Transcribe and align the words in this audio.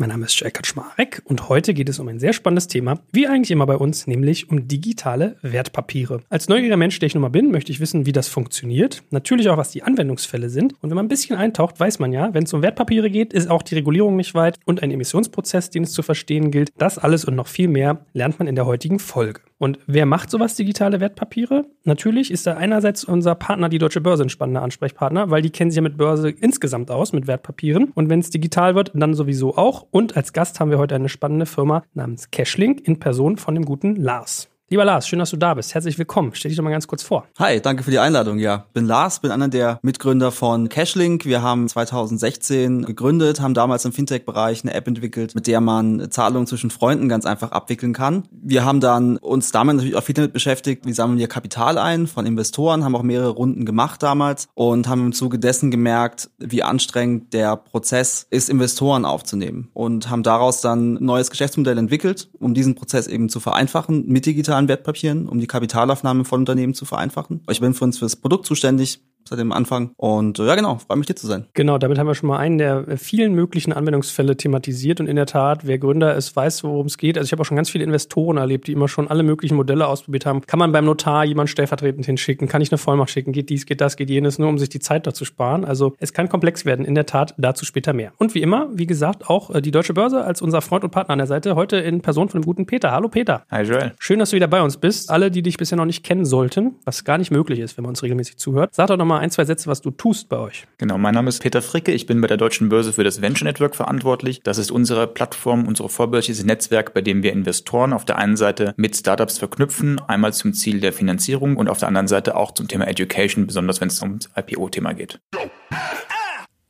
Mein 0.00 0.08
Name 0.08 0.24
ist 0.24 0.40
Jörg 0.40 0.54
Kaczmarek 0.54 1.20
und 1.26 1.50
heute 1.50 1.74
geht 1.74 1.90
es 1.90 1.98
um 1.98 2.08
ein 2.08 2.18
sehr 2.18 2.32
spannendes 2.32 2.68
Thema, 2.68 3.00
wie 3.12 3.26
eigentlich 3.26 3.50
immer 3.50 3.66
bei 3.66 3.76
uns, 3.76 4.06
nämlich 4.06 4.48
um 4.48 4.66
digitale 4.66 5.36
Wertpapiere. 5.42 6.22
Als 6.30 6.48
neugieriger 6.48 6.78
Mensch, 6.78 6.98
der 7.00 7.08
ich 7.08 7.14
nun 7.14 7.20
mal 7.20 7.28
bin, 7.28 7.50
möchte 7.50 7.70
ich 7.70 7.80
wissen, 7.80 8.06
wie 8.06 8.12
das 8.12 8.26
funktioniert. 8.26 9.02
Natürlich 9.10 9.50
auch, 9.50 9.58
was 9.58 9.72
die 9.72 9.82
Anwendungsfälle 9.82 10.48
sind. 10.48 10.72
Und 10.80 10.88
wenn 10.88 10.96
man 10.96 11.04
ein 11.04 11.10
bisschen 11.10 11.36
eintaucht, 11.36 11.78
weiß 11.78 11.98
man 11.98 12.14
ja, 12.14 12.32
wenn 12.32 12.44
es 12.44 12.52
um 12.54 12.62
Wertpapiere 12.62 13.10
geht, 13.10 13.34
ist 13.34 13.50
auch 13.50 13.62
die 13.62 13.74
Regulierung 13.74 14.16
nicht 14.16 14.32
weit 14.32 14.58
und 14.64 14.82
ein 14.82 14.90
Emissionsprozess, 14.90 15.68
den 15.68 15.82
es 15.82 15.92
zu 15.92 16.00
verstehen 16.00 16.50
gilt. 16.50 16.72
Das 16.78 16.96
alles 16.96 17.26
und 17.26 17.34
noch 17.34 17.48
viel 17.48 17.68
mehr 17.68 18.06
lernt 18.14 18.38
man 18.38 18.48
in 18.48 18.54
der 18.54 18.64
heutigen 18.64 19.00
Folge. 19.00 19.42
Und 19.60 19.78
wer 19.86 20.06
macht 20.06 20.30
sowas 20.30 20.54
digitale 20.54 21.00
Wertpapiere? 21.00 21.66
Natürlich 21.84 22.30
ist 22.30 22.46
da 22.46 22.54
einerseits 22.54 23.04
unser 23.04 23.34
Partner, 23.34 23.68
die 23.68 23.76
Deutsche 23.76 24.00
Börse, 24.00 24.22
ein 24.22 24.30
spannender 24.30 24.62
Ansprechpartner, 24.62 25.30
weil 25.30 25.42
die 25.42 25.50
kennen 25.50 25.70
sich 25.70 25.76
ja 25.76 25.82
mit 25.82 25.98
Börse 25.98 26.30
insgesamt 26.30 26.90
aus, 26.90 27.12
mit 27.12 27.26
Wertpapieren. 27.26 27.92
Und 27.94 28.08
wenn 28.08 28.20
es 28.20 28.30
digital 28.30 28.74
wird, 28.74 28.90
dann 28.94 29.12
sowieso 29.12 29.58
auch. 29.58 29.86
Und 29.90 30.16
als 30.16 30.32
Gast 30.32 30.60
haben 30.60 30.70
wir 30.70 30.78
heute 30.78 30.94
eine 30.94 31.10
spannende 31.10 31.44
Firma 31.44 31.84
namens 31.92 32.30
Cashlink 32.30 32.88
in 32.88 33.00
Person 33.00 33.36
von 33.36 33.54
dem 33.54 33.66
guten 33.66 33.96
Lars. 33.96 34.48
Lieber 34.72 34.84
Lars, 34.84 35.08
schön, 35.08 35.18
dass 35.18 35.30
du 35.30 35.36
da 35.36 35.54
bist. 35.54 35.74
Herzlich 35.74 35.98
willkommen. 35.98 36.30
Stell 36.32 36.48
dich 36.48 36.56
doch 36.56 36.62
mal 36.62 36.70
ganz 36.70 36.86
kurz 36.86 37.02
vor. 37.02 37.26
Hi, 37.40 37.60
danke 37.60 37.82
für 37.82 37.90
die 37.90 37.98
Einladung. 37.98 38.38
Ja, 38.38 38.66
bin 38.72 38.86
Lars, 38.86 39.18
bin 39.18 39.32
einer 39.32 39.48
der 39.48 39.80
Mitgründer 39.82 40.30
von 40.30 40.68
Cashlink. 40.68 41.24
Wir 41.24 41.42
haben 41.42 41.66
2016 41.66 42.84
gegründet, 42.84 43.40
haben 43.40 43.52
damals 43.52 43.84
im 43.84 43.92
Fintech-Bereich 43.92 44.62
eine 44.62 44.72
App 44.72 44.86
entwickelt, 44.86 45.34
mit 45.34 45.48
der 45.48 45.60
man 45.60 46.08
Zahlungen 46.12 46.46
zwischen 46.46 46.70
Freunden 46.70 47.08
ganz 47.08 47.26
einfach 47.26 47.50
abwickeln 47.50 47.92
kann. 47.92 48.28
Wir 48.30 48.64
haben 48.64 48.78
dann 48.78 49.16
uns 49.16 49.50
damit 49.50 49.74
natürlich 49.74 49.96
auch 49.96 50.04
viel 50.04 50.14
damit 50.14 50.32
beschäftigt, 50.32 50.86
wie 50.86 50.92
sammeln 50.92 51.18
wir 51.18 51.26
Kapital 51.26 51.76
ein 51.76 52.06
von 52.06 52.24
Investoren, 52.24 52.84
haben 52.84 52.94
auch 52.94 53.02
mehrere 53.02 53.30
Runden 53.30 53.64
gemacht 53.64 54.04
damals 54.04 54.46
und 54.54 54.86
haben 54.86 55.06
im 55.06 55.12
Zuge 55.12 55.40
dessen 55.40 55.72
gemerkt, 55.72 56.30
wie 56.38 56.62
anstrengend 56.62 57.32
der 57.32 57.56
Prozess 57.56 58.28
ist, 58.30 58.48
Investoren 58.48 59.04
aufzunehmen 59.04 59.68
und 59.74 60.10
haben 60.10 60.22
daraus 60.22 60.60
dann 60.60 60.94
ein 60.94 61.04
neues 61.04 61.28
Geschäftsmodell 61.28 61.76
entwickelt, 61.76 62.30
um 62.38 62.54
diesen 62.54 62.76
Prozess 62.76 63.08
eben 63.08 63.28
zu 63.28 63.40
vereinfachen 63.40 64.06
mit 64.06 64.26
digitalen 64.26 64.59
digitalen 64.60 64.68
Wertpapieren, 64.68 65.28
um 65.28 65.40
die 65.40 65.46
Kapitalaufnahme 65.46 66.24
von 66.24 66.40
Unternehmen 66.40 66.74
zu 66.74 66.84
vereinfachen. 66.84 67.42
Ich 67.50 67.60
bin 67.60 67.74
für 67.74 67.84
uns 67.84 67.98
fürs 67.98 68.16
Produkt 68.16 68.46
zuständig, 68.46 69.00
seit 69.30 69.38
dem 69.38 69.52
Anfang. 69.52 69.92
Und 69.96 70.38
äh, 70.38 70.46
ja, 70.46 70.54
genau, 70.56 70.76
freue 70.76 70.98
mich 70.98 71.06
hier 71.06 71.16
zu 71.16 71.26
sein. 71.26 71.46
Genau, 71.54 71.78
damit 71.78 71.98
haben 71.98 72.06
wir 72.06 72.14
schon 72.14 72.28
mal 72.28 72.38
einen 72.38 72.58
der 72.58 72.98
vielen 72.98 73.34
möglichen 73.34 73.72
Anwendungsfälle 73.72 74.36
thematisiert. 74.36 75.00
Und 75.00 75.06
in 75.06 75.16
der 75.16 75.26
Tat, 75.26 75.66
wer 75.66 75.78
Gründer 75.78 76.14
ist, 76.14 76.34
weiß, 76.34 76.64
worum 76.64 76.86
es 76.86 76.98
geht. 76.98 77.16
Also 77.16 77.26
ich 77.26 77.32
habe 77.32 77.42
auch 77.42 77.46
schon 77.46 77.56
ganz 77.56 77.70
viele 77.70 77.84
Investoren 77.84 78.36
erlebt, 78.36 78.66
die 78.66 78.72
immer 78.72 78.88
schon 78.88 79.08
alle 79.08 79.22
möglichen 79.22 79.54
Modelle 79.54 79.86
ausprobiert 79.86 80.26
haben. 80.26 80.42
Kann 80.42 80.58
man 80.58 80.72
beim 80.72 80.84
Notar 80.84 81.24
jemand 81.24 81.48
stellvertretend 81.48 82.04
hinschicken? 82.04 82.48
Kann 82.48 82.60
ich 82.60 82.70
eine 82.72 82.78
Vollmacht 82.78 83.10
schicken? 83.10 83.32
Geht 83.32 83.48
dies, 83.50 83.66
geht 83.66 83.80
das, 83.80 83.96
geht 83.96 84.10
jenes, 84.10 84.38
nur 84.38 84.48
um 84.48 84.58
sich 84.58 84.68
die 84.68 84.80
Zeit 84.80 85.06
da 85.06 85.14
zu 85.14 85.24
sparen? 85.24 85.64
Also 85.64 85.94
es 85.98 86.12
kann 86.12 86.28
komplex 86.28 86.64
werden. 86.64 86.84
In 86.84 86.94
der 86.94 87.06
Tat, 87.06 87.34
dazu 87.38 87.64
später 87.64 87.92
mehr. 87.92 88.12
Und 88.18 88.34
wie 88.34 88.42
immer, 88.42 88.68
wie 88.72 88.86
gesagt, 88.86 89.30
auch 89.30 89.54
äh, 89.54 89.62
die 89.62 89.70
Deutsche 89.70 89.94
Börse 89.94 90.24
als 90.24 90.42
unser 90.42 90.60
Freund 90.60 90.82
und 90.82 90.90
Partner 90.90 91.12
an 91.12 91.18
der 91.18 91.28
Seite. 91.28 91.54
Heute 91.54 91.76
in 91.76 92.00
Person 92.00 92.28
von 92.28 92.40
dem 92.40 92.44
guten 92.44 92.66
Peter. 92.66 92.90
Hallo 92.90 93.08
Peter. 93.08 93.44
Hi 93.50 93.62
Joel. 93.62 93.92
Schön, 94.00 94.18
dass 94.18 94.30
du 94.30 94.36
wieder 94.36 94.48
bei 94.48 94.60
uns 94.60 94.76
bist. 94.76 95.10
Alle, 95.10 95.30
die 95.30 95.42
dich 95.42 95.56
bisher 95.56 95.78
noch 95.78 95.84
nicht 95.84 96.04
kennen 96.04 96.24
sollten, 96.24 96.74
was 96.84 97.04
gar 97.04 97.18
nicht 97.18 97.30
möglich 97.30 97.60
ist, 97.60 97.76
wenn 97.76 97.82
man 97.82 97.90
uns 97.90 98.02
regelmäßig 98.02 98.36
zuhört. 98.38 98.74
Sag 98.74 98.88
doch 98.88 98.96
noch 98.96 99.19
mal 99.20 99.24
ein, 99.24 99.30
zwei 99.30 99.44
Sätze, 99.44 99.68
was 99.68 99.82
du 99.82 99.90
tust 99.90 100.28
bei 100.28 100.38
euch. 100.38 100.66
Genau, 100.78 100.96
mein 100.96 101.14
Name 101.14 101.28
ist 101.28 101.42
Peter 101.42 101.60
Fricke. 101.60 101.92
Ich 101.92 102.06
bin 102.06 102.20
bei 102.20 102.26
der 102.26 102.38
Deutschen 102.38 102.70
Börse 102.70 102.92
für 102.92 103.04
das 103.04 103.20
Venture 103.20 103.46
Network 103.46 103.76
verantwortlich. 103.76 104.40
Das 104.42 104.56
ist 104.56 104.70
unsere 104.70 105.06
Plattform, 105.06 105.66
unsere 105.66 105.88
vorbörsliche 105.90 106.44
Netzwerk, 106.46 106.94
bei 106.94 107.02
dem 107.02 107.22
wir 107.22 107.32
Investoren 107.32 107.92
auf 107.92 108.06
der 108.06 108.16
einen 108.16 108.36
Seite 108.36 108.72
mit 108.76 108.96
Startups 108.96 109.38
verknüpfen, 109.38 110.00
einmal 110.08 110.32
zum 110.32 110.54
Ziel 110.54 110.80
der 110.80 110.92
Finanzierung 110.92 111.56
und 111.56 111.68
auf 111.68 111.78
der 111.78 111.88
anderen 111.88 112.08
Seite 112.08 112.34
auch 112.34 112.52
zum 112.52 112.66
Thema 112.66 112.88
Education, 112.88 113.46
besonders 113.46 113.80
wenn 113.80 113.88
es 113.88 114.00
ums 114.00 114.30
IPO-Thema 114.36 114.94
geht. 114.94 115.20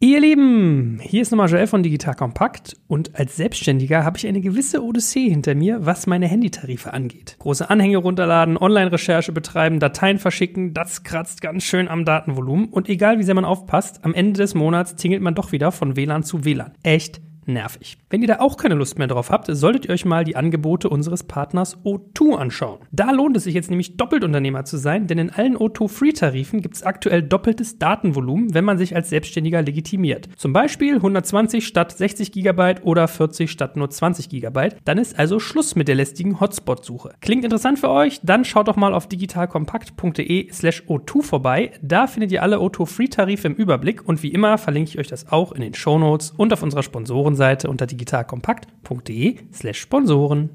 Ihr 0.02 0.18
Lieben, 0.18 0.98
hier 1.02 1.20
ist 1.20 1.30
nochmal 1.30 1.50
Joel 1.50 1.66
von 1.66 1.82
Digital 1.82 2.14
Kompakt 2.14 2.74
und 2.88 3.14
als 3.16 3.36
Selbstständiger 3.36 4.02
habe 4.02 4.16
ich 4.16 4.26
eine 4.26 4.40
gewisse 4.40 4.82
Odyssee 4.82 5.28
hinter 5.28 5.54
mir, 5.54 5.84
was 5.84 6.06
meine 6.06 6.26
Handytarife 6.26 6.94
angeht. 6.94 7.36
Große 7.38 7.68
Anhänge 7.68 7.98
runterladen, 7.98 8.56
Online-Recherche 8.56 9.32
betreiben, 9.32 9.78
Dateien 9.78 10.18
verschicken, 10.18 10.72
das 10.72 11.02
kratzt 11.02 11.42
ganz 11.42 11.64
schön 11.64 11.86
am 11.86 12.06
Datenvolumen 12.06 12.70
und 12.70 12.88
egal 12.88 13.18
wie 13.18 13.24
sehr 13.24 13.34
man 13.34 13.44
aufpasst, 13.44 14.02
am 14.02 14.14
Ende 14.14 14.38
des 14.38 14.54
Monats 14.54 14.96
tingelt 14.96 15.20
man 15.20 15.34
doch 15.34 15.52
wieder 15.52 15.70
von 15.70 15.96
WLAN 15.96 16.22
zu 16.22 16.46
WLAN. 16.46 16.72
Echt 16.82 17.20
nervig. 17.46 17.98
Wenn 18.10 18.22
ihr 18.22 18.28
da 18.28 18.40
auch 18.40 18.56
keine 18.56 18.74
Lust 18.74 18.98
mehr 18.98 19.06
drauf 19.06 19.30
habt, 19.30 19.46
solltet 19.48 19.86
ihr 19.86 19.92
euch 19.92 20.04
mal 20.04 20.24
die 20.24 20.36
Angebote 20.36 20.88
unseres 20.88 21.24
Partners 21.24 21.78
O2 21.84 22.36
anschauen. 22.36 22.78
Da 22.92 23.10
lohnt 23.10 23.36
es 23.36 23.44
sich 23.44 23.54
jetzt 23.54 23.70
nämlich 23.70 23.96
doppelt 23.96 24.24
Unternehmer 24.24 24.64
zu 24.64 24.76
sein, 24.76 25.06
denn 25.06 25.18
in 25.18 25.30
allen 25.30 25.56
O2 25.56 25.88
Free-Tarifen 25.88 26.60
gibt 26.60 26.76
es 26.76 26.82
aktuell 26.82 27.22
doppeltes 27.22 27.78
Datenvolumen, 27.78 28.54
wenn 28.54 28.64
man 28.64 28.78
sich 28.78 28.94
als 28.94 29.10
Selbstständiger 29.10 29.62
legitimiert. 29.62 30.28
Zum 30.36 30.52
Beispiel 30.52 30.96
120 30.96 31.66
statt 31.66 31.96
60 31.96 32.32
GB 32.32 32.80
oder 32.82 33.08
40 33.08 33.50
statt 33.50 33.76
nur 33.76 33.90
20 33.90 34.28
GB. 34.28 34.70
Dann 34.84 34.98
ist 34.98 35.18
also 35.18 35.38
Schluss 35.40 35.74
mit 35.76 35.88
der 35.88 35.94
lästigen 35.94 36.40
Hotspot-Suche. 36.40 37.14
Klingt 37.20 37.44
interessant 37.44 37.78
für 37.78 37.90
euch? 37.90 38.20
Dann 38.22 38.44
schaut 38.44 38.68
doch 38.68 38.76
mal 38.76 38.94
auf 38.94 39.08
digitalkompakt.de 39.08 40.52
slash 40.52 40.82
O2 40.86 41.22
vorbei. 41.22 41.72
Da 41.82 42.06
findet 42.06 42.32
ihr 42.32 42.42
alle 42.42 42.58
O2 42.58 42.86
Free-Tarife 42.86 43.48
im 43.48 43.54
Überblick 43.54 44.06
und 44.06 44.22
wie 44.22 44.32
immer 44.32 44.58
verlinke 44.58 44.90
ich 44.90 44.98
euch 44.98 45.08
das 45.08 45.30
auch 45.32 45.52
in 45.52 45.62
den 45.62 45.74
Shownotes 45.74 46.32
und 46.36 46.52
auf 46.52 46.62
unserer 46.62 46.82
Sponsoren 46.82 47.36
Sponsorenseite 47.40 47.70
unter 47.70 47.86
digitalkompakt.de 47.86 49.38
slash 49.52 49.80
Sponsoren. 49.80 50.50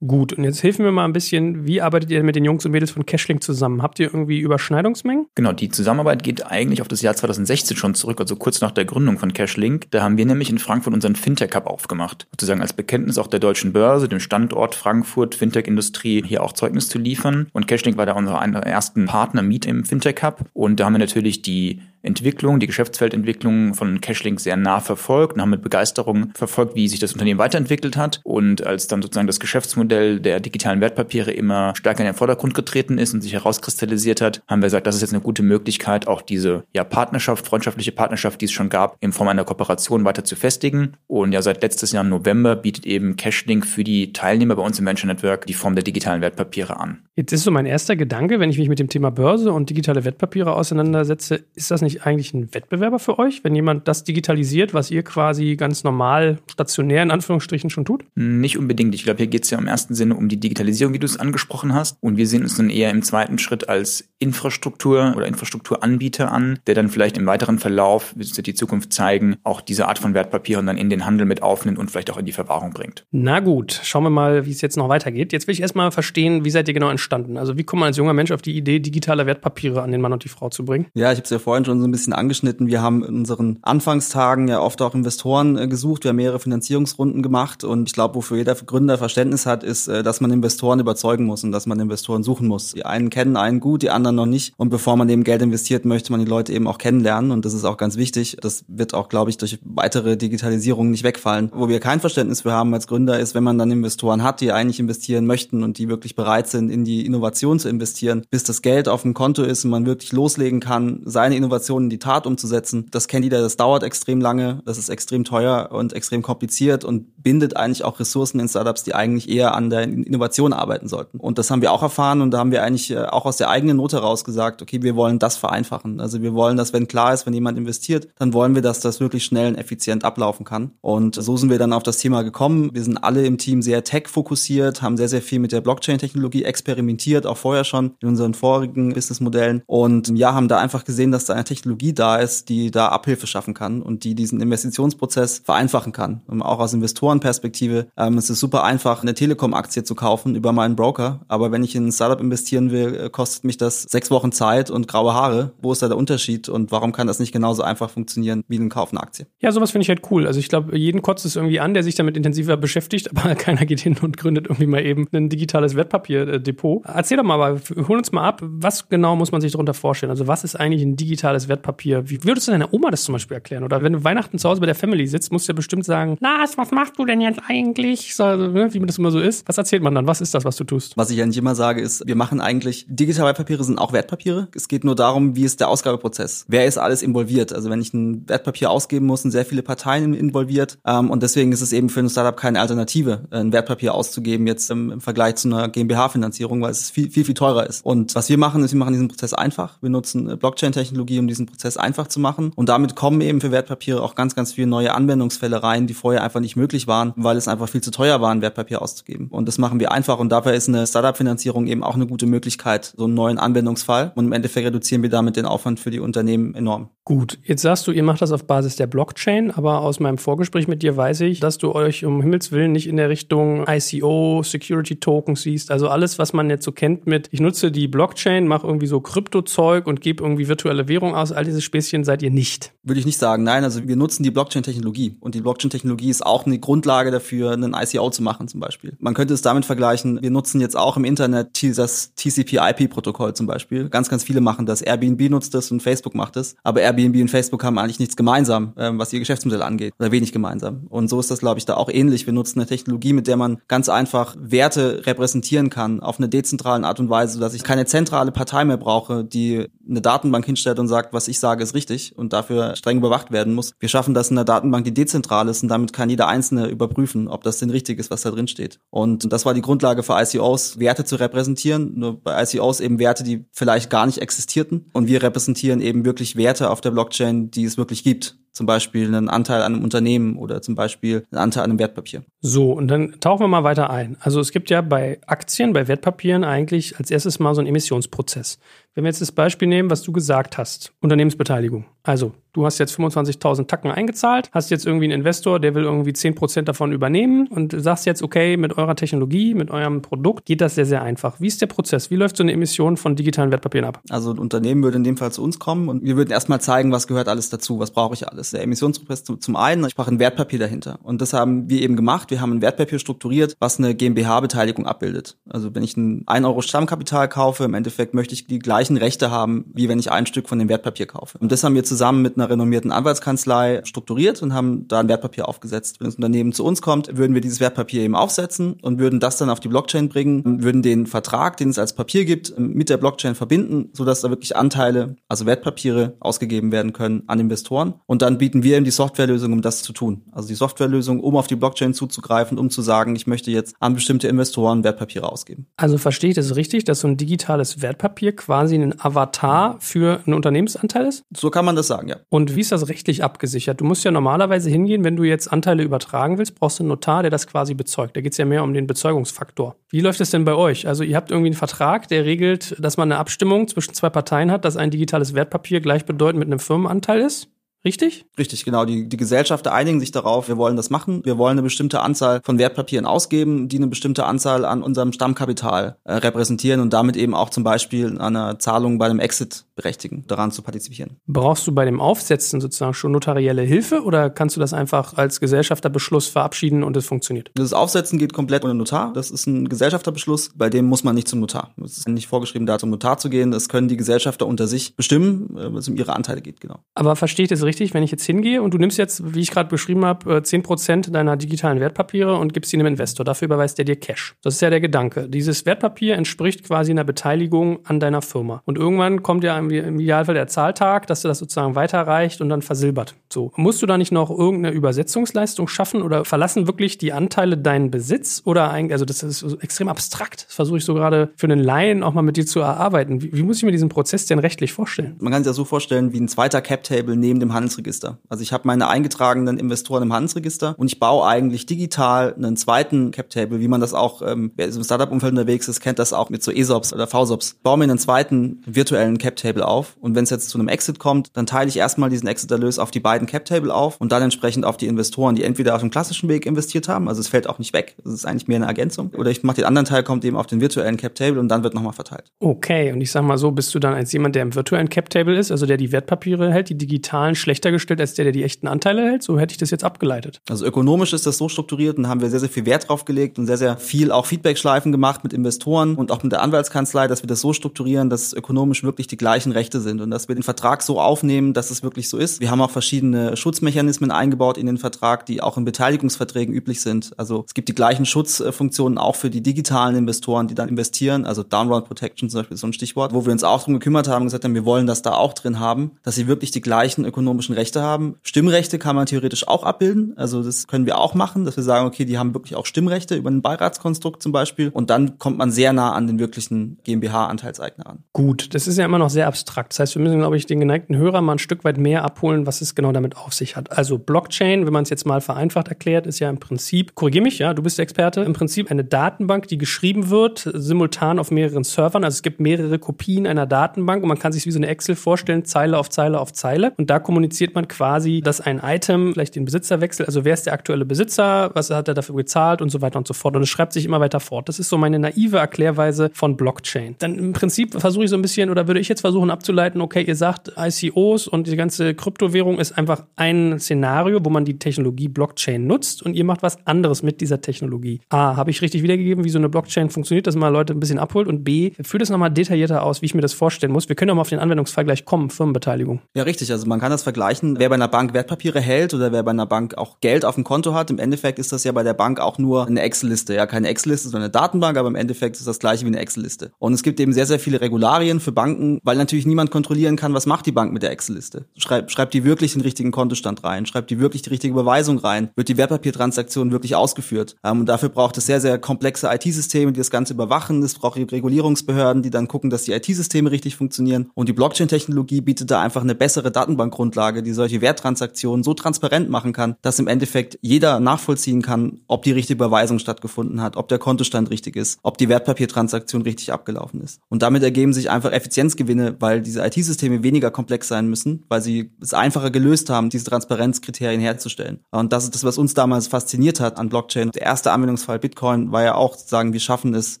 Gut, 0.04 0.32
und 0.32 0.42
jetzt 0.42 0.60
hilfen 0.60 0.84
wir 0.84 0.90
mal 0.90 1.04
ein 1.04 1.12
bisschen, 1.12 1.64
wie 1.64 1.80
arbeitet 1.80 2.10
ihr 2.10 2.24
mit 2.24 2.34
den 2.34 2.44
Jungs 2.44 2.64
und 2.64 2.72
Mädels 2.72 2.90
von 2.90 3.06
Cashlink 3.06 3.40
zusammen? 3.40 3.82
Habt 3.82 4.00
ihr 4.00 4.06
irgendwie 4.06 4.40
Überschneidungsmengen? 4.40 5.26
Genau, 5.36 5.52
die 5.52 5.68
Zusammenarbeit 5.68 6.24
geht 6.24 6.44
eigentlich 6.44 6.82
auf 6.82 6.88
das 6.88 7.02
Jahr 7.02 7.14
2016 7.14 7.76
schon 7.76 7.94
zurück, 7.94 8.18
also 8.18 8.34
kurz 8.34 8.60
nach 8.60 8.72
der 8.72 8.84
Gründung 8.84 9.18
von 9.18 9.32
Cashlink. 9.32 9.92
Da 9.92 10.02
haben 10.02 10.18
wir 10.18 10.26
nämlich 10.26 10.50
in 10.50 10.58
Frankfurt 10.58 10.92
unseren 10.92 11.14
Fintech 11.14 11.54
Hub 11.54 11.66
aufgemacht. 11.66 12.26
Sozusagen 12.32 12.62
als 12.62 12.72
Bekenntnis 12.72 13.16
auch 13.16 13.28
der 13.28 13.38
deutschen 13.38 13.72
Börse, 13.72 14.08
dem 14.08 14.18
Standort 14.18 14.74
Frankfurt, 14.74 15.36
Fintech-Industrie, 15.36 16.24
hier 16.26 16.42
auch 16.42 16.52
Zeugnis 16.52 16.88
zu 16.88 16.98
liefern. 16.98 17.46
Und 17.52 17.68
Cashlink 17.68 17.96
war 17.96 18.06
da 18.06 18.14
unser 18.14 18.34
ersten 18.34 19.06
Partner 19.06 19.42
Meet 19.42 19.66
im 19.66 19.84
Fintech 19.84 20.20
Hub. 20.24 20.46
Und 20.52 20.80
da 20.80 20.86
haben 20.86 20.94
wir 20.94 20.98
natürlich 20.98 21.42
die 21.42 21.80
Entwicklung, 22.02 22.60
die 22.60 22.66
Geschäftsfeldentwicklung 22.66 23.74
von 23.74 24.00
Cashlink 24.00 24.40
sehr 24.40 24.56
nah 24.56 24.80
verfolgt 24.80 25.34
und 25.34 25.42
haben 25.42 25.50
mit 25.50 25.62
Begeisterung 25.62 26.32
verfolgt, 26.34 26.74
wie 26.74 26.88
sich 26.88 27.00
das 27.00 27.12
Unternehmen 27.12 27.38
weiterentwickelt 27.38 27.96
hat. 27.96 28.20
Und 28.24 28.66
als 28.66 28.88
dann 28.88 29.02
sozusagen 29.02 29.26
das 29.26 29.40
Geschäftsmodell 29.40 30.20
der 30.20 30.40
digitalen 30.40 30.80
Wertpapiere 30.80 31.30
immer 31.30 31.74
stärker 31.76 32.00
in 32.00 32.06
den 32.06 32.14
Vordergrund 32.14 32.54
getreten 32.54 32.98
ist 32.98 33.14
und 33.14 33.20
sich 33.20 33.32
herauskristallisiert 33.32 34.20
hat, 34.20 34.42
haben 34.48 34.60
wir 34.60 34.66
gesagt, 34.66 34.86
das 34.86 34.96
ist 34.96 35.02
jetzt 35.02 35.12
eine 35.12 35.22
gute 35.22 35.42
Möglichkeit, 35.42 36.06
auch 36.06 36.22
diese 36.22 36.64
ja, 36.72 36.84
Partnerschaft, 36.84 37.46
freundschaftliche 37.46 37.92
Partnerschaft, 37.92 38.40
die 38.40 38.46
es 38.46 38.52
schon 38.52 38.68
gab, 38.68 38.96
in 39.00 39.12
Form 39.12 39.28
einer 39.28 39.44
Kooperation 39.44 40.04
weiter 40.04 40.24
zu 40.24 40.36
festigen. 40.36 40.94
Und 41.06 41.32
ja, 41.32 41.42
seit 41.42 41.62
letztes 41.62 41.92
Jahr 41.92 42.04
im 42.04 42.10
November 42.10 42.56
bietet 42.56 42.86
eben 42.86 43.16
Cashlink 43.16 43.66
für 43.66 43.84
die 43.84 44.12
Teilnehmer 44.12 44.56
bei 44.56 44.62
uns 44.62 44.78
im 44.78 44.86
Venture 44.86 45.08
Network 45.08 45.46
die 45.46 45.54
Form 45.54 45.74
der 45.74 45.84
digitalen 45.84 46.20
Wertpapiere 46.20 46.78
an. 46.78 47.02
Jetzt 47.14 47.32
ist 47.32 47.42
so 47.42 47.50
mein 47.50 47.66
erster 47.66 47.94
Gedanke, 47.94 48.40
wenn 48.40 48.50
ich 48.50 48.58
mich 48.58 48.68
mit 48.68 48.78
dem 48.78 48.88
Thema 48.88 49.10
Börse 49.10 49.52
und 49.52 49.68
digitale 49.68 50.04
Wertpapiere 50.04 50.54
auseinandersetze, 50.54 51.44
ist 51.54 51.70
das 51.70 51.82
nicht 51.82 51.91
nicht 51.92 52.06
eigentlich 52.06 52.34
ein 52.34 52.54
Wettbewerber 52.54 52.98
für 52.98 53.18
euch, 53.18 53.44
wenn 53.44 53.54
jemand 53.54 53.88
das 53.88 54.04
digitalisiert, 54.04 54.74
was 54.74 54.90
ihr 54.90 55.02
quasi 55.02 55.56
ganz 55.56 55.84
normal 55.84 56.38
stationär 56.50 57.02
in 57.02 57.10
Anführungsstrichen 57.10 57.70
schon 57.70 57.84
tut? 57.84 58.04
Nicht 58.14 58.58
unbedingt. 58.58 58.94
Ich 58.94 59.04
glaube, 59.04 59.18
hier 59.18 59.26
geht 59.26 59.44
es 59.44 59.50
ja 59.50 59.58
im 59.58 59.66
ersten 59.66 59.94
Sinne 59.94 60.14
um 60.14 60.28
die 60.28 60.38
Digitalisierung, 60.38 60.94
wie 60.94 60.98
du 60.98 61.06
es 61.06 61.18
angesprochen 61.18 61.74
hast. 61.74 61.96
Und 62.00 62.16
wir 62.16 62.26
sehen 62.26 62.42
uns 62.42 62.56
dann 62.56 62.70
eher 62.70 62.90
im 62.90 63.02
zweiten 63.02 63.38
Schritt 63.38 63.68
als 63.68 64.08
Infrastruktur 64.18 65.14
oder 65.16 65.26
Infrastrukturanbieter 65.26 66.30
an, 66.30 66.58
der 66.66 66.74
dann 66.74 66.88
vielleicht 66.88 67.16
im 67.18 67.26
weiteren 67.26 67.58
Verlauf, 67.58 68.14
wird 68.16 68.46
die 68.46 68.54
Zukunft 68.54 68.92
zeigen, 68.92 69.36
auch 69.42 69.60
diese 69.60 69.88
Art 69.88 69.98
von 69.98 70.14
Wertpapieren 70.14 70.66
dann 70.66 70.76
in 70.76 70.90
den 70.90 71.04
Handel 71.04 71.26
mit 71.26 71.42
aufnimmt 71.42 71.78
und 71.78 71.90
vielleicht 71.90 72.10
auch 72.10 72.18
in 72.18 72.24
die 72.24 72.32
Verwahrung 72.32 72.70
bringt. 72.72 73.04
Na 73.10 73.40
gut, 73.40 73.80
schauen 73.82 74.04
wir 74.04 74.10
mal, 74.10 74.46
wie 74.46 74.50
es 74.50 74.60
jetzt 74.60 74.76
noch 74.76 74.88
weitergeht. 74.88 75.32
Jetzt 75.32 75.46
will 75.46 75.54
ich 75.54 75.60
erstmal 75.60 75.90
verstehen, 75.90 76.44
wie 76.44 76.50
seid 76.50 76.68
ihr 76.68 76.74
genau 76.74 76.88
entstanden? 76.88 77.36
Also 77.36 77.58
wie 77.58 77.64
kommt 77.64 77.80
man 77.80 77.88
als 77.88 77.96
junger 77.96 78.12
Mensch 78.12 78.30
auf 78.30 78.42
die 78.42 78.56
Idee, 78.56 78.78
digitale 78.78 79.26
Wertpapiere 79.26 79.82
an 79.82 79.90
den 79.90 80.00
Mann 80.00 80.12
und 80.12 80.24
die 80.24 80.28
Frau 80.28 80.48
zu 80.48 80.64
bringen? 80.64 80.86
Ja, 80.94 81.10
ich 81.10 81.18
habe 81.18 81.24
es 81.24 81.30
ja 81.30 81.38
vorhin 81.38 81.64
schon 81.64 81.81
so 81.82 81.88
ein 81.88 81.92
bisschen 81.92 82.12
angeschnitten. 82.12 82.66
Wir 82.66 82.80
haben 82.80 83.04
in 83.04 83.16
unseren 83.16 83.58
Anfangstagen 83.62 84.48
ja 84.48 84.60
oft 84.60 84.80
auch 84.80 84.94
Investoren 84.94 85.58
äh, 85.58 85.68
gesucht. 85.68 86.04
Wir 86.04 86.10
haben 86.10 86.16
mehrere 86.16 86.38
Finanzierungsrunden 86.38 87.22
gemacht 87.22 87.64
und 87.64 87.88
ich 87.88 87.92
glaube, 87.92 88.14
wofür 88.14 88.38
jeder 88.38 88.54
Gründer 88.54 88.98
Verständnis 88.98 89.46
hat, 89.46 89.62
ist, 89.64 89.88
äh, 89.88 90.02
dass 90.02 90.20
man 90.20 90.30
Investoren 90.30 90.80
überzeugen 90.80 91.24
muss 91.24 91.44
und 91.44 91.52
dass 91.52 91.66
man 91.66 91.80
Investoren 91.80 92.22
suchen 92.22 92.46
muss. 92.46 92.72
Die 92.72 92.86
einen 92.86 93.10
kennen 93.10 93.36
einen 93.36 93.60
gut, 93.60 93.82
die 93.82 93.90
anderen 93.90 94.16
noch 94.16 94.26
nicht. 94.26 94.54
Und 94.56 94.70
bevor 94.70 94.96
man 94.96 95.08
eben 95.08 95.24
Geld 95.24 95.42
investiert, 95.42 95.84
möchte 95.84 96.12
man 96.12 96.20
die 96.20 96.30
Leute 96.30 96.52
eben 96.52 96.66
auch 96.66 96.78
kennenlernen 96.78 97.30
und 97.30 97.44
das 97.44 97.54
ist 97.54 97.64
auch 97.64 97.76
ganz 97.76 97.96
wichtig. 97.96 98.36
Das 98.40 98.64
wird 98.68 98.94
auch, 98.94 99.08
glaube 99.08 99.30
ich, 99.30 99.36
durch 99.36 99.58
weitere 99.64 100.16
Digitalisierung 100.16 100.90
nicht 100.90 101.04
wegfallen. 101.04 101.50
Wo 101.54 101.68
wir 101.68 101.80
kein 101.80 102.00
Verständnis 102.00 102.42
für 102.42 102.52
haben 102.52 102.72
als 102.74 102.86
Gründer 102.86 103.18
ist, 103.18 103.34
wenn 103.34 103.44
man 103.44 103.58
dann 103.58 103.70
Investoren 103.70 104.22
hat, 104.22 104.40
die 104.40 104.52
eigentlich 104.52 104.80
investieren 104.80 105.26
möchten 105.26 105.62
und 105.62 105.78
die 105.78 105.88
wirklich 105.88 106.16
bereit 106.16 106.48
sind, 106.48 106.70
in 106.70 106.84
die 106.84 107.04
Innovation 107.04 107.58
zu 107.58 107.68
investieren, 107.68 108.24
bis 108.30 108.44
das 108.44 108.62
Geld 108.62 108.88
auf 108.88 109.02
dem 109.02 109.14
Konto 109.14 109.42
ist 109.42 109.64
und 109.64 109.70
man 109.70 109.86
wirklich 109.86 110.12
loslegen 110.12 110.60
kann, 110.60 111.00
seine 111.04 111.36
Innovation 111.36 111.71
Innovation 111.72 111.84
in 111.84 111.90
die 111.90 111.98
Tat 111.98 112.26
umzusetzen. 112.26 112.86
Das 112.90 113.08
kennt 113.08 113.24
jeder, 113.24 113.40
das 113.40 113.56
dauert 113.56 113.82
extrem 113.82 114.20
lange, 114.20 114.62
das 114.64 114.78
ist 114.78 114.88
extrem 114.88 115.24
teuer 115.24 115.70
und 115.72 115.92
extrem 115.92 116.22
kompliziert 116.22 116.84
und 116.84 117.22
bindet 117.22 117.56
eigentlich 117.56 117.84
auch 117.84 118.00
Ressourcen 118.00 118.40
in 118.40 118.48
Startups, 118.48 118.82
die 118.84 118.94
eigentlich 118.94 119.28
eher 119.28 119.54
an 119.54 119.70
der 119.70 119.82
Innovation 119.82 120.52
arbeiten 120.52 120.88
sollten. 120.88 121.18
Und 121.18 121.38
das 121.38 121.50
haben 121.50 121.62
wir 121.62 121.72
auch 121.72 121.82
erfahren 121.82 122.20
und 122.20 122.32
da 122.32 122.38
haben 122.38 122.50
wir 122.50 122.62
eigentlich 122.62 122.90
äh, 122.90 123.04
auch 123.04 123.26
aus 123.26 123.36
der 123.36 123.48
eigenen 123.48 123.76
Note 123.76 123.98
raus 123.98 124.24
gesagt, 124.24 124.62
okay, 124.62 124.82
wir 124.82 124.96
wollen 124.96 125.18
das 125.18 125.36
vereinfachen. 125.36 126.00
Also 126.00 126.22
wir 126.22 126.34
wollen, 126.34 126.56
dass 126.56 126.72
wenn 126.72 126.88
klar 126.88 127.14
ist, 127.14 127.26
wenn 127.26 127.34
jemand 127.34 127.58
investiert, 127.58 128.08
dann 128.18 128.32
wollen 128.32 128.54
wir, 128.54 128.62
dass 128.62 128.80
das 128.80 129.00
wirklich 129.00 129.24
schnell 129.24 129.48
und 129.48 129.58
effizient 129.58 130.04
ablaufen 130.04 130.44
kann. 130.44 130.72
Und 130.80 131.14
so 131.14 131.36
sind 131.36 131.50
wir 131.50 131.58
dann 131.58 131.72
auf 131.72 131.82
das 131.82 131.98
Thema 131.98 132.22
gekommen. 132.22 132.70
Wir 132.72 132.82
sind 132.82 132.98
alle 132.98 133.24
im 133.24 133.38
Team 133.38 133.62
sehr 133.62 133.84
tech-fokussiert, 133.84 134.82
haben 134.82 134.96
sehr, 134.96 135.08
sehr 135.08 135.22
viel 135.22 135.38
mit 135.38 135.52
der 135.52 135.60
Blockchain-Technologie 135.60 136.44
experimentiert, 136.44 137.26
auch 137.26 137.36
vorher 137.36 137.64
schon 137.64 137.92
in 138.00 138.08
unseren 138.08 138.34
vorigen 138.34 138.92
Businessmodellen. 138.92 139.62
Und 139.66 140.08
ja, 140.18 140.34
haben 140.34 140.48
da 140.48 140.58
einfach 140.58 140.84
gesehen, 140.84 141.12
dass 141.12 141.24
da 141.26 141.34
eine 141.34 141.44
Technologie 141.44 141.61
da 141.64 142.16
ist, 142.16 142.48
die 142.48 142.70
da 142.70 142.88
Abhilfe 142.88 143.26
schaffen 143.26 143.54
kann 143.54 143.82
und 143.82 144.04
die 144.04 144.14
diesen 144.14 144.40
Investitionsprozess 144.40 145.42
vereinfachen 145.44 145.92
kann. 145.92 146.22
Und 146.26 146.42
auch 146.42 146.58
aus 146.58 146.72
Investorenperspektive 146.72 147.88
ähm, 147.96 148.18
es 148.18 148.30
ist 148.30 148.40
super 148.40 148.64
einfach, 148.64 149.02
eine 149.02 149.14
Telekom-Aktie 149.14 149.84
zu 149.84 149.94
kaufen 149.94 150.34
über 150.34 150.52
meinen 150.52 150.76
Broker. 150.76 151.20
Aber 151.28 151.52
wenn 151.52 151.64
ich 151.64 151.74
in 151.74 151.86
ein 151.86 151.92
Startup 151.92 152.20
investieren 152.20 152.70
will, 152.70 152.94
äh, 152.94 153.10
kostet 153.10 153.44
mich 153.44 153.56
das 153.56 153.82
sechs 153.82 154.10
Wochen 154.10 154.32
Zeit 154.32 154.70
und 154.70 154.88
graue 154.88 155.14
Haare. 155.14 155.52
Wo 155.60 155.72
ist 155.72 155.82
da 155.82 155.88
der 155.88 155.96
Unterschied 155.96 156.48
und 156.48 156.72
warum 156.72 156.92
kann 156.92 157.06
das 157.06 157.18
nicht 157.18 157.32
genauso 157.32 157.62
einfach 157.62 157.90
funktionieren 157.90 158.44
wie 158.48 158.58
ein 158.58 158.68
Kauf 158.68 158.92
einer 158.92 159.02
Aktie? 159.02 159.26
Ja, 159.40 159.52
sowas 159.52 159.70
finde 159.70 159.82
ich 159.82 159.88
halt 159.88 160.02
cool. 160.10 160.26
Also 160.26 160.40
ich 160.40 160.48
glaube, 160.48 160.76
jeden 160.76 161.02
kotzt 161.02 161.24
es 161.26 161.36
irgendwie 161.36 161.60
an, 161.60 161.74
der 161.74 161.82
sich 161.82 161.94
damit 161.94 162.16
intensiver 162.16 162.56
beschäftigt, 162.56 163.10
aber 163.16 163.34
keiner 163.34 163.66
geht 163.66 163.80
hin 163.80 163.96
und 164.00 164.16
gründet 164.16 164.46
irgendwie 164.46 164.66
mal 164.66 164.84
eben 164.84 165.06
ein 165.12 165.28
digitales 165.28 165.74
Wertpapierdepot. 165.74 166.84
Erzähl 166.84 167.16
doch 167.16 167.24
mal, 167.24 167.60
hol 167.88 167.98
uns 167.98 168.12
mal 168.12 168.26
ab, 168.26 168.40
was 168.42 168.88
genau 168.88 169.16
muss 169.16 169.32
man 169.32 169.40
sich 169.40 169.52
darunter 169.52 169.74
vorstellen? 169.74 170.10
Also 170.10 170.26
was 170.26 170.44
ist 170.44 170.56
eigentlich 170.56 170.82
ein 170.82 170.96
digitales 170.96 171.41
Wertpapier? 171.48 172.08
Wie 172.08 172.22
würdest 172.24 172.48
du 172.48 172.52
deiner 172.52 172.72
Oma 172.72 172.90
das 172.90 173.04
zum 173.04 173.14
Beispiel 173.14 173.34
erklären? 173.34 173.64
Oder 173.64 173.82
wenn 173.82 173.92
du 173.92 174.04
Weihnachten 174.04 174.38
zu 174.38 174.48
Hause 174.48 174.60
bei 174.60 174.66
der 174.66 174.74
Family 174.74 175.06
sitzt, 175.06 175.32
musst 175.32 175.48
du 175.48 175.52
ja 175.52 175.56
bestimmt 175.56 175.84
sagen, 175.84 176.16
Lars, 176.20 176.58
was 176.58 176.70
machst 176.70 176.98
du 176.98 177.04
denn 177.04 177.20
jetzt 177.20 177.40
eigentlich? 177.48 178.14
So, 178.14 178.24
ne, 178.24 178.72
wie 178.72 178.80
das 178.80 178.98
immer 178.98 179.10
so 179.10 179.20
ist. 179.20 179.46
Was 179.48 179.58
erzählt 179.58 179.82
man 179.82 179.94
dann? 179.94 180.06
Was 180.06 180.20
ist 180.20 180.34
das, 180.34 180.44
was 180.44 180.56
du 180.56 180.64
tust? 180.64 180.96
Was 180.96 181.10
ich 181.10 181.22
eigentlich 181.22 181.38
immer 181.38 181.54
sage, 181.54 181.80
ist, 181.80 182.06
wir 182.06 182.16
machen 182.16 182.40
eigentlich, 182.40 182.86
digitale 182.88 183.28
Wertpapiere 183.28 183.64
sind 183.64 183.78
auch 183.78 183.92
Wertpapiere. 183.92 184.48
Es 184.54 184.68
geht 184.68 184.84
nur 184.84 184.94
darum, 184.94 185.36
wie 185.36 185.44
ist 185.44 185.60
der 185.60 185.68
Ausgabeprozess? 185.68 186.44
Wer 186.48 186.66
ist 186.66 186.78
alles 186.78 187.02
involviert? 187.02 187.52
Also 187.52 187.70
wenn 187.70 187.80
ich 187.80 187.92
ein 187.94 188.28
Wertpapier 188.28 188.70
ausgeben 188.70 189.06
muss, 189.06 189.22
sind 189.22 189.30
sehr 189.30 189.44
viele 189.44 189.62
Parteien 189.62 190.14
involviert. 190.14 190.78
Ähm, 190.86 191.10
und 191.10 191.22
deswegen 191.22 191.52
ist 191.52 191.62
es 191.62 191.72
eben 191.72 191.88
für 191.88 192.00
ein 192.00 192.08
Startup 192.08 192.36
keine 192.36 192.60
Alternative, 192.60 193.24
ein 193.30 193.52
Wertpapier 193.52 193.94
auszugeben, 193.94 194.46
jetzt 194.46 194.70
im, 194.70 194.90
im 194.90 195.00
Vergleich 195.00 195.36
zu 195.36 195.48
einer 195.48 195.68
GmbH-Finanzierung, 195.68 196.60
weil 196.62 196.70
es 196.70 196.90
viel, 196.90 197.10
viel, 197.10 197.24
viel 197.24 197.34
teurer 197.34 197.66
ist. 197.66 197.84
Und 197.84 198.14
was 198.14 198.28
wir 198.28 198.38
machen, 198.38 198.64
ist, 198.64 198.72
wir 198.72 198.78
machen 198.78 198.92
diesen 198.92 199.08
Prozess 199.08 199.34
einfach. 199.34 199.78
Wir 199.80 199.90
nutzen 199.90 200.28
äh, 200.28 200.36
Blockchain-Technologie, 200.36 201.18
um 201.18 201.26
diesen 201.32 201.46
Prozess 201.46 201.76
einfach 201.76 202.06
zu 202.06 202.20
machen. 202.20 202.52
Und 202.54 202.68
damit 202.68 202.94
kommen 202.94 203.20
eben 203.20 203.40
für 203.40 203.50
Wertpapiere 203.50 204.02
auch 204.02 204.14
ganz, 204.14 204.34
ganz 204.34 204.52
viele 204.52 204.66
neue 204.66 204.94
Anwendungsfälle 204.94 205.62
rein, 205.62 205.86
die 205.86 205.94
vorher 205.94 206.22
einfach 206.22 206.40
nicht 206.40 206.56
möglich 206.56 206.86
waren, 206.86 207.12
weil 207.16 207.36
es 207.36 207.48
einfach 207.48 207.68
viel 207.68 207.80
zu 207.80 207.90
teuer 207.90 208.20
war, 208.20 208.30
ein 208.30 208.42
Wertpapier 208.42 208.82
auszugeben. 208.82 209.28
Und 209.28 209.48
das 209.48 209.58
machen 209.58 209.80
wir 209.80 209.92
einfach. 209.92 210.18
Und 210.18 210.30
dabei 210.30 210.54
ist 210.54 210.68
eine 210.68 210.86
Startup-Finanzierung 210.86 211.66
eben 211.66 211.82
auch 211.82 211.94
eine 211.94 212.06
gute 212.06 212.26
Möglichkeit, 212.26 212.94
so 212.96 213.04
einen 213.04 213.14
neuen 213.14 213.38
Anwendungsfall. 213.38 214.12
Und 214.14 214.26
im 214.26 214.32
Endeffekt 214.32 214.66
reduzieren 214.66 215.02
wir 215.02 215.10
damit 215.10 215.36
den 215.36 215.46
Aufwand 215.46 215.80
für 215.80 215.90
die 215.90 216.00
Unternehmen 216.00 216.54
enorm. 216.54 216.90
Gut, 217.04 217.40
jetzt 217.42 217.62
sagst 217.62 217.88
du, 217.88 217.90
ihr 217.90 218.04
macht 218.04 218.22
das 218.22 218.30
auf 218.30 218.46
Basis 218.46 218.76
der 218.76 218.86
Blockchain, 218.86 219.50
aber 219.50 219.80
aus 219.80 219.98
meinem 219.98 220.18
Vorgespräch 220.18 220.68
mit 220.68 220.84
dir 220.84 220.96
weiß 220.96 221.22
ich, 221.22 221.40
dass 221.40 221.58
du 221.58 221.74
euch 221.74 222.04
um 222.04 222.22
Himmels 222.22 222.52
Willen 222.52 222.70
nicht 222.70 222.86
in 222.86 222.96
der 222.96 223.08
Richtung 223.08 223.64
ICO, 223.66 224.44
Security 224.44 225.00
Tokens 225.00 225.42
siehst. 225.42 225.72
Also 225.72 225.88
alles, 225.88 226.20
was 226.20 226.32
man 226.32 226.48
jetzt 226.48 226.64
so 226.64 226.70
kennt 226.70 227.08
mit, 227.08 227.28
ich 227.32 227.40
nutze 227.40 227.72
die 227.72 227.88
Blockchain, 227.88 228.46
mache 228.46 228.68
irgendwie 228.68 228.86
so 228.86 229.00
Kryptozeug 229.00 229.88
und 229.88 230.00
gebe 230.00 230.22
irgendwie 230.22 230.46
virtuelle 230.46 230.86
Währung 230.86 231.16
aus. 231.22 231.32
All 231.32 231.44
diese 231.44 231.60
Späßchen 231.60 232.04
seid 232.04 232.22
ihr 232.22 232.30
nicht. 232.30 232.72
Würde 232.82 233.00
ich 233.00 233.06
nicht 233.06 233.18
sagen. 233.18 233.44
Nein, 233.44 233.64
also 233.64 233.86
wir 233.86 233.96
nutzen 233.96 234.22
die 234.22 234.30
Blockchain-Technologie. 234.30 235.16
Und 235.20 235.34
die 235.34 235.40
Blockchain-Technologie 235.40 236.10
ist 236.10 236.26
auch 236.26 236.44
eine 236.44 236.58
Grundlage 236.58 237.10
dafür, 237.10 237.52
einen 237.52 237.74
ICO 237.74 238.10
zu 238.10 238.22
machen 238.22 238.48
zum 238.48 238.60
Beispiel. 238.60 238.96
Man 238.98 239.14
könnte 239.14 239.34
es 239.34 239.42
damit 239.42 239.64
vergleichen, 239.64 240.20
wir 240.22 240.30
nutzen 240.30 240.60
jetzt 240.60 240.76
auch 240.76 240.96
im 240.96 241.04
Internet 241.04 241.62
das 241.76 242.12
TCP-IP-Protokoll 242.16 243.34
zum 243.34 243.46
Beispiel. 243.46 243.88
Ganz, 243.88 244.08
ganz 244.08 244.24
viele 244.24 244.40
machen 244.40 244.66
das. 244.66 244.82
Airbnb 244.82 245.30
nutzt 245.30 245.54
das 245.54 245.70
und 245.70 245.82
Facebook 245.82 246.14
macht 246.14 246.36
das. 246.36 246.56
Aber 246.62 246.80
Airbnb 246.80 247.20
und 247.20 247.28
Facebook 247.28 247.62
haben 247.64 247.78
eigentlich 247.78 248.00
nichts 248.00 248.16
gemeinsam, 248.16 248.72
ähm, 248.76 248.98
was 248.98 249.12
ihr 249.12 249.20
Geschäftsmodell 249.20 249.62
angeht. 249.62 249.94
Oder 249.98 250.10
wenig 250.10 250.32
gemeinsam. 250.32 250.86
Und 250.88 251.08
so 251.08 251.20
ist 251.20 251.30
das, 251.30 251.38
glaube 251.38 251.58
ich, 251.58 251.64
da 251.64 251.74
auch 251.74 251.88
ähnlich. 251.88 252.26
Wir 252.26 252.32
nutzen 252.32 252.58
eine 252.58 252.66
Technologie, 252.66 253.12
mit 253.12 253.26
der 253.26 253.36
man 253.36 253.58
ganz 253.68 253.88
einfach 253.88 254.36
Werte 254.38 255.06
repräsentieren 255.06 255.70
kann 255.70 256.00
auf 256.00 256.18
eine 256.18 256.28
dezentralen 256.28 256.84
Art 256.84 256.98
und 257.00 257.08
Weise, 257.10 257.38
dass 257.38 257.54
ich 257.54 257.62
keine 257.62 257.86
zentrale 257.86 258.32
Partei 258.32 258.64
mehr 258.64 258.76
brauche, 258.76 259.24
die 259.24 259.66
eine 259.88 260.00
Datenbank 260.00 260.44
hinstellt 260.44 260.78
und 260.78 260.88
sagt, 260.88 261.11
was 261.12 261.28
ich 261.28 261.38
sage, 261.38 261.62
ist 261.62 261.74
richtig 261.74 262.16
und 262.16 262.32
dafür 262.32 262.76
streng 262.76 262.98
überwacht 262.98 263.30
werden 263.30 263.54
muss. 263.54 263.72
Wir 263.78 263.88
schaffen 263.88 264.14
das 264.14 264.30
in 264.30 264.38
einer 264.38 264.44
Datenbank, 264.44 264.84
die 264.84 264.94
dezentral 264.94 265.48
ist 265.48 265.62
und 265.62 265.68
damit 265.68 265.92
kann 265.92 266.10
jeder 266.10 266.28
Einzelne 266.28 266.68
überprüfen, 266.68 267.28
ob 267.28 267.44
das 267.44 267.58
denn 267.58 267.70
richtig 267.70 267.98
ist, 267.98 268.10
was 268.10 268.22
da 268.22 268.30
drin 268.30 268.48
steht. 268.48 268.80
Und 268.90 269.32
das 269.32 269.44
war 269.44 269.54
die 269.54 269.62
Grundlage 269.62 270.02
für 270.02 270.20
ICOs, 270.20 270.78
Werte 270.78 271.04
zu 271.04 271.16
repräsentieren. 271.16 271.98
Nur 271.98 272.20
bei 272.22 272.42
ICOs 272.42 272.80
eben 272.80 272.98
Werte, 272.98 273.24
die 273.24 273.46
vielleicht 273.52 273.90
gar 273.90 274.06
nicht 274.06 274.18
existierten. 274.18 274.86
Und 274.92 275.06
wir 275.06 275.22
repräsentieren 275.22 275.80
eben 275.80 276.04
wirklich 276.04 276.36
Werte 276.36 276.70
auf 276.70 276.80
der 276.80 276.90
Blockchain, 276.90 277.50
die 277.50 277.64
es 277.64 277.76
wirklich 277.76 278.04
gibt 278.04 278.36
zum 278.52 278.66
Beispiel 278.66 279.06
einen 279.06 279.28
Anteil 279.28 279.62
an 279.62 279.74
einem 279.74 279.84
Unternehmen 279.84 280.36
oder 280.36 280.62
zum 280.62 280.74
Beispiel 280.74 281.26
einen 281.30 281.40
Anteil 281.40 281.64
an 281.64 281.70
einem 281.70 281.78
Wertpapier. 281.78 282.22
So, 282.40 282.72
und 282.72 282.88
dann 282.88 283.18
tauchen 283.20 283.40
wir 283.40 283.48
mal 283.48 283.64
weiter 283.64 283.90
ein. 283.90 284.16
Also 284.20 284.40
es 284.40 284.52
gibt 284.52 284.70
ja 284.70 284.82
bei 284.82 285.20
Aktien, 285.26 285.72
bei 285.72 285.88
Wertpapieren 285.88 286.44
eigentlich 286.44 286.98
als 286.98 287.10
erstes 287.10 287.38
mal 287.38 287.54
so 287.54 287.60
einen 287.60 287.68
Emissionsprozess. 287.68 288.58
Wenn 288.94 289.04
wir 289.04 289.08
jetzt 289.08 289.22
das 289.22 289.32
Beispiel 289.32 289.68
nehmen, 289.68 289.90
was 289.90 290.02
du 290.02 290.12
gesagt 290.12 290.58
hast, 290.58 290.92
Unternehmensbeteiligung. 291.00 291.86
Also, 292.02 292.34
du 292.52 292.66
hast 292.66 292.78
jetzt 292.78 292.98
25.000 292.98 293.66
Tacken 293.66 293.90
eingezahlt, 293.90 294.50
hast 294.52 294.70
jetzt 294.70 294.86
irgendwie 294.86 295.06
einen 295.06 295.20
Investor, 295.20 295.60
der 295.60 295.74
will 295.74 295.84
irgendwie 295.84 296.10
10% 296.10 296.62
davon 296.62 296.92
übernehmen 296.92 297.46
und 297.48 297.74
sagst 297.76 298.06
jetzt, 298.06 298.22
okay, 298.22 298.56
mit 298.56 298.76
eurer 298.78 298.96
Technologie, 298.96 299.54
mit 299.54 299.70
eurem 299.70 300.02
Produkt 300.02 300.46
geht 300.46 300.60
das 300.60 300.74
sehr, 300.74 300.86
sehr 300.86 301.02
einfach. 301.02 301.40
Wie 301.40 301.46
ist 301.46 301.60
der 301.60 301.66
Prozess? 301.66 302.10
Wie 302.10 302.16
läuft 302.16 302.36
so 302.36 302.42
eine 302.42 302.52
Emission 302.52 302.96
von 302.96 303.16
digitalen 303.16 303.50
Wertpapieren 303.50 303.86
ab? 303.88 304.00
Also, 304.10 304.32
ein 304.32 304.38
Unternehmen 304.38 304.82
würde 304.82 304.96
in 304.96 305.04
dem 305.04 305.16
Fall 305.16 305.32
zu 305.32 305.42
uns 305.42 305.58
kommen 305.58 305.88
und 305.88 306.04
wir 306.04 306.16
würden 306.16 306.30
erstmal 306.30 306.60
zeigen, 306.60 306.92
was 306.92 307.06
gehört 307.06 307.28
alles 307.28 307.50
dazu, 307.50 307.78
was 307.78 307.90
brauche 307.90 308.14
ich 308.14 308.28
alles. 308.28 308.50
Der 308.50 308.62
Emissionsprozess 308.62 309.24
zum 309.24 309.56
einen, 309.56 309.84
ich 309.86 309.94
brauche 309.94 310.10
ein 310.10 310.18
Wertpapier 310.18 310.58
dahinter. 310.58 310.98
Und 311.02 311.20
das 311.20 311.32
haben 311.32 311.68
wir 311.68 311.80
eben 311.82 311.96
gemacht. 311.96 312.30
Wir 312.30 312.40
haben 312.40 312.52
ein 312.52 312.62
Wertpapier 312.62 312.98
strukturiert, 312.98 313.56
was 313.60 313.78
eine 313.78 313.94
GmbH-Beteiligung 313.94 314.86
abbildet. 314.86 315.38
Also, 315.48 315.74
wenn 315.74 315.82
ich 315.82 315.96
ein 315.96 316.24
1 316.26 316.46
Euro 316.46 316.62
Stammkapital 316.62 317.28
kaufe, 317.28 317.64
im 317.64 317.74
Endeffekt 317.74 318.14
möchte 318.14 318.34
ich 318.34 318.46
die 318.46 318.58
gleichen 318.58 318.96
Rechte 318.96 319.30
haben, 319.30 319.64
wie 319.72 319.88
wenn 319.88 319.98
ich 319.98 320.10
ein 320.10 320.26
Stück 320.26 320.48
von 320.48 320.58
dem 320.58 320.68
Wertpapier 320.68 321.06
kaufe. 321.06 321.38
Und 321.38 321.52
das 321.52 321.64
haben 321.64 321.74
wir 321.74 321.84
zusammen 321.84 322.22
mit 322.22 322.36
einer 322.36 322.41
renommierten 322.48 322.92
Anwaltskanzlei 322.92 323.82
strukturiert 323.84 324.42
und 324.42 324.54
haben 324.54 324.88
da 324.88 325.00
ein 325.00 325.08
Wertpapier 325.08 325.48
aufgesetzt. 325.48 326.00
Wenn 326.00 326.06
das 326.06 326.16
Unternehmen 326.16 326.52
zu 326.52 326.64
uns 326.64 326.82
kommt, 326.82 327.16
würden 327.16 327.34
wir 327.34 327.40
dieses 327.40 327.60
Wertpapier 327.60 328.02
eben 328.02 328.14
aufsetzen 328.14 328.74
und 328.82 328.98
würden 328.98 329.20
das 329.20 329.36
dann 329.36 329.50
auf 329.50 329.60
die 329.60 329.68
Blockchain 329.68 330.08
bringen, 330.08 330.62
würden 330.62 330.82
den 330.82 331.06
Vertrag, 331.06 331.56
den 331.56 331.70
es 331.70 331.78
als 331.78 331.94
Papier 331.94 332.24
gibt, 332.24 332.58
mit 332.58 332.88
der 332.88 332.96
Blockchain 332.96 333.34
verbinden, 333.34 333.90
sodass 333.92 334.20
da 334.20 334.30
wirklich 334.30 334.56
Anteile, 334.56 335.16
also 335.28 335.46
Wertpapiere, 335.46 336.16
ausgegeben 336.20 336.72
werden 336.72 336.92
können 336.92 337.24
an 337.26 337.40
Investoren. 337.40 337.94
Und 338.06 338.22
dann 338.22 338.38
bieten 338.38 338.62
wir 338.62 338.76
eben 338.76 338.84
die 338.84 338.90
Softwarelösung, 338.90 339.52
um 339.52 339.62
das 339.62 339.82
zu 339.82 339.92
tun. 339.92 340.22
Also 340.32 340.48
die 340.48 340.54
Softwarelösung, 340.54 341.20
um 341.20 341.36
auf 341.36 341.46
die 341.46 341.56
Blockchain 341.56 341.94
zuzugreifen, 341.94 342.58
um 342.58 342.70
zu 342.70 342.82
sagen, 342.82 343.16
ich 343.16 343.26
möchte 343.26 343.50
jetzt 343.50 343.74
an 343.80 343.94
bestimmte 343.94 344.28
Investoren 344.28 344.84
Wertpapiere 344.84 345.30
ausgeben. 345.30 345.66
Also 345.76 345.98
verstehe 345.98 346.30
ich 346.30 346.36
das 346.36 346.56
richtig, 346.56 346.84
dass 346.84 347.00
so 347.00 347.08
ein 347.08 347.16
digitales 347.16 347.82
Wertpapier 347.82 348.34
quasi 348.34 348.76
ein 348.76 348.94
Avatar 348.98 349.76
für 349.80 350.20
einen 350.26 350.34
Unternehmensanteil 350.34 351.06
ist? 351.06 351.24
So 351.36 351.50
kann 351.50 351.64
man 351.64 351.76
das 351.76 351.86
sagen, 351.86 352.08
ja. 352.08 352.16
Und 352.32 352.56
wie 352.56 352.60
ist 352.60 352.72
das 352.72 352.88
rechtlich 352.88 353.22
abgesichert? 353.22 353.82
Du 353.82 353.84
musst 353.84 354.04
ja 354.04 354.10
normalerweise 354.10 354.70
hingehen, 354.70 355.04
wenn 355.04 355.16
du 355.16 355.22
jetzt 355.22 355.52
Anteile 355.52 355.82
übertragen 355.82 356.38
willst, 356.38 356.54
brauchst 356.54 356.78
du 356.78 356.82
einen 356.82 356.88
Notar, 356.88 357.20
der 357.20 357.30
das 357.30 357.46
quasi 357.46 357.74
bezeugt. 357.74 358.16
Da 358.16 358.22
geht 358.22 358.32
es 358.32 358.38
ja 358.38 358.46
mehr 358.46 358.62
um 358.62 358.72
den 358.72 358.86
Bezeugungsfaktor. 358.86 359.76
Wie 359.90 360.00
läuft 360.00 360.18
es 360.18 360.30
denn 360.30 360.46
bei 360.46 360.54
euch? 360.54 360.88
Also 360.88 361.04
ihr 361.04 361.14
habt 361.14 361.30
irgendwie 361.30 361.48
einen 361.48 361.56
Vertrag, 361.56 362.08
der 362.08 362.24
regelt, 362.24 362.74
dass 362.78 362.96
man 362.96 363.12
eine 363.12 363.20
Abstimmung 363.20 363.68
zwischen 363.68 363.92
zwei 363.92 364.08
Parteien 364.08 364.50
hat, 364.50 364.64
dass 364.64 364.78
ein 364.78 364.90
digitales 364.90 365.34
Wertpapier 365.34 365.82
gleichbedeutend 365.82 366.38
mit 366.38 366.48
einem 366.48 366.58
Firmenanteil 366.58 367.20
ist? 367.20 367.50
Richtig? 367.84 368.26
Richtig, 368.38 368.64
genau. 368.64 368.84
Die, 368.84 369.08
die 369.08 369.16
Gesellschafter 369.16 369.72
einigen 369.72 369.98
sich 369.98 370.12
darauf, 370.12 370.48
wir 370.48 370.56
wollen 370.56 370.76
das 370.76 370.90
machen. 370.90 371.24
Wir 371.24 371.36
wollen 371.36 371.52
eine 371.52 371.62
bestimmte 371.62 372.00
Anzahl 372.00 372.40
von 372.44 372.58
Wertpapieren 372.58 373.06
ausgeben, 373.06 373.68
die 373.68 373.76
eine 373.76 373.88
bestimmte 373.88 374.24
Anzahl 374.24 374.64
an 374.64 374.82
unserem 374.82 375.12
Stammkapital 375.12 375.96
äh, 376.04 376.12
repräsentieren 376.14 376.80
und 376.80 376.92
damit 376.92 377.16
eben 377.16 377.34
auch 377.34 377.50
zum 377.50 377.64
Beispiel 377.64 378.18
an 378.20 378.36
einer 378.36 378.58
Zahlung 378.58 378.98
bei 378.98 379.06
einem 379.06 379.18
Exit 379.18 379.64
berechtigen, 379.74 380.24
daran 380.28 380.52
zu 380.52 380.62
partizipieren. 380.62 381.16
Brauchst 381.26 381.66
du 381.66 381.72
bei 381.72 381.84
dem 381.84 382.00
Aufsetzen 382.00 382.60
sozusagen 382.60 382.94
schon 382.94 383.10
notarielle 383.10 383.62
Hilfe 383.62 384.02
oder 384.02 384.30
kannst 384.30 384.54
du 384.56 384.60
das 384.60 384.72
einfach 384.72 385.14
als 385.14 385.40
Gesellschafterbeschluss 385.40 386.28
verabschieden 386.28 386.84
und 386.84 386.96
es 386.96 387.06
funktioniert? 387.06 387.50
Das 387.54 387.72
Aufsetzen 387.72 388.18
geht 388.18 388.32
komplett 388.32 388.64
ohne 388.64 388.74
Notar. 388.74 389.12
Das 389.12 389.30
ist 389.30 389.46
ein 389.46 389.68
Gesellschafterbeschluss, 389.68 390.50
bei 390.54 390.70
dem 390.70 390.86
muss 390.86 391.02
man 391.02 391.14
nicht 391.16 391.26
zum 391.26 391.40
Notar. 391.40 391.74
Es 391.84 391.98
ist 391.98 392.08
nicht 392.08 392.28
vorgeschrieben, 392.28 392.66
da 392.66 392.78
zum 392.78 392.90
Notar 392.90 393.18
zu 393.18 393.28
gehen. 393.28 393.50
Das 393.50 393.68
können 393.68 393.88
die 393.88 393.96
Gesellschafter 393.96 394.46
unter 394.46 394.68
sich 394.68 394.94
bestimmen, 394.94 395.56
äh, 395.56 395.64
wenn 395.64 395.76
es 395.76 395.88
um 395.88 395.96
ihre 395.96 396.14
Anteile 396.14 396.42
geht, 396.42 396.60
genau. 396.60 396.78
Aber 396.94 397.16
versteht 397.16 397.50
es 397.50 397.62
richtig? 397.64 397.71
Richtig, 397.72 397.94
wenn 397.94 398.02
ich 398.02 398.10
jetzt 398.10 398.24
hingehe 398.24 398.60
und 398.60 398.74
du 398.74 398.78
nimmst 398.78 398.98
jetzt, 398.98 399.34
wie 399.34 399.40
ich 399.40 399.50
gerade 399.50 399.70
beschrieben 399.70 400.04
habe, 400.04 400.38
10% 400.38 401.08
äh, 401.08 401.10
deiner 401.10 401.38
digitalen 401.38 401.80
Wertpapiere 401.80 402.36
und 402.36 402.52
gibst 402.52 402.70
sie 402.70 402.76
einem 402.76 402.86
Investor. 402.86 403.24
Dafür 403.24 403.46
überweist 403.46 403.78
der 403.78 403.86
dir 403.86 403.96
Cash. 403.96 404.34
Das 404.42 404.54
ist 404.54 404.60
ja 404.60 404.68
der 404.68 404.82
Gedanke. 404.82 405.26
Dieses 405.26 405.64
Wertpapier 405.64 406.16
entspricht 406.16 406.64
quasi 406.64 406.90
einer 406.90 407.04
Beteiligung 407.04 407.80
an 407.84 407.98
deiner 407.98 408.20
Firma. 408.20 408.62
Und 408.66 408.76
irgendwann 408.76 409.22
kommt 409.22 409.42
ja 409.44 409.58
im 409.58 409.70
Idealfall 409.70 410.34
der 410.34 410.48
Zahltag, 410.48 411.06
dass 411.06 411.22
du 411.22 411.28
das 411.28 411.38
sozusagen 411.38 411.74
weiterreicht 411.74 412.42
und 412.42 412.50
dann 412.50 412.60
versilbert. 412.60 413.14
So. 413.32 413.52
Musst 413.56 413.80
du 413.80 413.86
da 413.86 413.96
nicht 413.96 414.12
noch 414.12 414.30
irgendeine 414.30 414.74
Übersetzungsleistung 414.74 415.68
schaffen 415.68 416.02
oder 416.02 416.26
verlassen 416.26 416.66
wirklich 416.66 416.98
die 416.98 417.14
Anteile 417.14 417.56
deinen 417.56 417.90
Besitz 417.90 418.42
oder 418.44 418.70
eigentlich, 418.70 418.92
also 418.92 419.06
das 419.06 419.22
ist 419.22 419.42
extrem 419.62 419.88
abstrakt. 419.88 420.46
Das 420.48 420.54
versuche 420.54 420.78
ich 420.78 420.84
so 420.84 420.94
gerade 420.94 421.32
für 421.36 421.46
einen 421.46 421.60
Laien 421.60 422.02
auch 422.02 422.12
mal 422.12 422.22
mit 422.22 422.36
dir 422.36 422.44
zu 422.44 422.60
erarbeiten. 422.60 423.22
Wie, 423.22 423.32
wie 423.32 423.42
muss 423.42 423.56
ich 423.58 423.62
mir 423.62 423.72
diesen 423.72 423.88
Prozess 423.88 424.26
denn 424.26 424.38
rechtlich 424.38 424.72
vorstellen? 424.72 425.16
Man 425.20 425.32
kann 425.32 425.42
sich 425.42 425.50
ja 425.50 425.54
so 425.54 425.64
vorstellen 425.64 426.12
wie 426.12 426.20
ein 426.20 426.28
zweiter 426.28 426.60
Cap-Table 426.60 427.16
neben 427.16 427.40
dem 427.40 427.52
Handelsregister. 427.62 428.18
Also 428.28 428.42
ich 428.42 428.52
habe 428.52 428.66
meine 428.66 428.88
eingetragenen 428.88 429.58
Investoren 429.58 430.02
im 430.02 430.12
Handelsregister 430.12 430.74
und 430.76 430.88
ich 430.88 430.98
baue 430.98 431.26
eigentlich 431.26 431.66
digital 431.66 432.34
einen 432.34 432.56
zweiten 432.56 433.12
Cap-Table, 433.12 433.60
wie 433.60 433.68
man 433.68 433.80
das 433.80 433.94
auch, 433.94 434.22
ähm, 434.22 434.52
wer 434.56 434.66
im 434.68 434.82
Startup-Umfeld 434.82 435.32
unterwegs 435.32 435.68
ist, 435.68 435.80
kennt 435.80 435.98
das 435.98 436.12
auch 436.12 436.30
mit 436.30 436.42
so 436.42 436.50
ESOPs 436.50 436.92
oder 436.92 437.06
VSOPs. 437.06 437.56
Baue 437.62 437.78
mir 437.78 437.84
einen 437.84 437.98
zweiten 437.98 438.62
virtuellen 438.66 439.18
Cap-Table 439.18 439.66
auf 439.66 439.96
und 440.00 440.14
wenn 440.14 440.24
es 440.24 440.30
jetzt 440.30 440.50
zu 440.50 440.58
einem 440.58 440.68
Exit 440.68 440.98
kommt, 440.98 441.36
dann 441.36 441.46
teile 441.46 441.68
ich 441.68 441.76
erstmal 441.76 442.10
diesen 442.10 442.28
Exit-Erlös 442.28 442.78
auf 442.78 442.90
die 442.90 443.00
beiden 443.00 443.26
Cap-Table 443.26 443.72
auf 443.72 443.96
und 443.98 444.12
dann 444.12 444.22
entsprechend 444.22 444.64
auf 444.64 444.76
die 444.76 444.86
Investoren, 444.86 445.34
die 445.36 445.44
entweder 445.44 445.74
auf 445.74 445.80
dem 445.80 445.90
klassischen 445.90 446.28
Weg 446.28 446.46
investiert 446.46 446.88
haben, 446.88 447.08
also 447.08 447.20
es 447.20 447.28
fällt 447.28 447.48
auch 447.48 447.58
nicht 447.58 447.72
weg, 447.72 447.94
das 448.02 448.12
ist 448.12 448.26
eigentlich 448.26 448.48
mehr 448.48 448.56
eine 448.56 448.66
Ergänzung, 448.66 449.10
oder 449.16 449.30
ich 449.30 449.42
mache 449.42 449.56
den 449.56 449.64
anderen 449.64 449.86
Teil, 449.86 450.02
kommt 450.02 450.24
eben 450.24 450.36
auf 450.36 450.46
den 450.46 450.60
virtuellen 450.60 450.96
Cap-Table 450.96 451.38
und 451.38 451.48
dann 451.48 451.62
wird 451.62 451.74
nochmal 451.74 451.92
verteilt. 451.92 452.32
Okay, 452.40 452.92
und 452.92 453.00
ich 453.00 453.12
sag 453.12 453.22
mal 453.22 453.38
so, 453.38 453.52
bist 453.52 453.74
du 453.74 453.78
dann 453.78 453.94
als 453.94 454.12
jemand, 454.12 454.34
der 454.34 454.42
im 454.42 454.54
virtuellen 454.54 454.88
Cap-Table 454.88 455.38
ist, 455.38 455.50
also 455.50 455.66
der 455.66 455.76
die 455.76 455.92
Wertpapiere 455.92 456.52
hält, 456.52 456.68
die 456.68 456.76
digitalen 456.76 457.34
schlechter 457.52 457.70
gestellt 457.70 458.00
als 458.00 458.14
der, 458.14 458.24
der 458.24 458.32
die 458.32 458.42
echten 458.42 458.66
Anteile 458.66 459.02
hält? 459.02 459.22
So 459.22 459.38
hätte 459.38 459.52
ich 459.52 459.58
das 459.58 459.70
jetzt 459.70 459.84
abgeleitet. 459.84 460.40
Also 460.48 460.64
ökonomisch 460.64 461.12
ist 461.12 461.26
das 461.26 461.36
so 461.36 461.48
strukturiert 461.48 461.98
und 461.98 462.08
haben 462.08 462.22
wir 462.22 462.30
sehr, 462.30 462.40
sehr 462.40 462.48
viel 462.48 462.64
Wert 462.64 462.88
drauf 462.88 463.04
gelegt 463.04 463.38
und 463.38 463.46
sehr, 463.46 463.58
sehr 463.58 463.76
viel 463.76 464.10
auch 464.10 464.24
Feedback-Schleifen 464.24 464.90
gemacht 464.90 465.22
mit 465.22 465.34
Investoren 465.34 465.96
und 465.96 466.10
auch 466.10 466.22
mit 466.22 466.32
der 466.32 466.40
Anwaltskanzlei, 466.40 467.08
dass 467.08 467.22
wir 467.22 467.26
das 467.26 467.40
so 467.40 467.52
strukturieren, 467.52 468.08
dass 468.08 468.32
ökonomisch 468.32 468.82
wirklich 468.84 469.06
die 469.06 469.18
gleichen 469.18 469.52
Rechte 469.52 469.80
sind 469.80 470.00
und 470.00 470.10
dass 470.10 470.28
wir 470.28 470.34
den 470.34 470.42
Vertrag 470.42 470.82
so 470.82 470.98
aufnehmen, 470.98 471.52
dass 471.52 471.70
es 471.70 471.82
wirklich 471.82 472.08
so 472.08 472.16
ist. 472.16 472.40
Wir 472.40 472.50
haben 472.50 472.62
auch 472.62 472.70
verschiedene 472.70 473.36
Schutzmechanismen 473.36 474.10
eingebaut 474.10 474.56
in 474.56 474.66
den 474.66 474.78
Vertrag, 474.78 475.26
die 475.26 475.42
auch 475.42 475.58
in 475.58 475.66
Beteiligungsverträgen 475.66 476.54
üblich 476.54 476.80
sind. 476.80 477.12
Also 477.18 477.44
es 477.46 477.52
gibt 477.52 477.68
die 477.68 477.74
gleichen 477.74 478.06
Schutzfunktionen 478.06 478.96
auch 478.96 479.16
für 479.16 479.28
die 479.28 479.42
digitalen 479.42 479.96
Investoren, 479.96 480.48
die 480.48 480.54
dann 480.54 480.70
investieren. 480.70 481.26
Also 481.26 481.42
Downround 481.42 481.84
Protection 481.84 482.30
zum 482.30 482.40
Beispiel 482.40 482.54
ist 482.54 482.60
so 482.60 482.66
ein 482.66 482.72
Stichwort, 482.72 483.12
wo 483.12 483.26
wir 483.26 483.32
uns 483.32 483.44
auch 483.44 483.58
darum 483.58 483.74
gekümmert 483.74 484.08
haben 484.08 484.22
und 484.22 484.26
gesagt 484.28 484.44
haben, 484.44 484.54
wir 484.54 484.64
wollen 484.64 484.86
das 484.86 485.02
da 485.02 485.12
auch 485.12 485.34
drin 485.34 485.60
haben, 485.60 485.92
dass 486.02 486.14
sie 486.14 486.26
wirklich 486.26 486.50
die 486.50 486.62
gleichen 486.62 487.04
ökonomischen 487.04 487.41
Rechte 487.50 487.82
haben. 487.82 488.16
Stimmrechte 488.22 488.78
kann 488.78 488.96
man 488.96 489.06
theoretisch 489.06 489.48
auch 489.48 489.64
abbilden. 489.64 490.14
Also 490.16 490.42
das 490.42 490.66
können 490.66 490.86
wir 490.86 490.98
auch 490.98 491.14
machen, 491.14 491.44
dass 491.44 491.56
wir 491.56 491.64
sagen, 491.64 491.86
okay, 491.86 492.04
die 492.04 492.18
haben 492.18 492.34
wirklich 492.34 492.56
auch 492.56 492.66
Stimmrechte 492.66 493.16
über 493.16 493.30
ein 493.30 493.42
Beiratskonstrukt 493.42 494.22
zum 494.22 494.32
Beispiel. 494.32 494.68
Und 494.68 494.90
dann 494.90 495.18
kommt 495.18 495.38
man 495.38 495.50
sehr 495.50 495.72
nah 495.72 495.92
an 495.92 496.06
den 496.06 496.18
wirklichen 496.18 496.78
GmbH-Anteilseigner 496.84 497.86
an. 497.86 498.04
Gut, 498.12 498.54
das 498.54 498.66
ist 498.66 498.78
ja 498.78 498.84
immer 498.84 498.98
noch 498.98 499.10
sehr 499.10 499.26
abstrakt. 499.26 499.72
Das 499.72 499.80
heißt, 499.80 499.94
wir 499.96 500.02
müssen, 500.02 500.18
glaube 500.18 500.36
ich, 500.36 500.46
den 500.46 500.60
geneigten 500.60 500.96
Hörer 500.96 501.20
mal 501.20 501.32
ein 501.32 501.38
Stück 501.38 501.64
weit 501.64 501.78
mehr 501.78 502.04
abholen, 502.04 502.46
was 502.46 502.60
es 502.60 502.74
genau 502.74 502.92
damit 502.92 503.16
auf 503.16 503.32
sich 503.32 503.56
hat. 503.56 503.72
Also 503.72 503.98
Blockchain, 503.98 504.66
wenn 504.66 504.72
man 504.72 504.84
es 504.84 504.90
jetzt 504.90 505.06
mal 505.06 505.20
vereinfacht 505.20 505.68
erklärt, 505.68 506.06
ist 506.06 506.18
ja 506.18 506.30
im 506.30 506.38
Prinzip, 506.38 506.94
korrigier 506.94 507.22
mich, 507.22 507.38
ja, 507.38 507.54
du 507.54 507.62
bist 507.62 507.78
der 507.78 507.84
Experte, 507.84 508.20
im 508.20 508.32
Prinzip 508.32 508.70
eine 508.70 508.84
Datenbank, 508.84 509.48
die 509.48 509.58
geschrieben 509.58 510.10
wird, 510.10 510.48
simultan 510.54 511.18
auf 511.18 511.30
mehreren 511.30 511.64
Servern. 511.64 512.04
Also 512.04 512.16
es 512.16 512.22
gibt 512.22 512.40
mehrere 512.40 512.78
Kopien 512.78 513.26
einer 513.26 513.46
Datenbank 513.46 514.02
und 514.02 514.08
man 514.08 514.18
kann 514.18 514.32
sich 514.32 514.46
wie 514.46 514.50
so 514.50 514.58
eine 514.58 514.68
Excel 514.68 514.96
vorstellen, 514.96 515.44
Zeile 515.44 515.78
auf 515.78 515.88
Zeile 515.88 516.20
auf 516.20 516.32
Zeile. 516.32 516.72
Und 516.76 516.90
da 516.90 516.98
kommuniziert 517.32 517.54
man 517.54 517.66
quasi, 517.66 518.20
dass 518.20 518.42
ein 518.42 518.60
Item 518.62 519.14
vielleicht 519.14 519.36
den 519.36 519.46
Besitzer 519.46 519.80
wechselt. 519.80 520.06
Also 520.06 520.24
wer 520.26 520.34
ist 520.34 520.44
der 520.44 520.52
aktuelle 520.52 520.84
Besitzer, 520.84 521.50
was 521.54 521.70
hat 521.70 521.88
er 521.88 521.94
dafür 521.94 522.14
gezahlt 522.16 522.60
und 522.60 522.68
so 522.68 522.82
weiter 522.82 522.98
und 522.98 523.08
so 523.08 523.14
fort. 523.14 523.34
Und 523.36 523.42
es 523.42 523.48
schreibt 523.48 523.72
sich 523.72 523.86
immer 523.86 524.00
weiter 524.00 524.20
fort. 524.20 524.50
Das 524.50 524.58
ist 524.58 524.68
so 524.68 524.76
meine 524.76 524.98
naive 524.98 525.38
Erklärweise 525.38 526.10
von 526.12 526.36
Blockchain. 526.36 526.96
Dann 526.98 527.18
im 527.18 527.32
Prinzip 527.32 527.80
versuche 527.80 528.04
ich 528.04 528.10
so 528.10 528.16
ein 528.16 528.22
bisschen 528.22 528.50
oder 528.50 528.66
würde 528.66 528.80
ich 528.80 528.88
jetzt 528.88 529.00
versuchen 529.00 529.30
abzuleiten, 529.30 529.80
okay, 529.80 530.02
ihr 530.02 530.14
sagt 530.14 530.52
ICOs 530.58 531.26
und 531.26 531.46
die 531.46 531.56
ganze 531.56 531.94
Kryptowährung 531.94 532.58
ist 532.58 532.76
einfach 532.76 533.04
ein 533.16 533.58
Szenario, 533.58 534.22
wo 534.22 534.28
man 534.28 534.44
die 534.44 534.58
Technologie 534.58 535.08
Blockchain 535.08 535.66
nutzt 535.66 536.02
und 536.02 536.12
ihr 536.12 536.24
macht 536.24 536.42
was 536.42 536.58
anderes 536.66 537.02
mit 537.02 537.22
dieser 537.22 537.40
Technologie. 537.40 538.00
A, 538.10 538.36
habe 538.36 538.50
ich 538.50 538.60
richtig 538.60 538.82
wiedergegeben, 538.82 539.24
wie 539.24 539.30
so 539.30 539.38
eine 539.38 539.48
Blockchain 539.48 539.88
funktioniert, 539.88 540.26
dass 540.26 540.36
man 540.36 540.52
Leute 540.52 540.74
ein 540.74 540.80
bisschen 540.80 540.98
abholt 540.98 541.28
und 541.28 541.44
B, 541.44 541.70
führt 541.82 542.02
es 542.02 542.10
nochmal 542.10 542.30
detaillierter 542.30 542.82
aus, 542.82 543.00
wie 543.00 543.06
ich 543.06 543.14
mir 543.14 543.22
das 543.22 543.32
vorstellen 543.32 543.72
muss. 543.72 543.88
Wir 543.88 543.96
können 543.96 544.10
ja 544.10 544.14
mal 544.14 544.20
auf 544.20 544.28
den 544.28 544.38
Anwendungsfall 544.38 544.84
gleich 544.84 545.06
kommen, 545.06 545.30
Firmenbeteiligung. 545.30 546.02
Ja, 546.14 546.24
richtig. 546.24 546.52
Also 546.52 546.66
man 546.66 546.78
kann 546.78 546.90
das 546.90 547.02
vergleichen, 547.02 547.21
wer 547.30 547.68
bei 547.68 547.74
einer 547.74 547.88
Bank 547.88 548.14
Wertpapiere 548.14 548.60
hält 548.60 548.94
oder 548.94 549.12
wer 549.12 549.22
bei 549.22 549.30
einer 549.30 549.46
Bank 549.46 549.76
auch 549.78 550.00
Geld 550.00 550.24
auf 550.24 550.34
dem 550.34 550.44
Konto 550.44 550.74
hat. 550.74 550.90
Im 550.90 550.98
Endeffekt 550.98 551.38
ist 551.38 551.52
das 551.52 551.64
ja 551.64 551.72
bei 551.72 551.82
der 551.82 551.94
Bank 551.94 552.20
auch 552.20 552.38
nur 552.38 552.66
eine 552.66 552.82
Excel-Liste. 552.82 553.34
Ja, 553.34 553.46
keine 553.46 553.68
Excel-Liste, 553.68 554.08
sondern 554.08 554.24
eine 554.24 554.30
Datenbank, 554.30 554.76
aber 554.76 554.88
im 554.88 554.94
Endeffekt 554.94 555.36
ist 555.36 555.46
das 555.46 555.58
gleiche 555.58 555.84
wie 555.84 555.88
eine 555.88 555.98
Excel-Liste. 555.98 556.52
Und 556.58 556.72
es 556.72 556.82
gibt 556.82 557.00
eben 557.00 557.12
sehr, 557.12 557.26
sehr 557.26 557.38
viele 557.38 557.60
Regularien 557.60 558.20
für 558.20 558.32
Banken, 558.32 558.80
weil 558.82 558.96
natürlich 558.96 559.26
niemand 559.26 559.50
kontrollieren 559.50 559.96
kann, 559.96 560.14
was 560.14 560.26
macht 560.26 560.46
die 560.46 560.52
Bank 560.52 560.72
mit 560.72 560.82
der 560.82 560.90
Excel-Liste. 560.90 561.46
Schreibt, 561.56 561.92
schreibt 561.92 562.14
die 562.14 562.24
wirklich 562.24 562.52
den 562.52 562.62
richtigen 562.62 562.90
Kontostand 562.90 563.44
rein? 563.44 563.66
Schreibt 563.66 563.90
die 563.90 563.98
wirklich 563.98 564.22
die 564.22 564.30
richtige 564.30 564.52
Überweisung 564.52 564.98
rein? 564.98 565.30
Wird 565.36 565.48
die 565.48 565.56
Wertpapiertransaktion 565.56 566.52
wirklich 566.52 566.74
ausgeführt? 566.74 567.36
Ähm, 567.44 567.60
und 567.60 567.66
dafür 567.66 567.88
braucht 567.88 568.18
es 568.18 568.26
sehr, 568.26 568.40
sehr 568.40 568.58
komplexe 568.58 569.08
IT-Systeme, 569.12 569.72
die 569.72 569.80
das 569.80 569.90
Ganze 569.90 570.14
überwachen. 570.14 570.62
Es 570.62 570.74
braucht 570.74 570.96
Regulierungsbehörden, 570.96 572.02
die 572.02 572.10
dann 572.10 572.28
gucken, 572.28 572.50
dass 572.50 572.64
die 572.64 572.72
IT-Systeme 572.72 573.30
richtig 573.30 573.56
funktionieren. 573.56 574.10
Und 574.14 574.28
die 574.28 574.32
Blockchain-Technologie 574.32 575.20
bietet 575.20 575.50
da 575.50 575.60
einfach 575.60 575.82
eine 575.82 575.94
bessere 575.94 576.30
Datenbankgrundlage, 576.30 577.01
die 577.10 577.32
solche 577.32 577.60
Werttransaktionen 577.60 578.44
so 578.44 578.54
transparent 578.54 579.10
machen 579.10 579.32
kann, 579.32 579.56
dass 579.62 579.78
im 579.78 579.88
Endeffekt 579.88 580.38
jeder 580.40 580.80
nachvollziehen 580.80 581.42
kann, 581.42 581.80
ob 581.88 582.02
die 582.02 582.12
richtige 582.12 582.34
Überweisung 582.34 582.78
stattgefunden 582.78 583.40
hat, 583.42 583.56
ob 583.56 583.68
der 583.68 583.78
Kontostand 583.78 584.30
richtig 584.30 584.56
ist, 584.56 584.78
ob 584.82 584.98
die 584.98 585.08
Wertpapiertransaktion 585.08 586.02
richtig 586.02 586.32
abgelaufen 586.32 586.80
ist. 586.80 587.00
Und 587.08 587.22
damit 587.22 587.42
ergeben 587.42 587.72
sich 587.72 587.90
einfach 587.90 588.12
Effizienzgewinne, 588.12 588.96
weil 589.00 589.20
diese 589.20 589.44
IT-Systeme 589.44 590.02
weniger 590.02 590.30
komplex 590.30 590.68
sein 590.68 590.88
müssen, 590.88 591.24
weil 591.28 591.42
sie 591.42 591.70
es 591.80 591.94
einfacher 591.94 592.30
gelöst 592.30 592.70
haben, 592.70 592.90
diese 592.90 593.04
Transparenzkriterien 593.06 594.00
herzustellen. 594.00 594.60
Und 594.70 594.92
das 594.92 595.04
ist 595.04 595.14
das, 595.14 595.24
was 595.24 595.38
uns 595.38 595.54
damals 595.54 595.88
fasziniert 595.88 596.40
hat 596.40 596.58
an 596.58 596.68
Blockchain. 596.68 597.10
Der 597.10 597.22
erste 597.22 597.52
Anwendungsfall 597.52 597.98
Bitcoin 597.98 598.52
war 598.52 598.62
ja 598.62 598.74
auch 598.74 598.96
zu 598.96 599.08
sagen, 599.08 599.32
wir 599.32 599.40
schaffen 599.40 599.74
es, 599.74 600.00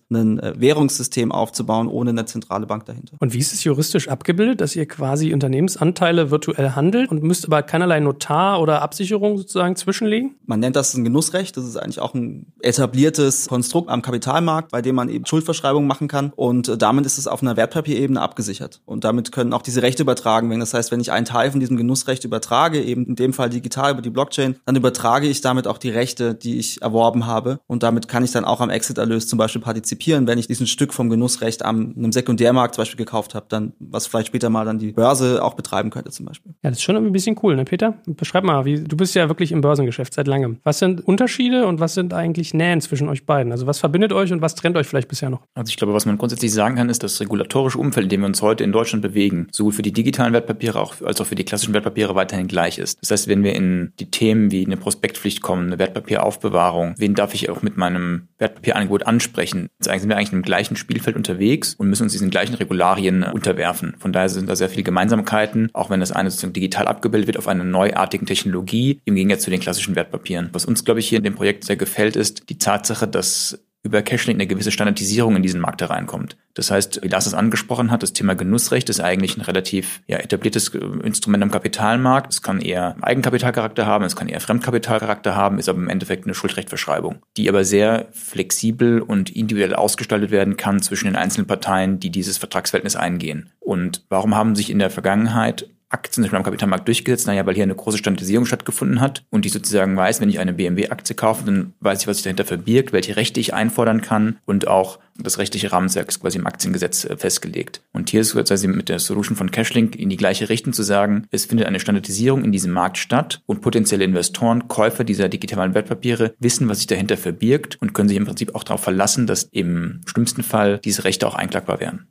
ein 0.10 0.38
äh, 0.38 0.54
Währungssystem 0.56 1.32
aufzubauen 1.32 1.88
ohne 1.88 2.10
eine 2.10 2.24
zentrale 2.26 2.66
Bank 2.66 2.86
dahinter. 2.86 3.16
Und 3.18 3.32
wie 3.32 3.38
ist 3.38 3.52
es 3.52 3.64
juristisch 3.64 4.08
abgebildet, 4.08 4.60
dass 4.60 4.76
ihr 4.76 4.86
quasi 4.86 5.32
Unternehmensanteile 5.32 6.30
virtuell 6.30 6.70
handelt 6.70 6.91
und 6.94 7.22
müsst 7.22 7.46
aber 7.46 7.62
keinerlei 7.62 8.00
Notar 8.00 8.60
oder 8.60 8.82
Absicherung 8.82 9.38
sozusagen 9.38 9.76
zwischenlegen? 9.76 10.36
Man 10.46 10.60
nennt 10.60 10.76
das 10.76 10.94
ein 10.94 11.04
Genussrecht. 11.04 11.56
Das 11.56 11.64
ist 11.64 11.76
eigentlich 11.76 12.00
auch 12.00 12.14
ein 12.14 12.52
etabliertes 12.60 13.48
Konstrukt 13.48 13.88
am 13.88 14.02
Kapitalmarkt, 14.02 14.70
bei 14.70 14.82
dem 14.82 14.94
man 14.94 15.08
eben 15.08 15.26
Schuldverschreibungen 15.26 15.86
machen 15.86 16.08
kann. 16.08 16.32
Und 16.36 16.68
äh, 16.68 16.78
damit 16.78 17.06
ist 17.06 17.18
es 17.18 17.26
auf 17.26 17.42
einer 17.42 17.56
Wertpapierebene 17.56 18.20
abgesichert. 18.20 18.80
Und 18.84 19.04
damit 19.04 19.32
können 19.32 19.52
auch 19.52 19.62
diese 19.62 19.82
Rechte 19.82 20.02
übertragen 20.02 20.48
werden. 20.50 20.60
Das 20.60 20.74
heißt, 20.74 20.92
wenn 20.92 21.00
ich 21.00 21.12
einen 21.12 21.26
Teil 21.26 21.50
von 21.50 21.60
diesem 21.60 21.76
Genussrecht 21.76 22.24
übertrage, 22.24 22.82
eben 22.82 23.06
in 23.06 23.16
dem 23.16 23.32
Fall 23.32 23.50
digital 23.50 23.92
über 23.92 24.02
die 24.02 24.10
Blockchain, 24.10 24.56
dann 24.66 24.76
übertrage 24.76 25.26
ich 25.26 25.40
damit 25.40 25.66
auch 25.66 25.78
die 25.78 25.90
Rechte, 25.90 26.34
die 26.34 26.58
ich 26.58 26.82
erworben 26.82 27.26
habe. 27.26 27.60
Und 27.66 27.82
damit 27.82 28.08
kann 28.08 28.24
ich 28.24 28.32
dann 28.32 28.44
auch 28.44 28.60
am 28.60 28.70
Exit-Erlös 28.70 29.26
zum 29.28 29.38
Beispiel 29.38 29.60
partizipieren, 29.60 30.26
wenn 30.26 30.38
ich 30.38 30.46
diesen 30.46 30.66
Stück 30.66 30.92
vom 30.92 31.10
Genussrecht 31.10 31.64
am 31.64 31.94
einem 31.96 32.12
Sekundärmarkt 32.12 32.74
zum 32.74 32.82
Beispiel 32.82 32.98
gekauft 32.98 33.34
habe, 33.34 33.46
dann 33.48 33.72
was 33.78 34.06
vielleicht 34.06 34.28
später 34.28 34.50
mal 34.50 34.64
dann 34.64 34.78
die 34.78 34.92
Börse 34.92 35.42
auch 35.42 35.54
betreiben 35.54 35.90
könnte 35.90 36.10
zum 36.10 36.26
Beispiel. 36.26 36.54
Ja, 36.62 36.70
das 36.70 36.81
ist 36.82 36.86
schon 36.86 36.96
ein 36.96 37.12
bisschen 37.12 37.36
cool, 37.42 37.56
ne, 37.56 37.64
Peter? 37.64 37.94
Beschreib 38.06 38.44
mal, 38.44 38.64
wie, 38.64 38.82
du 38.82 38.96
bist 38.96 39.14
ja 39.14 39.28
wirklich 39.28 39.52
im 39.52 39.60
Börsengeschäft 39.60 40.12
seit 40.12 40.26
langem. 40.26 40.58
Was 40.64 40.80
sind 40.80 41.06
Unterschiede 41.06 41.66
und 41.66 41.80
was 41.80 41.94
sind 41.94 42.12
eigentlich 42.12 42.54
Nähen 42.54 42.80
zwischen 42.80 43.08
euch 43.08 43.24
beiden? 43.24 43.52
Also 43.52 43.66
was 43.66 43.78
verbindet 43.78 44.12
euch 44.12 44.32
und 44.32 44.42
was 44.42 44.54
trennt 44.54 44.76
euch 44.76 44.86
vielleicht 44.86 45.08
bisher 45.08 45.30
noch? 45.30 45.42
Also 45.54 45.70
ich 45.70 45.76
glaube, 45.76 45.94
was 45.94 46.06
man 46.06 46.18
grundsätzlich 46.18 46.52
sagen 46.52 46.76
kann, 46.76 46.88
ist 46.88 47.02
das 47.02 47.20
regulatorische 47.20 47.78
Umfeld, 47.78 48.04
in 48.04 48.10
dem 48.10 48.20
wir 48.22 48.26
uns 48.26 48.42
heute 48.42 48.64
in 48.64 48.72
Deutschland 48.72 49.02
bewegen, 49.02 49.46
sowohl 49.52 49.72
für 49.72 49.82
die 49.82 49.92
digitalen 49.92 50.32
Wertpapiere 50.32 50.80
als 51.04 51.20
auch 51.20 51.26
für 51.26 51.34
die 51.34 51.44
klassischen 51.44 51.74
Wertpapiere 51.74 52.14
weiterhin 52.14 52.48
gleich 52.48 52.78
ist. 52.78 52.98
Das 53.00 53.10
heißt, 53.10 53.28
wenn 53.28 53.44
wir 53.44 53.54
in 53.54 53.92
die 54.00 54.10
Themen 54.10 54.50
wie 54.50 54.66
eine 54.66 54.76
Prospektpflicht 54.76 55.40
kommen, 55.40 55.68
eine 55.68 55.78
Wertpapieraufbewahrung, 55.78 56.94
wen 56.98 57.14
darf 57.14 57.34
ich 57.34 57.48
auch 57.48 57.62
mit 57.62 57.76
meinem 57.76 58.28
Wertpapierangebot 58.38 59.06
ansprechen, 59.06 59.68
sind 59.78 60.08
wir 60.08 60.16
eigentlich 60.16 60.32
im 60.32 60.42
gleichen 60.42 60.76
Spielfeld 60.76 61.16
unterwegs 61.16 61.74
und 61.74 61.88
müssen 61.88 62.04
uns 62.04 62.12
diesen 62.12 62.30
gleichen 62.30 62.54
Regularien 62.54 63.22
unterwerfen. 63.22 63.94
Von 63.98 64.12
daher 64.12 64.28
sind 64.28 64.48
da 64.48 64.56
sehr 64.56 64.68
viele 64.68 64.82
Gemeinsamkeiten, 64.82 65.70
auch 65.74 65.90
wenn 65.90 66.00
das 66.00 66.10
eine 66.10 66.30
sozusagen 66.30 66.52
digital 66.52 66.71
abgebildet 66.78 67.26
wird 67.26 67.38
auf 67.38 67.48
einer 67.48 67.64
neuartigen 67.64 68.26
Technologie, 68.26 69.00
im 69.04 69.14
Gegensatz 69.14 69.42
zu 69.42 69.50
den 69.50 69.60
klassischen 69.60 69.96
Wertpapieren. 69.96 70.50
Was 70.52 70.64
uns, 70.64 70.84
glaube 70.84 71.00
ich, 71.00 71.08
hier 71.08 71.18
in 71.18 71.24
dem 71.24 71.34
Projekt 71.34 71.64
sehr 71.64 71.76
gefällt, 71.76 72.16
ist 72.16 72.48
die 72.48 72.58
Tatsache, 72.58 73.06
dass 73.08 73.58
über 73.84 74.02
Cashlink 74.02 74.36
eine 74.36 74.46
gewisse 74.46 74.70
Standardisierung 74.70 75.34
in 75.36 75.42
diesen 75.42 75.60
Markt 75.60 75.80
hereinkommt. 75.80 76.36
Das 76.54 76.70
heißt, 76.70 77.00
wie 77.02 77.08
Lars 77.08 77.26
es 77.26 77.34
angesprochen 77.34 77.90
hat, 77.90 78.02
das 78.02 78.12
Thema 78.12 78.34
Genussrecht 78.34 78.88
ist 78.88 79.00
eigentlich 79.00 79.36
ein 79.36 79.40
relativ 79.40 80.02
ja, 80.06 80.18
etabliertes 80.18 80.68
äh, 80.74 80.78
Instrument 81.02 81.42
am 81.42 81.50
Kapitalmarkt. 81.50 82.32
Es 82.32 82.42
kann 82.42 82.60
eher 82.60 82.94
Eigenkapitalcharakter 83.00 83.86
haben, 83.86 84.04
es 84.04 84.14
kann 84.14 84.28
eher 84.28 84.40
Fremdkapitalcharakter 84.40 85.34
haben, 85.34 85.58
ist 85.58 85.68
aber 85.68 85.80
im 85.80 85.88
Endeffekt 85.88 86.24
eine 86.24 86.34
Schuldrechtverschreibung, 86.34 87.22
die 87.36 87.48
aber 87.48 87.64
sehr 87.64 88.06
flexibel 88.12 89.00
und 89.00 89.30
individuell 89.30 89.74
ausgestaltet 89.74 90.30
werden 90.30 90.56
kann 90.56 90.80
zwischen 90.80 91.06
den 91.06 91.16
einzelnen 91.16 91.48
Parteien, 91.48 91.98
die 91.98 92.10
dieses 92.10 92.38
Vertragsverhältnis 92.38 92.94
eingehen. 92.94 93.50
Und 93.58 94.04
warum 94.08 94.36
haben 94.36 94.54
sich 94.54 94.70
in 94.70 94.78
der 94.78 94.90
Vergangenheit 94.90 95.68
Aktien 95.92 96.14
zum 96.14 96.22
Beispiel 96.22 96.38
am 96.38 96.42
Kapitalmarkt 96.44 96.88
durchgesetzt? 96.88 97.26
Naja, 97.26 97.46
weil 97.46 97.54
hier 97.54 97.62
eine 97.62 97.74
große 97.74 97.98
Standardisierung 97.98 98.46
stattgefunden 98.46 99.00
hat 99.00 99.24
und 99.30 99.44
die 99.44 99.48
sozusagen 99.48 99.96
weiß, 99.96 100.20
wenn 100.20 100.28
ich 100.28 100.38
eine 100.38 100.52
BMW-Aktie 100.52 101.14
kaufe, 101.14 101.44
dann 101.44 101.74
weiß 101.80 102.02
ich, 102.02 102.06
was 102.06 102.18
sich 102.18 102.24
dahinter 102.24 102.44
verbirgt, 102.44 102.92
welche 102.92 103.16
Rechte 103.16 103.40
ich 103.40 103.54
einfordern 103.54 104.00
kann 104.00 104.38
und 104.46 104.68
auch 104.68 104.98
das 105.18 105.38
rechtliche 105.38 105.72
Rahmenwerk 105.72 106.08
ist 106.08 106.20
quasi 106.20 106.38
im 106.38 106.46
Aktiengesetz 106.46 107.04
äh, 107.04 107.16
festgelegt. 107.16 107.82
Und 107.92 108.10
hier 108.10 108.22
ist 108.22 108.34
quasi 108.34 108.66
mit 108.66 108.88
der 108.88 108.98
Solution 108.98 109.36
von 109.36 109.50
Cashlink 109.50 109.96
in 109.96 110.08
die 110.08 110.16
gleiche 110.16 110.48
Richtung 110.48 110.72
zu 110.72 110.82
sagen, 110.82 111.26
es 111.30 111.44
findet 111.44 111.66
eine 111.66 111.80
Standardisierung 111.80 112.44
in 112.44 112.52
diesem 112.52 112.72
Markt 112.72 112.98
statt 112.98 113.42
und 113.46 113.60
potenzielle 113.60 114.04
Investoren, 114.04 114.68
Käufer 114.68 115.04
dieser 115.04 115.28
digitalen 115.28 115.74
Wertpapiere 115.74 116.34
wissen, 116.38 116.68
was 116.68 116.78
sich 116.78 116.86
dahinter 116.86 117.16
verbirgt 117.16 117.76
und 117.80 117.92
können 117.92 118.08
sich 118.08 118.18
im 118.18 118.26
Prinzip 118.26 118.54
auch 118.54 118.64
darauf 118.64 118.82
verlassen, 118.82 119.26
dass 119.26 119.44
im 119.52 120.00
schlimmsten 120.06 120.42
Fall 120.42 120.78
diese 120.78 121.04
Rechte 121.04 121.26
auch 121.26 121.34
einklagbar 121.34 121.80
wären. 121.80 122.06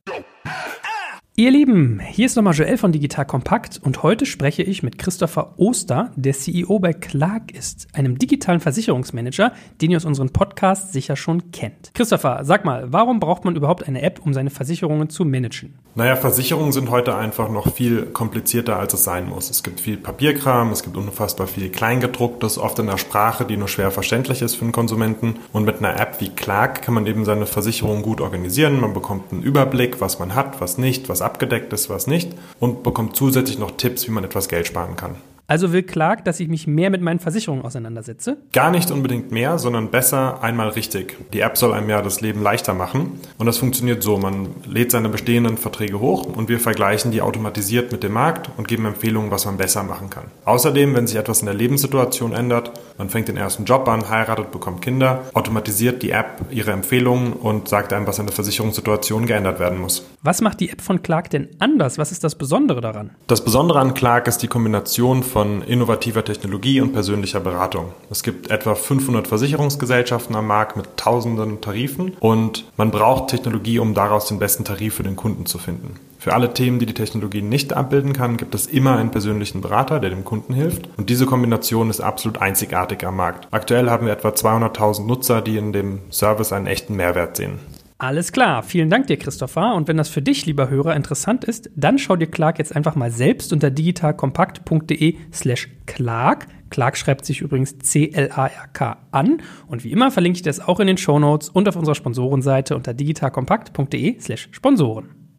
Ihr 1.38 1.50
Lieben, 1.50 2.02
hier 2.02 2.26
ist 2.26 2.36
nochmal 2.36 2.54
Joel 2.54 2.78
von 2.78 2.92
Digital 2.92 3.26
Kompakt 3.26 3.80
und 3.82 4.04
heute 4.04 4.26
spreche 4.26 4.64
ich 4.64 4.84
mit 4.84 4.98
Christopher 4.98 5.54
Oster, 5.56 6.12
der 6.18 6.34
CEO 6.34 6.78
bei 6.80 6.92
Clark 6.92 7.54
ist, 7.54 7.88
einem 7.94 8.18
digitalen 8.18 8.60
Versicherungsmanager, 8.60 9.54
den 9.82 9.92
ihr 9.92 9.98
aus 9.98 10.04
unserem 10.04 10.32
Podcast 10.32 10.92
sicher 10.92 11.16
schon 11.16 11.52
kennt. 11.52 11.94
Christopher, 11.94 12.42
sag 12.44 12.66
mal, 12.66 12.92
warum 12.92 13.22
braucht 13.22 13.46
man 13.46 13.56
überhaupt 13.56 13.88
eine 13.88 14.02
App, 14.02 14.20
um 14.26 14.34
seine 14.34 14.50
Versicherungen 14.50 15.10
zu 15.10 15.24
managen? 15.24 15.80
Naja, 15.96 16.18
Versicherungen 16.18 16.74
sind 16.74 16.90
heute 16.90 17.16
einfach 17.16 17.50
noch 17.50 17.74
viel 17.74 18.08
komplizierter, 18.08 18.78
als 18.78 18.94
es 18.94 19.06
sein 19.06 19.28
muss. 19.28 19.50
Es 19.50 19.64
gibt 19.64 19.80
viel 19.80 19.96
Papierkram, 19.96 20.72
es 20.72 20.84
gibt 20.84 20.98
unfassbar 20.98 21.48
viel 21.48 21.70
Kleingedrucktes, 21.70 22.58
oft 22.58 22.78
in 22.80 22.88
der 22.88 22.98
Sprache, 22.98 23.46
die 23.46 23.56
nur 23.56 23.70
schwer 23.70 23.92
verständlich 23.92 24.42
ist 24.42 24.56
für 24.56 24.66
den 24.66 24.74
Konsumenten. 24.74 25.38
Und 25.54 25.64
mit 25.64 25.78
einer 25.78 25.98
App 25.98 26.20
wie 26.20 26.30
Clark 26.30 26.82
kann 26.82 26.94
man 26.94 27.08
eben 27.08 27.24
seine 27.24 27.46
Versicherung 27.46 28.02
gut 28.04 28.20
organisieren. 28.20 28.82
Man 28.82 28.94
bekommt 28.94 29.32
einen 29.32 29.44
Überblick, 29.44 30.02
was 30.02 30.20
man 30.20 30.36
hat, 30.36 30.60
was 30.60 30.78
nicht, 30.78 31.08
was 31.10 31.21
abgedeckt 31.22 31.72
ist, 31.74 31.90
was 31.90 32.08
nicht 32.08 32.34
und 32.60 32.84
bekommt 32.84 33.16
zusätzlich 33.16 33.60
noch 33.60 33.72
Tipps, 33.72 34.08
wie 34.08 34.12
man 34.12 34.24
etwas 34.24 34.48
Geld 34.50 34.68
sparen 34.68 34.96
kann. 34.96 35.16
Also 35.52 35.74
will 35.74 35.84
Clark, 35.84 36.24
dass 36.24 36.40
ich 36.40 36.48
mich 36.48 36.66
mehr 36.66 36.90
mit 36.90 37.02
meinen 37.02 37.20
Versicherungen 37.20 37.66
auseinandersetze? 37.66 38.38
Gar 38.54 38.72
nicht 38.72 38.90
unbedingt 38.90 39.34
mehr, 39.34 39.60
sondern 39.60 39.92
besser 39.92 40.42
einmal 40.42 40.70
richtig. 40.70 41.18
Die 41.34 41.42
App 41.42 41.58
soll 41.58 41.74
einem 41.74 41.90
ja 41.90 42.02
das 42.02 42.22
Leben 42.22 42.42
leichter 42.42 42.74
machen. 42.74 43.20
Und 43.38 43.48
das 43.48 43.58
funktioniert 43.58 44.02
so. 44.02 44.18
Man 44.18 44.48
lädt 44.66 44.92
seine 44.92 45.10
bestehenden 45.10 45.58
Verträge 45.58 46.00
hoch 46.00 46.24
und 46.24 46.48
wir 46.48 46.62
vergleichen 46.62 47.12
die 47.12 47.22
automatisiert 47.22 47.92
mit 47.92 48.02
dem 48.02 48.14
Markt 48.14 48.50
und 48.56 48.70
geben 48.70 48.86
Empfehlungen, 48.86 49.30
was 49.30 49.46
man 49.46 49.58
besser 49.58 49.84
machen 49.84 50.10
kann. 50.10 50.24
Außerdem, 50.46 50.96
wenn 50.96 51.06
sich 51.06 51.18
etwas 51.18 51.42
in 51.42 51.48
der 51.48 51.56
Lebenssituation 51.56 52.32
ändert, 52.32 52.72
man 52.98 53.10
fängt 53.10 53.28
den 53.28 53.36
ersten 53.36 53.66
Job 53.66 53.90
an, 53.90 54.10
heiratet, 54.10 54.52
bekommt 54.52 54.82
Kinder, 54.82 55.24
automatisiert 55.34 56.02
die 56.02 56.12
App 56.12 56.46
ihre 56.50 56.72
Empfehlungen 56.72 57.34
und 57.34 57.68
sagt 57.68 57.92
einem, 57.92 58.08
was 58.08 58.20
in 58.20 58.26
der 58.26 58.34
Versicherungssituation 58.34 59.26
geändert 59.26 59.60
werden 59.60 59.82
muss. 59.82 60.06
Was 60.22 60.40
macht 60.40 60.62
die 60.62 60.70
App 60.70 60.80
von 60.80 61.02
Clark 61.02 61.30
denn 61.30 61.50
anders? 61.60 61.98
Was 61.98 62.14
ist 62.14 62.24
das 62.24 62.36
Besondere 62.36 62.80
daran? 62.80 63.10
Das 63.28 63.44
Besondere 63.44 63.80
an 63.80 63.94
Clark 63.96 64.30
ist 64.30 64.38
die 64.44 64.48
Kombination 64.48 65.24
von 65.24 65.41
von 65.42 65.64
innovativer 65.64 66.24
Technologie 66.24 66.82
und 66.82 66.94
persönlicher 66.94 67.40
Beratung. 67.40 67.94
Es 68.12 68.22
gibt 68.22 68.52
etwa 68.52 68.76
500 68.76 69.28
Versicherungsgesellschaften 69.28 70.36
am 70.36 70.46
Markt 70.46 70.78
mit 70.78 70.98
tausenden 70.98 71.62
Tarifen 71.62 72.14
und 72.20 72.66
man 72.78 72.92
braucht 72.92 73.32
Technologie, 73.32 73.80
um 73.80 73.96
daraus 73.96 74.28
den 74.28 74.38
besten 74.38 74.66
Tarif 74.66 74.94
für 74.94 75.02
den 75.02 75.16
Kunden 75.16 75.48
zu 75.48 75.58
finden. 75.58 75.96
Für 76.20 76.36
alle 76.36 76.54
Themen, 76.54 76.78
die 76.78 76.86
die 76.86 76.94
Technologie 76.94 77.42
nicht 77.42 77.74
abbilden 77.74 78.14
kann, 78.14 78.38
gibt 78.38 78.54
es 78.54 78.68
immer 78.68 78.98
einen 78.98 79.10
persönlichen 79.10 79.62
Berater, 79.62 80.00
der 80.00 80.12
dem 80.12 80.24
Kunden 80.24 80.54
hilft. 80.54 80.88
Und 80.96 81.10
diese 81.10 81.26
Kombination 81.26 81.90
ist 81.90 82.02
absolut 82.02 82.40
einzigartig 82.40 83.04
am 83.04 83.16
Markt. 83.16 83.48
Aktuell 83.50 83.90
haben 83.90 84.06
wir 84.06 84.14
etwa 84.14 84.30
200.000 84.30 85.08
Nutzer, 85.08 85.42
die 85.42 85.58
in 85.58 85.74
dem 85.74 86.02
Service 86.12 86.54
einen 86.54 86.68
echten 86.68 86.96
Mehrwert 86.96 87.38
sehen. 87.38 87.58
Alles 88.02 88.32
klar, 88.32 88.64
vielen 88.64 88.90
Dank 88.90 89.06
dir, 89.06 89.18
Christopher. 89.18 89.76
Und 89.76 89.88
wenn 89.88 89.96
das 89.96 90.10
für 90.10 90.24
dich, 90.24 90.48
lieber 90.48 90.72
Hörer, 90.72 90.96
interessant 90.96 91.44
ist, 91.44 91.70
dann 91.76 92.00
schau 92.00 92.16
dir 92.16 92.26
Clark 92.26 92.58
jetzt 92.58 92.76
einfach 92.76 92.96
mal 92.96 93.12
selbst 93.12 93.54
unter 93.54 93.70
digitalkompakt.de 93.70 95.18
slash 95.32 95.70
Clark. 95.86 96.48
Clark 96.72 96.98
schreibt 96.98 97.26
sich 97.26 97.42
übrigens 97.42 97.78
C-L-A-R-K 97.78 98.98
an. 99.12 99.44
Und 99.68 99.84
wie 99.84 99.92
immer 99.92 100.10
verlinke 100.10 100.38
ich 100.38 100.42
das 100.42 100.60
auch 100.60 100.80
in 100.80 100.88
den 100.88 100.98
Show 100.98 101.20
Notes 101.20 101.50
und 101.50 101.70
auf 101.70 101.76
unserer 101.76 101.94
Sponsorenseite 101.94 102.76
unter 102.76 102.96
digitalkompakt.de 102.96 104.20
slash 104.20 104.50
Sponsoren. 104.52 105.38